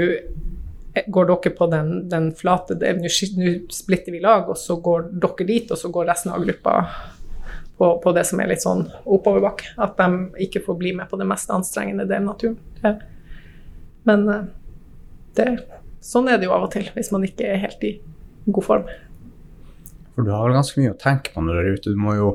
går 0.91 1.27
dere 1.29 1.53
på 1.55 1.67
den, 1.71 1.91
den 2.11 2.25
flate 2.35 2.75
Nå 2.75 3.09
splitter 3.71 4.11
vi 4.11 4.19
lag, 4.19 4.49
og 4.51 4.57
så 4.59 4.75
går 4.83 5.11
dere 5.23 5.47
dit, 5.47 5.71
og 5.71 5.79
så 5.79 5.91
går 5.91 6.09
resten 6.11 6.33
av 6.33 6.43
gruppa 6.43 6.75
på, 7.77 7.93
på 8.03 8.11
det 8.15 8.25
som 8.27 8.41
er 8.43 8.51
litt 8.51 8.63
sånn 8.63 8.83
oppoverbakke. 9.05 9.75
At 9.81 9.95
de 9.99 10.43
ikke 10.47 10.63
får 10.65 10.77
bli 10.79 10.91
med 10.99 11.09
på 11.11 11.19
det 11.19 11.27
mest 11.27 11.51
anstrengende 11.51 12.07
delen 12.09 12.29
av 12.31 12.39
turen. 12.43 12.59
Men 14.09 14.27
eh, 14.29 14.49
det, 15.37 15.47
sånn 16.03 16.29
er 16.31 16.39
det 16.39 16.49
jo 16.49 16.55
av 16.55 16.67
og 16.67 16.73
til, 16.73 16.89
hvis 16.95 17.11
man 17.13 17.25
ikke 17.27 17.49
er 17.53 17.63
helt 17.65 17.83
i 17.87 17.95
god 18.47 18.67
form. 18.67 18.89
For 20.15 20.27
du 20.27 20.33
har 20.33 20.47
vel 20.47 20.57
ganske 20.57 20.81
mye 20.81 20.95
å 20.95 20.99
tenke 20.99 21.33
på 21.33 21.43
når 21.43 21.53
du 21.53 21.61
er 21.61 21.75
ute. 21.77 21.93
Du 21.93 22.01
må 22.01 22.17
jo 22.17 22.31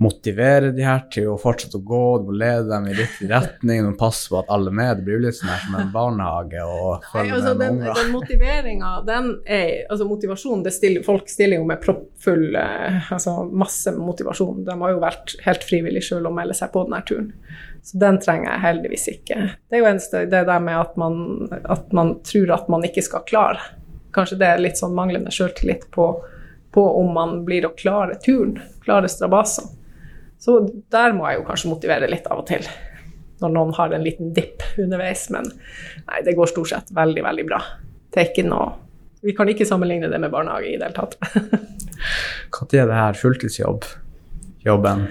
motivere 0.00 0.70
de 0.72 0.84
her 0.84 1.02
til 1.12 1.26
å 1.28 1.36
fortsette 1.40 1.76
å 1.76 1.82
gå, 1.84 2.04
du 2.22 2.30
må 2.30 2.36
lede 2.40 2.64
dem 2.70 2.86
i 2.88 2.94
riktig 2.96 3.26
retning, 3.28 3.82
du 3.84 3.90
må 3.90 3.98
passe 4.00 4.30
på 4.32 4.38
at 4.38 4.48
alle 4.52 4.72
er 4.72 4.76
med. 4.78 4.92
Det 4.96 5.04
blir 5.04 5.18
jo 5.18 5.24
litt 5.26 5.36
sånn 5.36 5.50
her 5.52 5.60
som 5.66 5.76
en 5.76 5.90
barnehage 5.92 6.62
og 6.64 7.04
følge 7.10 7.34
altså, 7.36 7.52
med 7.52 7.60
den, 7.66 7.82
den 7.98 8.12
motiveringa, 8.14 8.92
den 9.08 9.28
er 9.44 9.74
Altså 9.92 10.06
motivasjon, 10.08 10.62
det 10.64 10.72
stiller, 10.72 11.04
folk 11.04 11.28
stiller 11.28 11.60
jo 11.60 11.66
med 11.68 11.82
proppfull 11.84 12.56
eh, 12.56 13.12
Altså 13.12 13.34
masse 13.50 13.92
motivasjon. 13.96 14.64
De 14.64 14.78
har 14.80 14.94
jo 14.94 15.02
vært 15.04 15.36
helt 15.44 15.66
frivillige 15.68 16.08
sjøl 16.08 16.30
å 16.30 16.32
melde 16.32 16.56
seg 16.56 16.72
på 16.72 16.86
denne 16.86 17.02
turen. 17.04 17.30
Så 17.82 17.98
den 17.98 18.18
trenger 18.20 18.52
jeg 18.52 18.64
heldigvis 18.64 19.06
ikke. 19.14 19.36
Det 19.68 19.76
er 19.78 19.82
jo 19.82 19.88
eneste 19.88 20.24
det 20.30 20.42
der 20.48 20.62
med 20.62 20.76
at 20.76 20.96
man, 21.00 21.48
at 21.64 21.92
man 21.96 22.18
tror 22.26 22.52
at 22.58 22.68
man 22.72 22.84
ikke 22.86 23.04
skal 23.06 23.24
klare. 23.28 23.62
Kanskje 24.14 24.38
det 24.40 24.48
er 24.50 24.62
litt 24.62 24.80
sånn 24.80 24.94
manglende 24.96 25.32
sjøltillit 25.32 25.86
på, 25.94 26.10
på, 26.74 26.84
om 27.00 27.12
man 27.16 27.40
blir 27.46 27.66
å 27.66 27.74
klare 27.78 28.18
turen, 28.22 28.58
klare 28.84 29.10
strabasene. 29.10 29.76
Så 30.40 30.56
der 30.92 31.12
må 31.12 31.26
jeg 31.28 31.40
jo 31.40 31.48
kanskje 31.50 31.70
motivere 31.70 32.08
litt 32.08 32.28
av 32.32 32.40
og 32.40 32.46
til, 32.48 32.64
når 33.42 33.50
noen 33.52 33.74
har 33.76 33.92
en 33.92 34.04
liten 34.04 34.30
dipp 34.36 34.64
underveis. 34.80 35.26
Men 35.32 35.50
nei, 36.06 36.22
det 36.24 36.36
går 36.38 36.48
stort 36.52 36.72
sett 36.72 36.92
veldig, 36.96 37.24
veldig 37.26 37.44
bra. 37.48 37.60
Er 38.16 38.30
ikke 38.32 38.46
noe 38.48 38.72
Vi 39.20 39.34
kan 39.36 39.48
ikke 39.52 39.66
sammenligne 39.68 40.08
det 40.08 40.16
med 40.16 40.32
barnehage 40.32 40.70
i 40.70 40.78
det 40.80 40.86
hele 40.88 40.96
tatt. 40.96 41.18
Når 42.56 42.72
er 42.72 42.86
det 42.88 42.96
her 42.96 43.18
fulltidsjobb? 43.20 43.84
Jobben? 44.64 45.04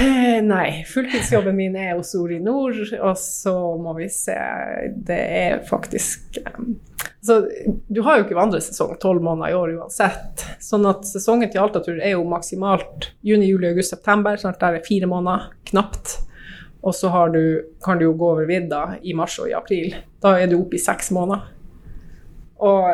Eh, 0.00 0.42
Nei, 0.42 0.82
fulltidsjobben 0.90 1.54
min 1.54 1.76
er 1.78 1.92
hos 1.94 2.14
Orinor, 2.18 2.74
og 2.98 3.18
så 3.20 3.54
må 3.78 3.92
vi 3.94 4.08
se 4.10 4.34
Det 5.06 5.18
er 5.38 5.60
faktisk 5.68 6.40
um, 6.42 6.72
altså, 7.20 7.36
Du 7.86 8.00
har 8.02 8.18
jo 8.18 8.24
ikke 8.24 8.38
vandresesong 8.38 8.96
tolv 9.02 9.22
måneder 9.22 9.52
i 9.52 9.58
år 9.58 9.76
uansett. 9.76 10.42
Sånn 10.62 10.88
at 10.90 11.06
sesongen 11.06 11.52
til 11.52 11.62
Altatur 11.62 12.00
er 12.00 12.16
jo 12.16 12.26
maksimalt 12.26 13.12
juni, 13.22 13.52
juli, 13.52 13.70
august, 13.70 13.94
september. 13.94 14.40
Snart 14.40 14.58
at 14.58 14.66
der 14.66 14.80
er 14.80 14.88
fire 14.88 15.10
måneder, 15.10 15.52
knapt. 15.70 16.18
Og 16.82 16.96
så 16.98 17.14
har 17.14 17.30
du, 17.30 17.62
kan 17.84 18.00
du 18.00 18.08
jo 18.08 18.18
gå 18.18 18.34
over 18.34 18.50
vidda 18.50 18.82
i 19.00 19.14
mars 19.16 19.38
og 19.38 19.48
i 19.52 19.56
april. 19.56 19.94
Da 20.20 20.34
er 20.40 20.50
du 20.50 20.58
oppe 20.58 20.76
i 20.76 20.82
seks 20.82 21.14
måneder. 21.14 21.46
Og 22.66 22.90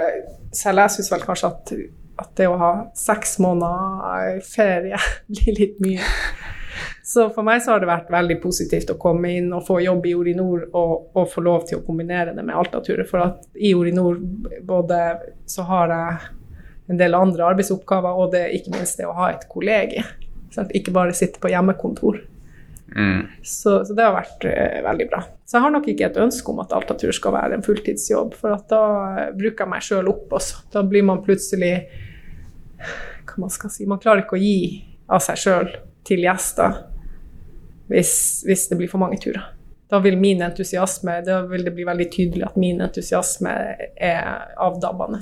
selv 0.53 0.85
jeg 0.85 0.99
syns 0.99 1.13
vel 1.15 1.25
kanskje 1.25 1.49
at, 1.49 1.77
at 2.21 2.33
det 2.37 2.47
å 2.51 2.61
ha 2.61 2.73
seks 2.99 3.39
måneder 3.41 4.45
ferie 4.45 5.01
blir 5.33 5.63
litt 5.65 5.81
mye. 5.81 6.15
Så 7.11 7.25
for 7.35 7.43
meg 7.43 7.59
så 7.65 7.73
har 7.73 7.81
det 7.83 7.89
vært 7.91 8.11
veldig 8.13 8.37
positivt 8.39 8.93
å 8.93 8.99
komme 9.01 9.33
inn 9.35 9.49
og 9.57 9.65
få 9.67 9.81
jobb 9.83 10.05
i 10.07 10.13
Orinor 10.15 10.69
og, 10.69 11.09
og 11.19 11.25
få 11.33 11.43
lov 11.43 11.65
til 11.67 11.81
å 11.81 11.83
kombinere 11.83 12.37
det 12.37 12.45
med 12.45 12.55
Altaturet. 12.55 13.09
For 13.11 13.25
at 13.25 13.49
i 13.59 13.73
Orinor 13.75 14.21
både 14.63 15.01
så 15.51 15.65
har 15.67 15.91
jeg 15.91 16.29
en 16.95 17.01
del 17.01 17.17
andre 17.19 17.49
arbeidsoppgaver, 17.49 18.15
og 18.15 18.31
det 18.31 18.45
ikke 18.55 18.77
minst 18.77 19.01
det 19.01 19.09
å 19.11 19.17
ha 19.17 19.33
et 19.33 19.43
kollegie. 19.51 20.05
Sant? 20.55 20.71
Ikke 20.77 20.95
bare 20.95 21.17
sitte 21.19 21.43
på 21.43 21.51
hjemmekontor. 21.51 22.21
Mm. 22.95 23.27
Så, 23.43 23.81
så 23.87 23.97
det 23.99 24.07
har 24.07 24.15
vært 24.15 24.47
eh, 24.47 24.79
veldig 24.87 25.09
bra. 25.11 25.25
Så 25.51 25.59
jeg 25.59 25.67
har 25.67 25.75
nok 25.75 25.91
ikke 25.91 26.07
et 26.13 26.23
ønske 26.29 26.55
om 26.55 26.63
at 26.63 26.77
Altatur 26.79 27.15
skal 27.15 27.35
være 27.35 27.59
en 27.59 27.67
fulltidsjobb, 27.67 28.39
for 28.39 28.55
da 28.71 28.85
eh, 29.25 29.35
bruker 29.35 29.67
jeg 29.67 29.73
meg 29.75 29.89
sjøl 29.89 30.13
opp 30.15 30.39
også. 30.39 30.63
Da 30.75 30.87
blir 30.87 31.11
man 31.11 31.25
plutselig 31.27 31.75
Hva 33.27 33.43
man 33.43 33.51
skal 33.53 33.75
si 33.75 33.85
Man 33.91 33.99
klarer 34.01 34.23
ikke 34.23 34.39
å 34.39 34.43
gi 34.43 34.61
av 35.11 35.27
seg 35.27 35.43
sjøl 35.43 35.75
til 36.07 36.23
gjester 36.23 36.79
hvis, 37.91 38.13
hvis 38.47 38.69
det 38.71 38.79
blir 38.79 38.91
for 38.91 39.03
mange 39.03 39.19
turer. 39.23 39.51
Da 39.91 39.99
vil 39.99 40.15
min 40.19 40.43
entusiasme 40.47 41.17
Da 41.27 41.41
vil 41.51 41.65
det 41.67 41.73
bli 41.75 41.85
veldig 41.89 42.07
tydelig 42.13 42.45
at 42.47 42.57
min 42.61 42.79
entusiasme 42.85 43.51
er 43.99 44.55
avdabbende. 44.63 45.19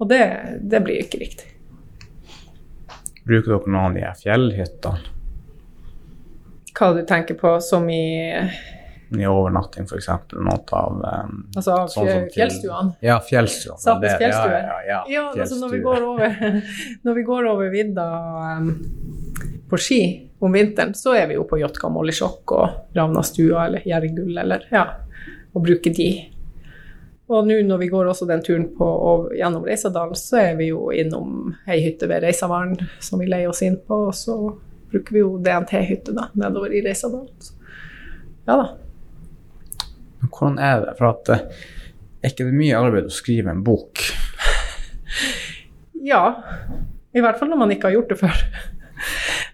Og 0.00 0.08
det, 0.10 0.24
det 0.66 0.80
blir 0.82 1.04
ikke 1.04 1.20
riktig. 1.22 1.46
Bruker 3.28 3.52
dere 3.52 3.70
noen 3.70 3.84
av 3.92 3.96
de 3.98 4.12
fjellhyttene? 4.24 5.16
Hva 6.80 6.92
du 6.96 7.02
tenker 7.04 7.36
på 7.36 7.52
som 7.62 7.84
i 7.92 8.00
I 9.10 9.26
overnatting, 9.26 9.84
f.eks. 9.90 10.08
Noe 10.38 10.56
av 10.78 10.98
um, 11.02 11.40
Altså 11.58 11.74
av 11.76 11.90
Sånn 11.92 12.28
fjellstuene? 12.32 12.94
Ja, 13.04 13.18
fjellstuene. 13.26 13.96
Det- 14.02 14.16
fjellstue. 14.22 14.54
Ja, 14.54 14.62
ja, 14.64 14.80
ja, 14.88 15.00
Ja, 15.10 15.24
altså 15.34 15.58
når 15.60 15.74
vi 15.76 15.80
går 15.84 16.06
over, 16.06 16.36
vi 17.20 17.26
går 17.26 17.48
over 17.52 17.72
vidda 17.74 18.06
um, 18.56 18.70
på 19.70 19.78
ski 19.80 20.02
om 20.42 20.52
vinteren, 20.52 20.94
så 20.94 21.14
er 21.14 21.28
vi 21.30 21.36
jo 21.38 21.46
på 21.48 21.60
Jotka 21.60 21.88
Mollysjokk 21.92 22.52
og 22.56 22.96
Ravnastua 22.96 23.66
eller 23.68 23.86
Gjergull 23.86 24.38
eller 24.42 24.66
ja, 24.72 24.84
og 25.52 25.64
bruker 25.66 25.94
de. 25.94 26.10
Og 27.30 27.46
nå 27.46 27.60
når 27.62 27.78
vi 27.84 27.88
går 27.92 28.08
også 28.10 28.26
den 28.26 28.42
turen 28.42 28.66
på, 28.74 28.86
gjennom 29.38 29.66
Reisadalen, 29.66 30.18
så 30.18 30.40
er 30.40 30.56
vi 30.58 30.72
jo 30.72 30.88
innom 30.90 31.52
ei 31.70 31.78
hytte 31.84 32.08
ved 32.10 32.24
Reisavaren 32.24 32.74
som 32.98 33.22
vi 33.22 33.28
leier 33.30 33.52
oss 33.52 33.62
inn 33.62 33.78
på, 33.86 34.00
og 34.08 34.16
så 34.18 34.36
bruker 34.90 35.14
vi 35.14 35.22
jo 35.22 35.36
DNT-hytte 35.38 36.14
da, 36.16 36.26
nedover 36.34 36.74
i 36.74 36.82
Reisadalen. 36.82 37.30
Så, 37.38 37.54
ja 38.48 38.56
da. 38.58 38.66
Men 40.20 40.32
hvordan 40.32 40.58
er 40.58 40.82
det? 40.82 40.96
For 40.98 41.12
at 41.12 41.30
eh, 41.36 41.46
er 42.20 42.34
ikke 42.34 42.48
det 42.48 42.58
mye 42.58 42.80
arbeid 42.80 43.06
å 43.06 43.14
skrive 43.14 43.54
en 43.54 43.62
bok? 43.64 44.02
Ja, 46.00 46.24
i 47.12 47.22
hvert 47.22 47.38
fall 47.38 47.50
når 47.52 47.60
man 47.60 47.72
ikke 47.74 47.90
har 47.90 47.98
gjort 47.98 48.10
det 48.10 48.18
før. 48.20 48.42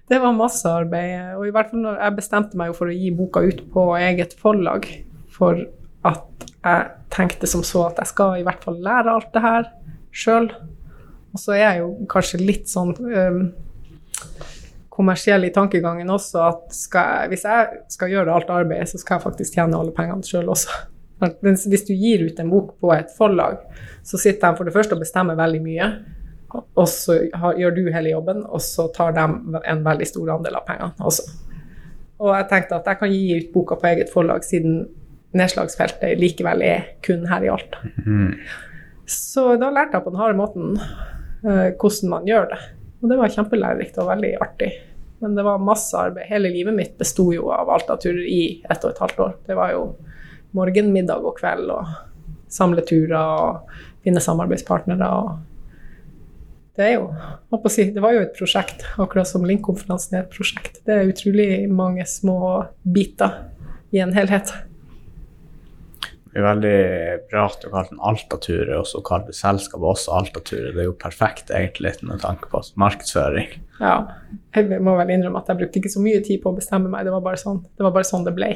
Det 0.06 0.20
var 0.22 0.36
masse 0.36 0.70
arbeid, 0.70 1.34
og 1.34 1.48
i 1.48 1.52
hvert 1.54 1.72
fall 1.72 1.82
når 1.82 1.98
jeg 1.98 2.16
bestemte 2.20 2.58
meg 2.58 2.74
for 2.78 2.86
å 2.86 2.94
gi 2.94 3.10
boka 3.14 3.42
ut 3.42 3.64
på 3.72 3.88
eget 3.98 4.36
forlag, 4.38 4.86
for 5.34 5.64
at 6.06 6.46
jeg 6.46 6.86
tenkte 7.10 7.48
som 7.50 7.64
så 7.66 7.88
at 7.88 7.98
jeg 8.02 8.12
skal 8.12 8.38
i 8.38 8.44
hvert 8.46 8.62
fall 8.62 8.78
lære 8.82 9.12
alt 9.12 9.32
det 9.34 9.42
her 9.42 9.70
sjøl. 10.14 10.50
Og 11.34 11.42
så 11.42 11.56
er 11.56 11.62
jeg 11.64 11.80
jo 11.82 11.88
kanskje 12.10 12.42
litt 12.42 12.70
sånn 12.70 12.94
um, 12.96 13.40
kommersiell 14.94 15.44
i 15.44 15.52
tankegangen 15.52 16.10
også, 16.12 16.44
at 16.46 16.76
jeg, 16.94 17.30
hvis 17.32 17.44
jeg 17.48 17.80
skal 17.92 18.12
gjøre 18.14 18.36
alt 18.36 18.52
arbeidet, 18.52 18.88
så 18.92 19.02
skal 19.02 19.18
jeg 19.18 19.26
faktisk 19.26 19.58
tjene 19.58 19.76
alle 19.78 19.94
pengene 19.96 20.24
sjøl 20.26 20.54
også. 20.54 20.84
Men 21.20 21.56
hvis 21.56 21.86
du 21.88 21.94
gir 21.96 22.26
ut 22.28 22.40
en 22.40 22.52
bok 22.52 22.74
på 22.80 22.92
et 22.94 23.10
forlag, 23.16 23.58
så 24.04 24.20
sitter 24.20 24.52
de 24.52 24.58
for 24.58 24.68
det 24.68 24.74
første 24.76 24.96
og 24.96 25.02
bestemmer 25.02 25.38
veldig 25.38 25.62
mye, 25.64 25.90
og 26.54 26.86
så 26.88 27.18
har, 27.34 27.56
gjør 27.58 27.74
du 27.74 27.82
hele 27.92 28.12
jobben, 28.12 28.44
og 28.46 28.62
så 28.62 28.86
tar 28.94 29.16
de 29.16 29.24
en 29.66 29.82
veldig 29.84 30.06
stor 30.08 30.30
andel 30.36 30.58
av 30.58 30.66
pengene 30.68 31.08
også. 31.10 31.26
Og 32.22 32.30
jeg 32.32 32.48
tenkte 32.52 32.78
at 32.78 32.86
jeg 32.88 33.00
kan 33.00 33.12
gi 33.12 33.24
ut 33.36 33.50
boka 33.52 33.76
på 33.80 33.90
eget 33.90 34.12
forlag, 34.12 34.44
siden 34.46 34.86
nedslagsfeltet 35.36 36.20
likevel 36.20 36.62
er 36.64 36.86
kun 37.04 37.26
her 37.28 37.44
i 37.44 37.50
Alta. 37.52 37.82
Mm. 38.06 38.32
Så 39.06 39.52
da 39.60 39.70
lærte 39.70 39.98
jeg 39.98 40.06
på 40.06 40.12
den 40.14 40.20
harde 40.20 40.38
måten 40.38 40.78
eh, 40.78 41.74
hvordan 41.76 42.12
man 42.14 42.28
gjør 42.28 42.48
det. 42.54 42.60
Og 43.02 43.10
det 43.10 43.18
var 43.20 43.34
kjempelærerikt 43.34 43.98
og 44.00 44.08
veldig 44.08 44.32
artig. 44.42 44.70
Men 45.20 45.36
det 45.36 45.44
var 45.46 45.62
masse 45.62 45.96
arbeid. 45.96 46.28
Hele 46.30 46.50
livet 46.52 46.76
mitt 46.76 46.96
besto 46.98 47.28
jo 47.34 47.50
av 47.54 47.70
Alta-turer 47.72 48.24
i 48.24 48.40
ett 48.64 48.84
og 48.84 48.92
et 48.92 49.02
halvt 49.04 49.20
år. 49.26 49.36
Det 49.46 49.56
var 49.58 49.74
jo 49.74 49.84
morgen, 50.56 50.90
middag 50.94 51.24
og 51.24 51.36
kveld 51.38 51.70
og 51.72 51.92
samleturer 52.52 53.16
og 53.16 53.76
finne 54.04 54.22
samarbeidspartnere. 54.24 55.10
og 55.12 55.55
det 56.76 56.92
jo, 56.94 57.08
si, 57.72 57.88
det 57.94 58.02
var 58.04 58.14
jo 58.16 58.22
et 58.26 58.36
prosjekt, 58.36 58.84
akkurat 59.00 59.28
som 59.28 59.44
Link-konferansen 59.48 60.18
er 60.18 60.24
et 60.24 60.32
prosjekt. 60.32 60.82
Det 60.86 60.94
er 60.94 61.10
utrolig 61.10 61.50
mange 61.72 62.04
små 62.08 62.38
biter 62.82 63.46
i 63.94 64.02
en 64.04 64.14
helhet. 64.16 64.52
Det 66.36 66.42
er 66.42 66.44
veldig 66.44 66.78
bra 67.30 67.42
at 67.48 67.62
du 67.62 67.70
kalte 67.72 67.94
den 67.94 68.00
Altature, 68.04 68.74
og 68.76 68.84
så 68.84 68.98
kalte 69.00 69.32
selskapet 69.32 69.86
også 69.88 70.18
Altature. 70.18 70.74
Det 70.74 70.82
er 70.82 70.88
jo 70.90 70.96
perfekt 71.00 71.48
egentlig 71.48 71.94
med 72.04 72.20
tanke 72.20 72.50
på 72.52 72.60
markedsføring. 72.76 73.54
Ja, 73.80 73.94
jeg 74.52 74.82
må 74.84 74.98
vel 74.98 75.14
innrømme 75.14 75.40
at 75.40 75.48
jeg 75.48 75.62
brukte 75.62 75.80
ikke 75.80 75.94
så 75.94 76.02
mye 76.04 76.20
tid 76.26 76.42
på 76.42 76.52
å 76.52 76.58
bestemme 76.58 76.92
meg, 76.92 77.08
det 77.08 77.14
var 77.14 77.24
bare 77.24 77.40
sånn 77.40 77.62
det, 77.64 77.80
var 77.86 77.94
bare 77.94 78.08
sånn 78.08 78.28
det 78.28 78.34
ble. 78.36 78.50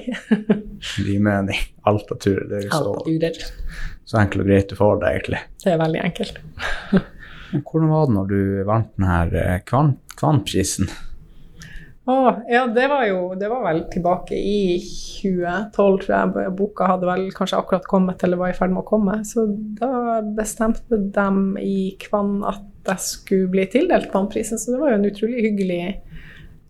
Din 1.07 1.25
mening. 1.25 1.65
Altature. 1.89 2.45
Det 2.51 2.59
er 2.59 2.69
jo 2.69 2.83
så, 2.85 3.33
så 4.13 4.21
enkelt 4.27 4.45
og 4.45 4.53
greit 4.53 4.69
du 4.69 4.77
får 4.77 5.01
det, 5.01 5.15
egentlig. 5.15 5.43
Det 5.65 5.73
er 5.73 5.81
veldig 5.81 6.05
enkelt. 6.11 6.45
Hvordan 7.53 7.89
var 7.91 8.07
det 8.09 8.15
når 8.17 8.29
du 8.31 8.41
vant 8.69 8.91
denne 8.97 9.21
eh, 9.41 9.61
Kvan- 9.67 9.97
Kvan-prisen? 10.21 10.91
Å, 12.11 12.15
ja, 12.51 12.63
det 12.73 12.87
var 12.91 13.05
jo 13.07 13.19
Det 13.39 13.47
var 13.53 13.61
vel 13.69 13.83
tilbake 13.93 14.35
i 14.35 14.79
2012, 14.81 15.99
tror 16.03 16.15
jeg. 16.15 16.53
Boka 16.59 16.89
hadde 16.91 17.07
vel 17.07 17.27
kanskje 17.37 17.59
akkurat 17.61 17.87
kommet, 17.87 18.23
eller 18.27 18.41
var 18.41 18.51
i 18.51 18.57
ferd 18.57 18.73
med 18.75 18.83
å 18.83 18.89
komme. 18.89 19.19
Så 19.29 19.45
da 19.79 20.21
bestemte 20.35 20.99
de 21.15 21.29
i 21.63 21.77
Kvann 22.03 22.41
at 22.49 22.65
jeg 22.89 23.05
skulle 23.05 23.51
bli 23.53 23.67
tildelt 23.71 24.09
Kvannprisen, 24.11 24.59
så 24.59 24.73
det 24.73 24.81
var 24.81 24.95
jo 24.95 24.99
en 25.03 25.09
utrolig 25.11 25.45
hyggelig 25.45 25.83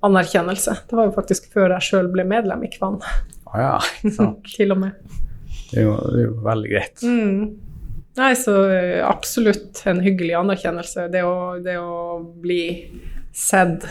anerkjennelse. 0.04 0.74
Det 0.90 0.96
var 0.98 1.08
jo 1.08 1.14
faktisk 1.16 1.46
før 1.54 1.76
jeg 1.76 1.86
sjøl 1.88 2.10
ble 2.12 2.24
medlem 2.28 2.64
i 2.66 2.70
Kvann, 2.72 2.98
Å 3.50 3.58
ja, 3.62 3.72
til 4.56 4.74
og 4.74 4.82
med. 4.82 5.18
Det 5.70 5.80
er 5.80 5.86
jo, 5.86 5.94
det 6.10 6.18
er 6.20 6.26
jo 6.26 6.36
veldig 6.44 6.70
greit. 6.72 7.02
Mm. 7.06 7.42
Nei, 8.18 8.32
så 8.36 8.54
eh, 8.74 9.00
absolutt 9.06 9.82
en 9.86 10.00
hyggelig 10.02 10.34
anerkjennelse. 10.40 11.06
Det 11.12 11.22
å, 11.24 11.58
det 11.62 11.76
å 11.78 12.18
bli 12.42 12.62
sett 13.32 13.86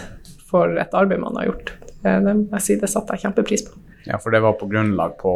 for 0.49 0.75
et 0.81 0.93
arbeid 0.97 1.21
man 1.23 1.37
har 1.39 1.47
gjort. 1.51 1.71
Det, 2.03 2.15
det, 2.25 2.33
jeg 2.57 2.65
sier 2.65 2.81
det 2.81 2.89
satte 2.91 3.15
jeg 3.15 3.23
kjempepris 3.27 3.63
på. 3.69 3.77
Ja, 4.09 4.17
for 4.19 4.33
det 4.33 4.41
var 4.43 4.55
på 4.59 4.67
grunnlag 4.71 5.15
på 5.21 5.31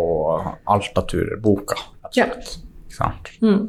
Altatur-boka, 0.71 1.77
rett 2.03 2.11
og 2.11 2.17
Ja. 2.19 2.27
slett. 2.31 2.53
Ikke 2.87 2.97
sant? 2.99 3.31
Mm. 3.43 3.63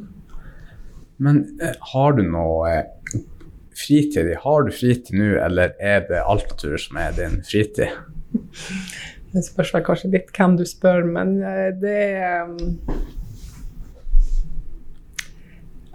Men 1.25 1.41
eh, 1.63 1.75
har 1.95 2.17
du 2.19 2.23
noe 2.27 2.71
eh, 2.71 3.19
fritid? 3.79 4.33
Har 4.43 4.67
du 4.67 4.73
fritid 4.75 5.15
nå, 5.19 5.33
eller 5.47 5.75
er 5.83 6.05
det 6.11 6.23
Altatur 6.27 6.77
som 6.81 6.99
er 7.03 7.15
din 7.19 7.41
fritid? 7.47 7.95
Det 9.35 9.43
spørs 9.43 9.73
kanskje 9.83 10.13
litt 10.13 10.29
hvem 10.37 10.53
du 10.55 10.63
spør, 10.63 11.01
men 11.11 11.33
det 11.83 11.95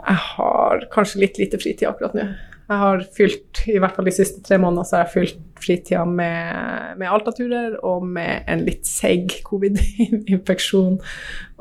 Jeg 0.10 0.22
har 0.34 0.88
kanskje 0.94 1.22
litt 1.22 1.38
lite 1.38 1.60
fritid 1.62 1.86
akkurat 1.90 2.16
nå. 2.18 2.24
Jeg 2.70 2.78
har 2.78 3.04
fylt, 3.18 3.62
i 3.66 3.80
hvert 3.82 3.96
fall 3.98 4.06
de 4.06 4.14
siste 4.14 4.44
tre 4.46 4.60
månedene, 4.62 4.86
så 4.86 4.98
har 5.00 5.08
jeg 5.08 5.14
fylt 5.16 5.40
fritida 5.60 6.04
med, 6.06 6.98
med 7.02 7.10
Altaturer 7.10 7.80
og 7.86 8.06
med 8.06 8.46
en 8.50 8.62
litt 8.68 8.86
seig 8.86 9.40
covid-infeksjon. 9.48 11.00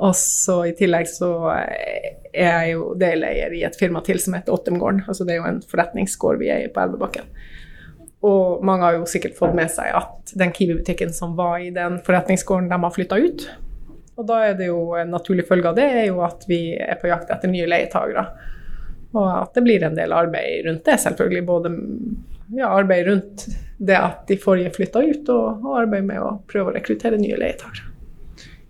Og 0.05 0.17
så 0.17 0.59
i 0.69 0.75
tillegg 0.77 1.09
så 1.09 1.31
er 1.49 2.19
jeg 2.33 2.75
jo 2.75 2.91
deleier 3.01 3.57
i 3.57 3.65
et 3.69 3.79
firma 3.81 4.05
til 4.05 4.21
som 4.21 4.37
heter 4.37 4.53
Ottemgården. 4.53 5.07
Altså 5.09 5.25
det 5.25 5.37
er 5.37 5.41
jo 5.41 5.49
en 5.49 5.63
forretningsgård 5.71 6.43
vi 6.43 6.53
eier 6.53 6.73
på 6.75 6.85
Elvebakken. 6.85 7.33
Og 8.29 8.65
mange 8.67 8.85
har 8.85 8.99
jo 8.99 9.09
sikkert 9.09 9.39
fått 9.39 9.57
med 9.57 9.73
seg 9.73 9.95
at 9.97 10.37
den 10.37 10.53
Kiwi-butikken 10.53 11.13
som 11.17 11.37
var 11.39 11.57
i 11.63 11.73
den 11.73 12.03
forretningsgården, 12.05 12.69
de 12.69 12.81
har 12.85 12.95
flytta 12.95 13.21
ut. 13.23 13.49
Og 14.19 14.27
da 14.27 14.41
er 14.49 14.57
det 14.59 14.67
jo 14.67 14.97
en 14.99 15.13
naturlig 15.15 15.47
følge 15.47 15.71
av 15.71 15.77
det 15.79 15.87
er 16.01 16.09
jo 16.09 16.23
at 16.27 16.43
vi 16.51 16.73
er 16.75 16.99
på 16.99 17.11
jakt 17.11 17.31
etter 17.31 17.51
nye 17.51 17.69
leietagere. 17.71 18.25
Og 19.15 19.29
at 19.31 19.55
det 19.55 19.63
blir 19.65 19.85
en 19.87 19.95
del 19.97 20.13
arbeid 20.13 20.67
rundt 20.67 20.83
det, 20.85 20.97
selvfølgelig. 21.05 21.45
Både 21.47 21.73
ja, 22.59 22.73
arbeid 22.73 23.07
rundt 23.07 23.47
det 23.79 23.97
at 23.97 24.27
de 24.29 24.37
forrige 24.43 24.75
flytta 24.75 25.05
ut, 25.07 25.31
og, 25.31 25.63
og 25.63 25.79
arbeid 25.85 26.09
med 26.11 26.21
å 26.21 26.35
prøve 26.51 26.73
å 26.73 26.77
rekruttere 26.77 27.21
nye 27.21 27.39
leietakere. 27.39 27.87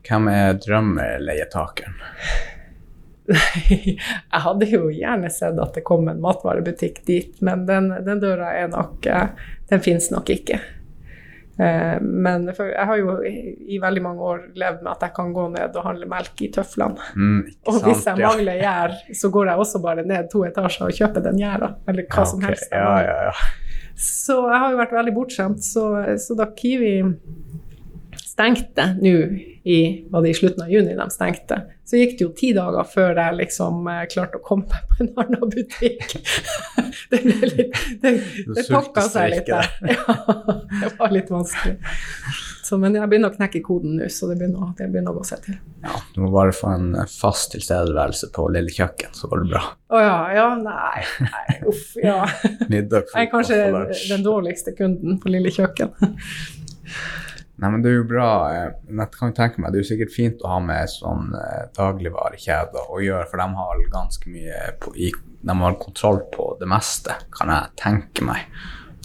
Hvem 0.09 0.29
er 0.33 0.61
drømmeleietageren? 0.65 1.97
jeg 3.69 4.41
hadde 4.45 4.69
jo 4.71 4.87
gjerne 4.93 5.29
sett 5.33 5.59
at 5.61 5.75
det 5.77 5.85
kom 5.89 6.09
en 6.09 6.21
matvarebutikk 6.25 7.03
dit, 7.09 7.41
men 7.45 7.67
den, 7.69 7.91
den 8.07 8.21
døra 8.23 8.55
er 8.57 8.71
nok 8.73 9.05
eh, 9.07 9.33
Den 9.69 9.83
fins 9.85 10.09
nok 10.09 10.31
ikke. 10.33 10.63
Eh, 11.59 11.97
men 12.03 12.47
jeg 12.55 12.87
har 12.87 13.01
jo 13.01 13.17
i 13.27 13.81
veldig 13.83 14.03
mange 14.05 14.27
år 14.33 14.43
levd 14.59 14.85
med 14.85 14.93
at 14.93 15.09
jeg 15.09 15.15
kan 15.17 15.33
gå 15.35 15.47
ned 15.57 15.79
og 15.79 15.89
handle 15.89 16.11
melk 16.11 16.45
i 16.47 16.51
tøflene. 16.55 17.09
Mm, 17.19 17.41
og 17.67 17.81
hvis 17.87 18.05
jeg 18.07 18.23
mangler 18.23 18.61
gjær, 18.63 18.95
så 19.21 19.33
går 19.35 19.51
jeg 19.51 19.65
også 19.65 19.83
bare 19.83 20.07
ned 20.07 20.31
to 20.33 20.45
etasjer 20.47 20.87
og 20.87 21.01
kjøper 21.01 21.27
den 21.27 21.41
gjæra, 21.43 21.73
eller 21.91 22.07
hva 22.07 22.23
ja, 22.23 22.31
som 22.33 22.47
helst. 22.47 22.71
Ja, 22.71 22.93
ja, 23.03 23.33
så 23.99 24.45
jeg 24.47 24.63
har 24.63 24.71
jo 24.71 24.79
vært 24.79 24.95
veldig 24.95 25.15
bortskjemt, 25.17 25.65
så, 25.67 25.89
så 26.23 26.39
da 26.39 26.47
Kiwi 26.55 27.01
stengte 28.39 28.93
nå 29.03 29.17
i 29.69 30.07
var 30.11 30.23
det 30.23 30.31
i 30.31 30.35
slutten 30.35 30.63
av 30.63 30.71
juni 30.71 30.95
de 30.97 31.11
stengte, 31.11 31.57
så 31.85 31.99
gikk 31.99 32.15
det 32.19 32.25
jo 32.25 32.29
ti 32.37 32.53
dager 32.57 32.87
før 32.89 33.19
jeg 33.19 33.37
liksom 33.41 33.89
eh, 33.91 34.05
klarte 34.09 34.39
å 34.39 34.45
komme 34.45 34.69
meg 34.71 34.87
på 34.89 35.03
en 35.03 35.11
annen 35.25 35.51
butikk. 35.53 36.15
det 37.11 37.21
ble 37.25 37.51
litt 37.51 37.81
Det, 38.01 38.13
det 38.55 38.65
pakka 38.71 39.05
seg 39.11 39.35
litt 39.35 39.51
der. 39.51 39.69
Ja, 39.93 40.87
det 40.87 40.93
var 41.01 41.13
litt 41.13 41.33
vanskelig. 41.33 41.77
Så, 42.65 42.79
men 42.81 42.97
jeg 42.97 43.09
begynner 43.11 43.33
å 43.33 43.37
knekke 43.37 43.61
koden 43.65 43.99
nå, 43.99 44.09
så 44.13 44.31
det 44.31 44.39
begynner, 44.41 44.73
det 44.79 44.89
begynner, 44.93 45.13
å 45.13 45.21
gå 45.21 45.29
seg 45.29 45.45
til. 45.45 45.61
Ja, 45.85 46.01
du 46.15 46.23
må 46.25 46.33
bare 46.33 46.55
få 46.57 46.73
en 46.73 46.91
fast 47.13 47.53
tilstedeværelse 47.57 48.31
på 48.37 48.49
lille 48.55 48.73
kjøkken, 48.73 49.15
så 49.17 49.31
går 49.31 49.45
det 49.45 49.53
bra. 49.55 49.63
Å 49.89 50.03
ja, 50.05 50.19
ja, 50.37 50.49
nei, 50.61 51.07
nei, 51.25 51.61
uff, 51.73 51.95
ja. 52.01 52.21
Middag, 52.73 53.09
jeg 53.13 53.27
er 53.27 53.33
kanskje 53.33 53.63
den 54.11 54.25
dårligste 54.27 54.77
kunden 54.77 55.17
på 55.23 55.33
lille 55.33 55.53
kjøkken. 55.55 55.97
Nei, 57.59 57.71
men 57.73 57.83
det 57.83 57.91
er 57.91 57.97
jo 57.99 58.07
bra. 58.07 58.31
Eh, 58.55 58.75
jeg 58.87 59.11
kan 59.17 59.33
tenke 59.35 59.61
meg, 59.61 59.73
Det 59.73 59.81
er 59.81 59.85
jo 59.85 59.91
sikkert 59.91 60.15
fint 60.15 60.43
å 60.45 60.53
ha 60.53 60.59
med 60.63 60.91
sånn 60.93 61.33
eh, 61.35 61.65
dagligvarekjeder 61.75 62.93
å 62.95 63.01
gjøre, 63.03 63.27
for 63.31 63.43
de 63.43 63.49
har 63.59 63.85
ganske 63.95 64.31
mye 64.31 64.61
på, 64.83 64.95
i, 64.95 65.11
De 65.43 65.57
har 65.63 65.79
kontroll 65.83 66.23
på 66.35 66.53
det 66.61 66.69
meste, 66.71 67.17
kan 67.35 67.51
jeg 67.51 67.75
tenke 67.81 68.27
meg. 68.27 68.47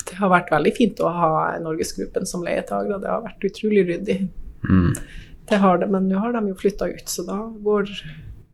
Det 0.03 0.19
har 0.19 0.29
vært 0.33 0.53
veldig 0.53 0.73
fint 0.75 1.01
å 1.01 1.09
ha 1.15 1.33
Norgesgruppen 1.63 2.29
som 2.29 2.45
leietagere. 2.45 3.01
Det 3.01 3.09
har 3.09 3.25
vært 3.25 3.49
utrolig 3.49 3.87
ryddig. 3.89 4.19
Mm. 4.69 4.93
Det 5.49 5.59
har 5.59 5.81
det, 5.81 5.89
men 5.91 6.05
nå 6.11 6.21
har 6.21 6.35
de 6.35 6.51
jo 6.51 6.59
flytta 6.59 6.91
ut, 6.93 7.09
så 7.09 7.25
da 7.25 7.39
går, 7.65 7.89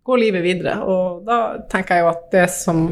går 0.07 0.23
livet 0.23 0.45
videre. 0.45 0.79
Og 0.87 1.25
da 1.27 1.59
tenker 1.71 1.99
jeg 1.99 2.05
jo 2.05 2.11
at 2.13 2.27
det 2.31 2.47
som 2.55 2.85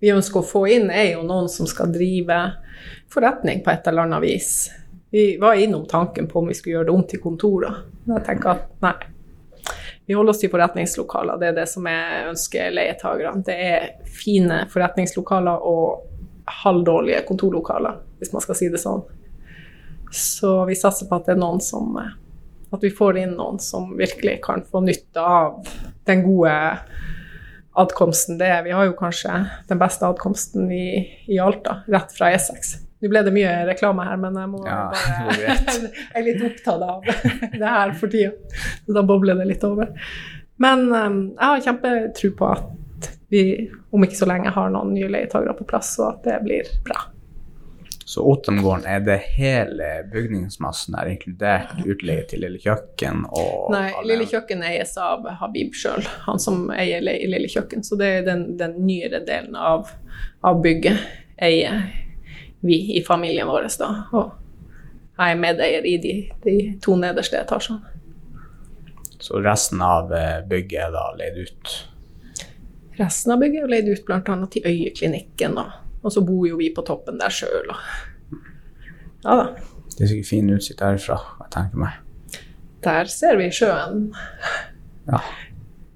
vi 0.00 0.12
ønsker 0.14 0.40
å 0.40 0.48
få 0.48 0.64
inn, 0.72 0.88
er 0.88 1.18
jo 1.18 1.24
noen 1.26 1.50
som 1.52 1.68
skal 1.68 1.92
drive 1.92 2.38
forretning 3.12 3.60
på 3.64 3.74
et 3.74 3.90
eller 3.90 4.08
annet 4.08 4.24
vis 4.24 4.52
vi 5.10 5.24
var 5.40 5.54
innom 5.54 5.86
tanken 5.86 6.28
på 6.30 6.38
om 6.38 6.48
vi 6.48 6.54
skulle 6.54 6.78
gjøre 6.78 6.88
det 6.90 6.94
om 6.94 7.06
til 7.08 7.22
kontorer. 7.22 7.80
Men 8.04 8.18
jeg 8.18 8.26
tenker 8.28 8.52
at 8.52 8.68
nei. 8.84 8.94
Vi 10.06 10.14
holder 10.14 10.34
oss 10.34 10.40
til 10.42 10.50
forretningslokaler. 10.50 11.38
Det 11.38 11.48
er 11.50 11.56
det 11.58 11.66
som 11.70 11.86
jeg 11.86 12.28
ønsker 12.30 12.72
leietagerne. 12.74 13.44
Det 13.46 13.56
er 13.56 13.88
fine 14.10 14.64
forretningslokaler 14.70 15.66
og 15.66 16.06
halvdårlige 16.62 17.22
kontorlokaler, 17.28 18.00
hvis 18.18 18.32
man 18.34 18.42
skal 18.42 18.58
si 18.58 18.70
det 18.72 18.80
sånn. 18.82 19.04
Så 20.14 20.64
vi 20.66 20.78
satser 20.78 21.06
på 21.06 21.18
at 21.18 21.28
det 21.28 21.36
er 21.36 21.42
noen 21.42 21.62
som 21.62 21.94
At 22.70 22.82
vi 22.82 22.90
får 22.94 23.16
inn 23.18 23.32
noen 23.34 23.58
som 23.58 23.96
virkelig 23.98 24.36
kan 24.44 24.62
få 24.62 24.82
nytte 24.82 25.22
av 25.22 25.66
den 26.06 26.22
gode 26.22 26.52
adkomsten 27.74 28.38
det 28.38 28.46
er. 28.46 28.62
Vi 28.62 28.74
har 28.74 28.86
jo 28.86 28.94
kanskje 28.98 29.40
den 29.66 29.78
beste 29.78 30.06
adkomsten 30.06 30.70
i, 30.70 31.02
i 31.26 31.38
Alta, 31.42 31.80
rett 31.90 32.14
fra 32.14 32.30
E6. 32.30 32.89
Nå 33.00 33.08
ble 33.08 33.22
det 33.24 33.32
mye 33.32 33.52
reklame 33.70 34.04
her, 34.04 34.18
men 34.20 34.36
jeg 34.36 34.50
må 34.52 34.60
ja, 34.66 34.80
bare 34.92 35.36
Jeg 35.90 36.18
er 36.20 36.26
litt 36.26 36.42
opptatt 36.50 36.84
av 36.84 37.06
det 37.54 37.70
her 37.76 37.94
for 37.96 38.12
tida, 38.12 38.58
så 38.84 38.96
da 38.98 39.04
bobler 39.08 39.40
det 39.40 39.48
litt 39.54 39.64
over. 39.64 39.94
Men 40.60 40.90
um, 40.92 41.22
jeg 41.38 41.46
har 41.46 41.64
kjempetro 41.64 42.34
på 42.36 42.50
at 42.50 43.08
vi 43.30 43.44
om 43.94 44.04
ikke 44.04 44.18
så 44.18 44.28
lenge 44.28 44.52
har 44.52 44.68
noen 44.74 44.92
nye 44.92 45.08
leietakere 45.08 45.54
på 45.56 45.64
plass, 45.70 45.94
og 46.02 46.10
at 46.10 46.28
det 46.28 46.36
blir 46.44 46.68
bra. 46.84 46.98
Så 48.10 48.24
Otemgården, 48.26 48.84
er 48.90 49.00
det 49.06 49.20
hele 49.36 49.88
bygningsmassen 50.10 50.96
er 50.98 51.12
inkludert 51.12 51.76
utleie 51.84 52.24
til 52.26 52.42
Lille 52.42 52.58
Kjøkken? 52.58 53.22
og 53.30 53.70
Nei, 53.70 53.92
Lille 54.02 54.26
Kjøkken 54.26 54.64
eies 54.66 54.96
av 54.98 55.28
Habib 55.38 55.78
sjøl, 55.78 56.02
han 56.26 56.42
som 56.42 56.64
eier 56.74 57.04
Lille 57.06 57.46
Kjøkken. 57.48 57.86
Så 57.86 57.94
det 58.00 58.08
er 58.18 58.26
den, 58.26 58.42
den 58.58 58.74
nyere 58.82 59.22
delen 59.28 59.54
av, 59.54 59.92
av 60.42 60.58
bygget 60.64 60.98
eier 61.38 61.86
vi 62.60 62.98
i 62.98 63.04
familien 63.04 63.48
vår, 63.48 63.68
da. 63.78 63.90
Og 64.12 64.36
jeg 65.20 65.34
er 65.34 65.40
medeier 65.40 65.86
i 65.86 65.96
de, 66.00 66.14
de 66.44 66.56
to 66.82 66.96
nederste 67.00 67.40
etasjene. 67.40 67.80
Så 69.20 69.40
resten 69.44 69.82
av 69.84 70.12
eh, 70.16 70.38
bygget 70.48 70.86
er 70.86 70.94
da 70.94 71.02
leid 71.18 71.36
ut? 71.44 71.74
Resten 72.96 73.34
av 73.34 73.42
bygget 73.42 73.66
er 73.66 73.72
leid 73.74 73.90
ut 73.90 74.06
bl.a. 74.08 74.36
til 74.52 74.68
Øyeklinikken, 74.70 75.58
da. 75.60 75.66
Og 76.00 76.14
så 76.14 76.22
bor 76.24 76.46
jo 76.48 76.56
vi 76.56 76.70
på 76.72 76.84
toppen 76.86 77.20
der 77.20 77.32
sjøl, 77.32 77.74
Ja 79.20 79.36
da. 79.36 79.50
Det 79.92 80.06
er 80.06 80.08
sikkert 80.14 80.30
fin 80.30 80.48
utsikt 80.54 80.80
derfra, 80.80 81.18
jeg 81.42 81.52
tenker 81.52 81.82
meg. 81.82 81.98
Der 82.80 83.08
ser 83.12 83.36
vi 83.36 83.50
sjøen. 83.52 84.06
Ja. 85.10 85.20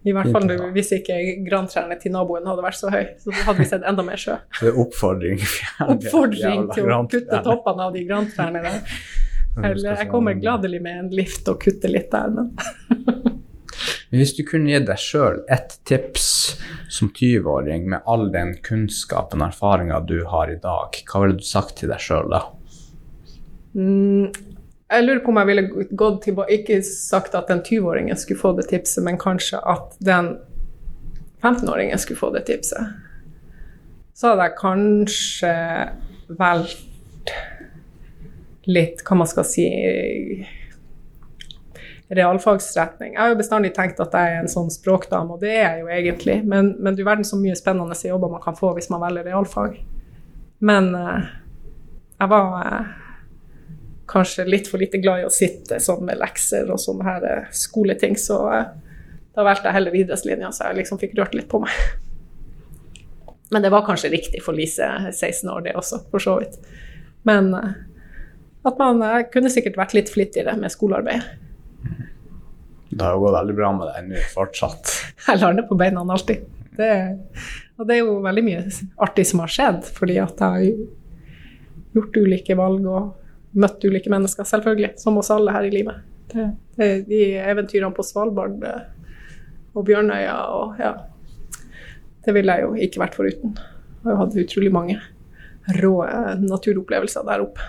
I 0.05 0.13
hvert 0.13 0.29
fall 0.35 0.51
hvis 0.75 0.91
ikke 0.99 1.17
grantrærne 1.47 1.97
til 2.01 2.13
naboen 2.13 2.45
hadde 2.49 2.65
vært 2.65 2.77
så 2.77 2.91
høy, 2.93 3.05
så 3.23 3.33
hadde 3.47 3.57
vi 3.63 3.69
sett 3.71 3.87
enda 3.89 4.05
mer 4.05 4.21
sjø. 4.21 4.37
Det 4.61 4.71
er 4.71 4.81
oppfordring. 4.85 5.41
oppfordring 5.95 6.67
til 6.77 6.91
å 6.93 6.99
kutte 7.09 7.41
toppene 7.47 7.87
av 7.89 7.95
de 7.97 8.05
grantrærne 8.09 8.65
der. 8.65 8.83
Eller 9.65 10.01
jeg 10.03 10.11
kommer 10.11 10.37
gladelig 10.37 10.83
med 10.83 10.99
en 10.99 11.11
lift 11.15 11.49
og 11.49 11.61
kutter 11.63 11.93
litt 11.93 12.11
der, 12.13 12.33
men 12.35 12.51
Hvis 14.15 14.35
du 14.37 14.43
kunne 14.47 14.71
gi 14.71 14.81
deg 14.87 15.01
sjøl 15.01 15.41
ett 15.51 15.77
tips 15.89 16.27
som 16.93 17.11
20-åring 17.15 17.87
med 17.91 18.05
all 18.11 18.29
den 18.35 18.55
kunnskapen 18.67 19.43
og 19.43 19.53
erfaringa 19.53 20.03
du 20.07 20.21
har 20.31 20.53
i 20.53 20.59
dag, 20.63 21.01
hva 21.09 21.23
ville 21.23 21.39
du 21.41 21.47
sagt 21.47 21.79
til 21.81 21.91
deg 21.91 22.03
sjøl 22.03 22.29
da? 22.31 22.45
Mm, 23.75 24.29
jeg 24.91 25.05
lurer 25.05 25.23
på 25.25 25.33
om 25.33 25.41
jeg 25.41 25.49
ville 25.49 25.87
gått 25.97 26.19
tilbake 26.27 26.59
Ikke 26.59 26.81
sagt 26.85 27.35
at 27.35 27.49
den 27.49 27.63
20-åringen 27.65 28.19
skulle 28.21 28.41
få 28.41 28.53
det 28.59 28.69
tipset, 28.71 29.05
men 29.05 29.19
kanskje 29.21 29.61
at 29.61 29.97
den 30.05 30.37
15-åringen 31.45 32.01
skulle 32.01 32.21
få 32.21 32.31
det 32.35 32.47
tipset. 32.49 32.93
Så 34.15 34.31
hadde 34.31 34.49
jeg 34.49 34.59
kanskje 34.61 35.55
valgt 36.39 37.33
litt, 38.71 39.03
hva 39.05 39.19
man 39.21 39.29
skal 39.29 39.45
si 39.49 39.67
realfagsretning. 42.15 43.15
Jeg 43.15 43.21
har 43.21 43.33
jo 43.33 43.39
bestandig 43.41 43.73
tenkt 43.77 44.01
at 44.01 44.15
jeg 44.15 44.35
er 44.35 44.43
en 44.43 44.51
sånn 44.51 44.71
språkdame, 44.73 45.35
og 45.35 45.43
det 45.43 45.53
er 45.57 45.65
jeg 45.65 45.83
jo 45.83 45.91
egentlig. 45.93 46.37
Men, 46.49 46.75
men 46.81 46.97
du 46.97 47.03
verden 47.05 47.27
så 47.27 47.39
mye 47.41 47.57
spennende 47.59 47.97
jobber 47.99 48.33
man 48.33 48.45
kan 48.45 48.57
få 48.57 48.75
hvis 48.77 48.91
man 48.93 49.03
velger 49.03 49.27
realfag. 49.29 49.81
Men 50.65 50.93
uh, 50.97 51.27
jeg 52.21 52.31
var 52.31 52.55
uh, 52.61 52.93
kanskje 54.11 54.47
litt 54.49 54.69
for 54.71 54.83
lite 54.83 55.01
glad 55.03 55.23
i 55.23 55.29
å 55.29 55.33
sitte 55.33 55.81
sånn 55.81 56.05
med 56.07 56.21
lekser 56.21 56.71
og 56.73 56.81
sånne 56.83 57.07
her 57.07 57.29
uh, 57.29 57.53
skoleting, 57.55 58.19
så 58.21 58.41
da 59.35 59.45
valgte 59.47 59.71
jeg 59.71 59.77
heller 59.79 59.97
idrettslinja, 59.99 60.51
så 60.55 60.69
jeg 60.69 60.83
liksom 60.83 61.01
fikk 61.01 61.17
rørt 61.19 61.35
litt 61.35 61.49
på 61.51 61.63
meg. 61.63 61.79
Men 63.55 63.65
det 63.65 63.73
var 63.75 63.87
kanskje 63.87 64.13
riktig 64.13 64.43
for 64.45 64.57
Lise, 64.57 64.87
16 65.13 65.51
år, 65.51 65.65
det 65.67 65.75
også, 65.79 66.01
for 66.11 66.23
så 66.23 66.37
vidt. 66.41 66.61
Men 67.27 67.51
at 68.65 68.79
man 68.81 69.03
kunne 69.33 69.51
sikkert 69.53 69.77
vært 69.79 69.95
litt 69.97 70.13
flittigere 70.13 70.55
med 70.59 70.73
skolearbeid. 70.73 71.27
Det 72.95 73.03
har 73.03 73.17
jo 73.17 73.25
gått 73.25 73.35
veldig 73.35 73.57
bra 73.59 73.71
med 73.75 73.91
deg 73.91 74.11
nå 74.13 74.23
fortsatt. 74.33 74.93
Jeg 75.27 75.43
lander 75.43 75.67
på 75.67 75.79
beina 75.79 76.05
alltid. 76.15 76.45
Det, 76.75 76.91
og 77.79 77.89
det 77.89 77.97
er 77.97 78.01
jo 78.03 78.21
veldig 78.23 78.45
mye 78.47 78.63
artig 79.07 79.27
som 79.29 79.43
har 79.45 79.51
skjedd, 79.51 79.85
fordi 79.95 80.17
at 80.19 80.41
jeg 80.43 80.55
har 80.57 81.93
gjort 81.95 82.17
ulike 82.19 82.57
valg 82.59 82.89
og 82.91 83.13
møtt 83.55 83.85
ulike 83.87 84.11
mennesker, 84.13 84.47
selvfølgelig, 84.49 84.95
som 85.01 85.19
oss 85.21 85.31
alle 85.35 85.55
her 85.55 85.69
i 85.69 85.73
livet. 85.73 86.03
Det, 86.33 86.49
det, 86.77 86.91
de 87.09 87.23
eventyrene 87.39 87.95
på 87.95 88.05
Svalbard 88.07 88.63
eh, 88.67 88.85
og 89.75 89.85
Bjørnøya 89.87 90.37
og 90.57 90.79
ja 90.81 90.95
Det 92.25 92.33
ville 92.33 92.55
jeg 92.57 92.65
jo 92.65 92.87
ikke 92.87 93.03
vært 93.03 93.17
foruten. 93.19 93.59
Jeg 94.01 94.09
har 94.09 94.21
hatt 94.23 94.37
utrolig 94.41 94.73
mange 94.73 94.97
rå 95.81 95.95
naturopplevelser 96.41 97.25
der 97.29 97.45
oppe. 97.45 97.67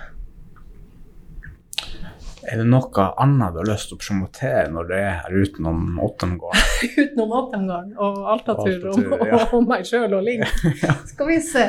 Er 2.45 2.59
det 2.61 2.65
noe 2.69 3.05
annet 3.21 3.55
du 3.55 3.61
har 3.63 3.69
lyst 3.71 3.89
til 3.89 3.97
å 3.97 4.01
promotere 4.03 4.65
når 4.69 4.89
det 4.91 4.97
er 5.01 5.15
her 5.23 5.38
utenom 5.41 5.97
Åttemgården? 6.05 6.65
utenom 7.01 7.33
Åttemgården 7.39 7.95
og 7.97 8.19
Altatur 8.36 8.89
og, 8.91 8.99
og, 9.01 9.23
ja. 9.25 9.39
og, 9.47 9.65
meg 9.71 9.88
sjøl 9.89 10.13
og 10.13 10.25
Ling. 10.27 10.43
Skal 11.11 11.31
vi 11.31 11.39
se 11.43 11.65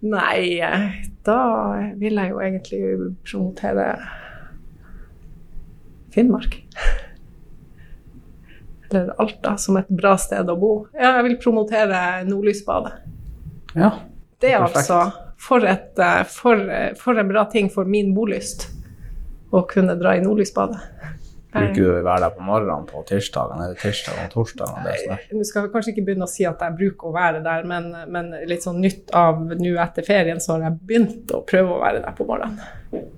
Nei, 0.00 0.60
da 1.26 1.40
vil 2.00 2.16
jeg 2.16 2.32
jo 2.32 2.40
egentlig 2.40 2.82
promotere 3.26 3.86
Finnmark. 6.14 6.56
Eller 8.90 9.12
Alta 9.22 9.54
som 9.60 9.76
et 9.78 9.90
bra 9.92 10.16
sted 10.18 10.48
å 10.50 10.56
bo. 10.58 10.72
Ja, 10.96 11.18
jeg 11.18 11.28
vil 11.28 11.40
promotere 11.42 12.00
Nordlysbadet. 12.26 12.96
Ja, 13.76 13.92
det 14.42 14.54
er 14.54 14.64
altså 14.64 15.04
for, 15.40 15.64
et, 15.66 15.98
eh, 15.98 16.24
for, 16.24 16.70
eh, 16.70 16.94
for 16.94 17.18
en 17.18 17.28
bra 17.28 17.44
ting 17.44 17.70
for 17.70 17.84
min 17.84 18.14
bolyst 18.14 18.68
å 19.52 19.62
kunne 19.68 19.96
dra 19.98 20.16
i 20.16 20.22
nordlysbadet. 20.24 20.80
Bruker 21.50 21.80
du 21.82 21.88
å 21.90 22.02
være 22.06 22.22
der 22.26 22.34
på 22.36 22.44
morgenen 22.46 22.84
på 22.86 23.00
tirsdagene? 23.08 23.64
eller 23.66 23.78
tirsdag 23.80 24.18
og 24.22 24.34
torsdag? 24.34 24.76
Nå 25.34 25.46
skal 25.46 25.64
jeg 25.64 25.72
kanskje 25.72 25.94
ikke 25.94 26.04
begynne 26.06 26.28
å 26.28 26.30
si 26.30 26.46
at 26.46 26.62
jeg 26.62 26.76
bruker 26.78 27.10
å 27.10 27.14
være 27.16 27.40
der, 27.42 27.64
men, 27.66 27.88
men 28.12 28.30
litt 28.50 28.66
sånn 28.66 28.78
nytt 28.82 29.10
av 29.16 29.42
nå 29.58 29.72
etter 29.82 30.06
ferien, 30.06 30.42
så 30.42 30.54
har 30.56 30.68
jeg 30.68 30.78
begynt 30.86 31.34
å 31.34 31.42
prøve 31.46 31.74
å 31.74 31.80
være 31.82 32.04
der 32.04 32.14
på 32.14 32.28
morgenen. 32.28 33.08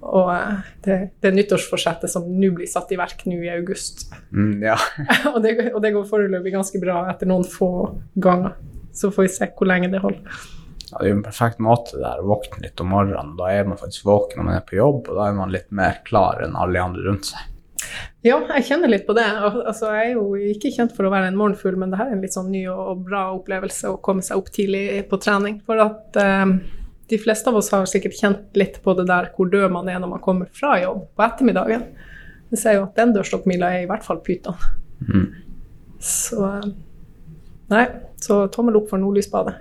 Og 0.00 0.30
eh, 0.32 0.60
det, 0.84 0.98
det 1.20 1.34
nyttårsforsettet 1.36 2.10
som 2.10 2.24
nå 2.26 2.52
blir 2.56 2.70
satt 2.70 2.90
i 2.94 2.98
verk 2.98 3.26
nå 3.28 3.36
i 3.44 3.52
august. 3.52 4.08
Mm, 4.32 4.64
ja. 4.64 4.78
og, 5.32 5.42
det, 5.44 5.54
og 5.74 5.82
det 5.84 5.92
går 5.94 6.08
foreløpig 6.08 6.54
ganske 6.56 6.80
bra 6.82 7.04
etter 7.12 7.30
noen 7.30 7.46
få 7.46 7.70
ganger. 8.18 8.56
Så 8.96 9.12
får 9.14 9.28
vi 9.28 9.34
se 9.36 9.50
hvor 9.54 9.70
lenge 9.70 9.92
det 9.92 10.02
holder. 10.02 10.40
Ja, 10.90 10.98
det 10.98 11.04
er 11.04 11.12
jo 11.12 11.18
en 11.20 11.26
perfekt 11.26 11.60
måte 11.62 12.00
der, 12.00 12.18
å 12.18 12.30
våkne 12.32 12.64
litt 12.64 12.80
om 12.82 12.90
morgenen. 12.90 13.36
Da 13.38 13.52
er 13.54 13.68
man 13.68 13.78
faktisk 13.78 14.08
våken 14.08 14.40
når 14.40 14.48
man 14.48 14.56
er 14.56 14.66
på 14.66 14.80
jobb, 14.80 15.04
og 15.06 15.20
da 15.20 15.28
er 15.28 15.36
man 15.38 15.52
litt 15.54 15.68
mer 15.70 16.00
klar 16.06 16.42
enn 16.42 16.58
alle 16.58 16.74
de 16.74 16.82
andre 16.82 17.04
rundt 17.06 17.30
seg. 17.30 17.49
Ja, 18.26 18.36
jeg 18.56 18.66
kjenner 18.68 18.90
litt 18.92 19.06
på 19.08 19.14
det. 19.16 19.24
Altså, 19.24 19.92
jeg 19.96 20.10
er 20.10 20.18
jo 20.18 20.34
ikke 20.52 20.72
kjent 20.74 20.92
for 20.96 21.08
å 21.08 21.12
være 21.12 21.30
en 21.30 21.38
morgenfugl, 21.38 21.78
men 21.80 21.92
det 21.92 22.00
her 22.00 22.10
er 22.10 22.18
en 22.18 22.24
litt 22.24 22.36
sånn 22.36 22.50
ny 22.52 22.66
og 22.72 23.06
bra 23.06 23.30
opplevelse 23.36 23.92
å 23.92 24.00
komme 24.04 24.24
seg 24.26 24.40
opp 24.40 24.50
tidlig 24.52 24.84
på 25.08 25.18
trening. 25.22 25.60
For 25.64 25.80
at 25.80 26.18
eh, 26.20 26.44
de 27.10 27.20
fleste 27.20 27.50
av 27.50 27.58
oss 27.60 27.72
har 27.74 27.88
sikkert 27.90 28.18
kjent 28.18 28.60
litt 28.60 28.78
på 28.84 28.94
det 28.98 29.08
der 29.08 29.32
hvor 29.36 29.48
død 29.50 29.72
man 29.74 29.88
er 29.88 30.02
når 30.02 30.14
man 30.14 30.24
kommer 30.24 30.50
fra 30.54 30.76
jobb 30.82 31.06
på 31.16 31.26
ettermiddagen. 31.26 31.88
Vi 32.50 32.58
ser 32.60 32.76
jo 32.76 32.84
at 32.88 32.98
den 32.98 33.14
dørstokkmila 33.16 33.72
er 33.76 33.84
i 33.84 33.90
hvert 33.90 34.04
fall 34.04 34.20
pyton. 34.26 34.58
Mm. 35.08 35.26
Så 36.00 36.44
Nei, 37.70 37.84
så 38.18 38.48
tommel 38.50 38.80
opp 38.80 38.88
for 38.90 38.98
nordlysbadet. 38.98 39.52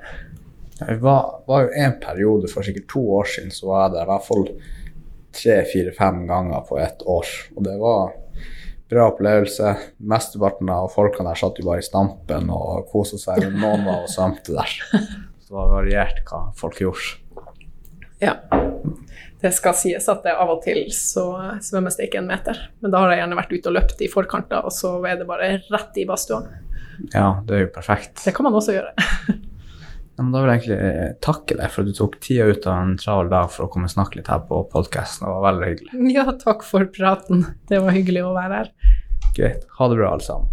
Det 0.80 0.96
var, 1.04 1.44
var 1.46 1.68
jo 1.68 1.74
en 1.78 1.98
periode 2.02 2.50
for 2.50 2.66
sikkert 2.66 2.88
to 2.90 3.04
år 3.20 3.28
siden 3.30 3.52
så 3.54 3.68
var 3.70 3.84
jeg 3.84 3.94
der 3.94 4.08
i 4.08 4.10
hvert 4.10 4.26
fall 4.26 4.46
tre, 5.36 5.62
fire, 5.70 5.94
fem 5.96 6.26
ganger 6.28 6.66
på 6.70 6.80
ett 6.80 7.02
år. 7.06 7.26
Og 7.56 7.64
det 7.66 7.78
var 7.82 8.14
bra 8.90 9.08
opplevelse. 9.12 9.76
Mesteparten 9.98 10.70
av 10.74 10.90
folkene 10.94 11.30
der 11.30 11.40
satt 11.40 11.60
jo 11.62 11.68
bare 11.68 11.84
i 11.84 11.86
stampen 11.86 12.50
og 12.54 12.90
kosa 12.92 13.20
seg. 13.22 13.46
Men 13.46 13.60
noen 13.62 13.88
var 13.88 14.06
og 14.06 14.12
svømte 14.12 14.56
der. 14.58 14.78
Så 15.40 15.52
det 15.52 15.58
var 15.58 15.74
variert 15.78 16.24
hva 16.30 16.48
folk 16.58 16.82
gjorde. 16.82 17.20
Ja. 18.20 18.36
Det 19.40 19.54
skal 19.56 19.76
sies 19.80 20.10
at 20.12 20.26
det 20.26 20.34
av 20.36 20.50
og 20.52 20.64
til 20.66 20.82
så 20.92 21.30
svømmes 21.64 21.96
det 21.96 22.10
ikke 22.10 22.20
en 22.20 22.28
meter. 22.28 22.58
Men 22.84 22.92
da 22.92 23.06
har 23.06 23.14
jeg 23.14 23.22
gjerne 23.22 23.38
vært 23.40 23.54
ute 23.54 23.72
og 23.72 23.78
løpt 23.78 24.02
i 24.04 24.10
forkant, 24.12 24.52
og 24.58 24.74
så 24.76 24.98
er 25.08 25.22
det 25.22 25.30
bare 25.30 25.54
rett 25.70 26.02
i 26.02 26.04
badstua. 26.10 26.42
Ja, 27.14 27.38
det 27.48 27.56
er 27.56 27.64
jo 27.64 27.70
perfekt. 27.78 28.20
Det 28.26 28.34
kan 28.36 28.50
man 28.50 28.58
også 28.60 28.76
gjøre. 28.76 28.92
Ja, 30.20 30.24
men 30.26 30.34
da 30.36 30.42
vil 30.44 30.50
jeg 30.52 30.60
egentlig 30.60 30.78
eh, 30.84 31.12
takke 31.24 31.56
deg 31.56 31.70
for 31.72 31.86
at 31.86 31.88
du 31.88 31.96
tok 31.96 32.18
tida 32.20 32.50
ut 32.52 32.66
av 32.68 32.82
en 32.84 32.98
travel 33.00 33.30
dag 33.32 33.46
for 33.54 33.64
å 33.64 33.72
komme 33.72 33.88
og 33.88 33.94
snakke 33.94 34.20
litt 34.20 34.28
her 34.28 34.42
på 34.50 34.58
podkasten. 34.68 35.24
Det 35.24 35.32
var 35.32 35.46
veldig 35.46 35.70
hyggelig. 35.70 36.02
Ja, 36.18 36.26
takk 36.44 36.66
for 36.68 36.90
praten. 36.92 37.46
Det 37.72 37.80
var 37.80 37.96
hyggelig 37.96 38.26
å 38.28 38.34
være 38.36 38.58
her. 38.58 38.74
Greit. 39.38 39.64
Ha 39.80 39.88
det 39.88 40.02
bra, 40.02 40.10
alle 40.18 40.28
sammen. 40.28 40.52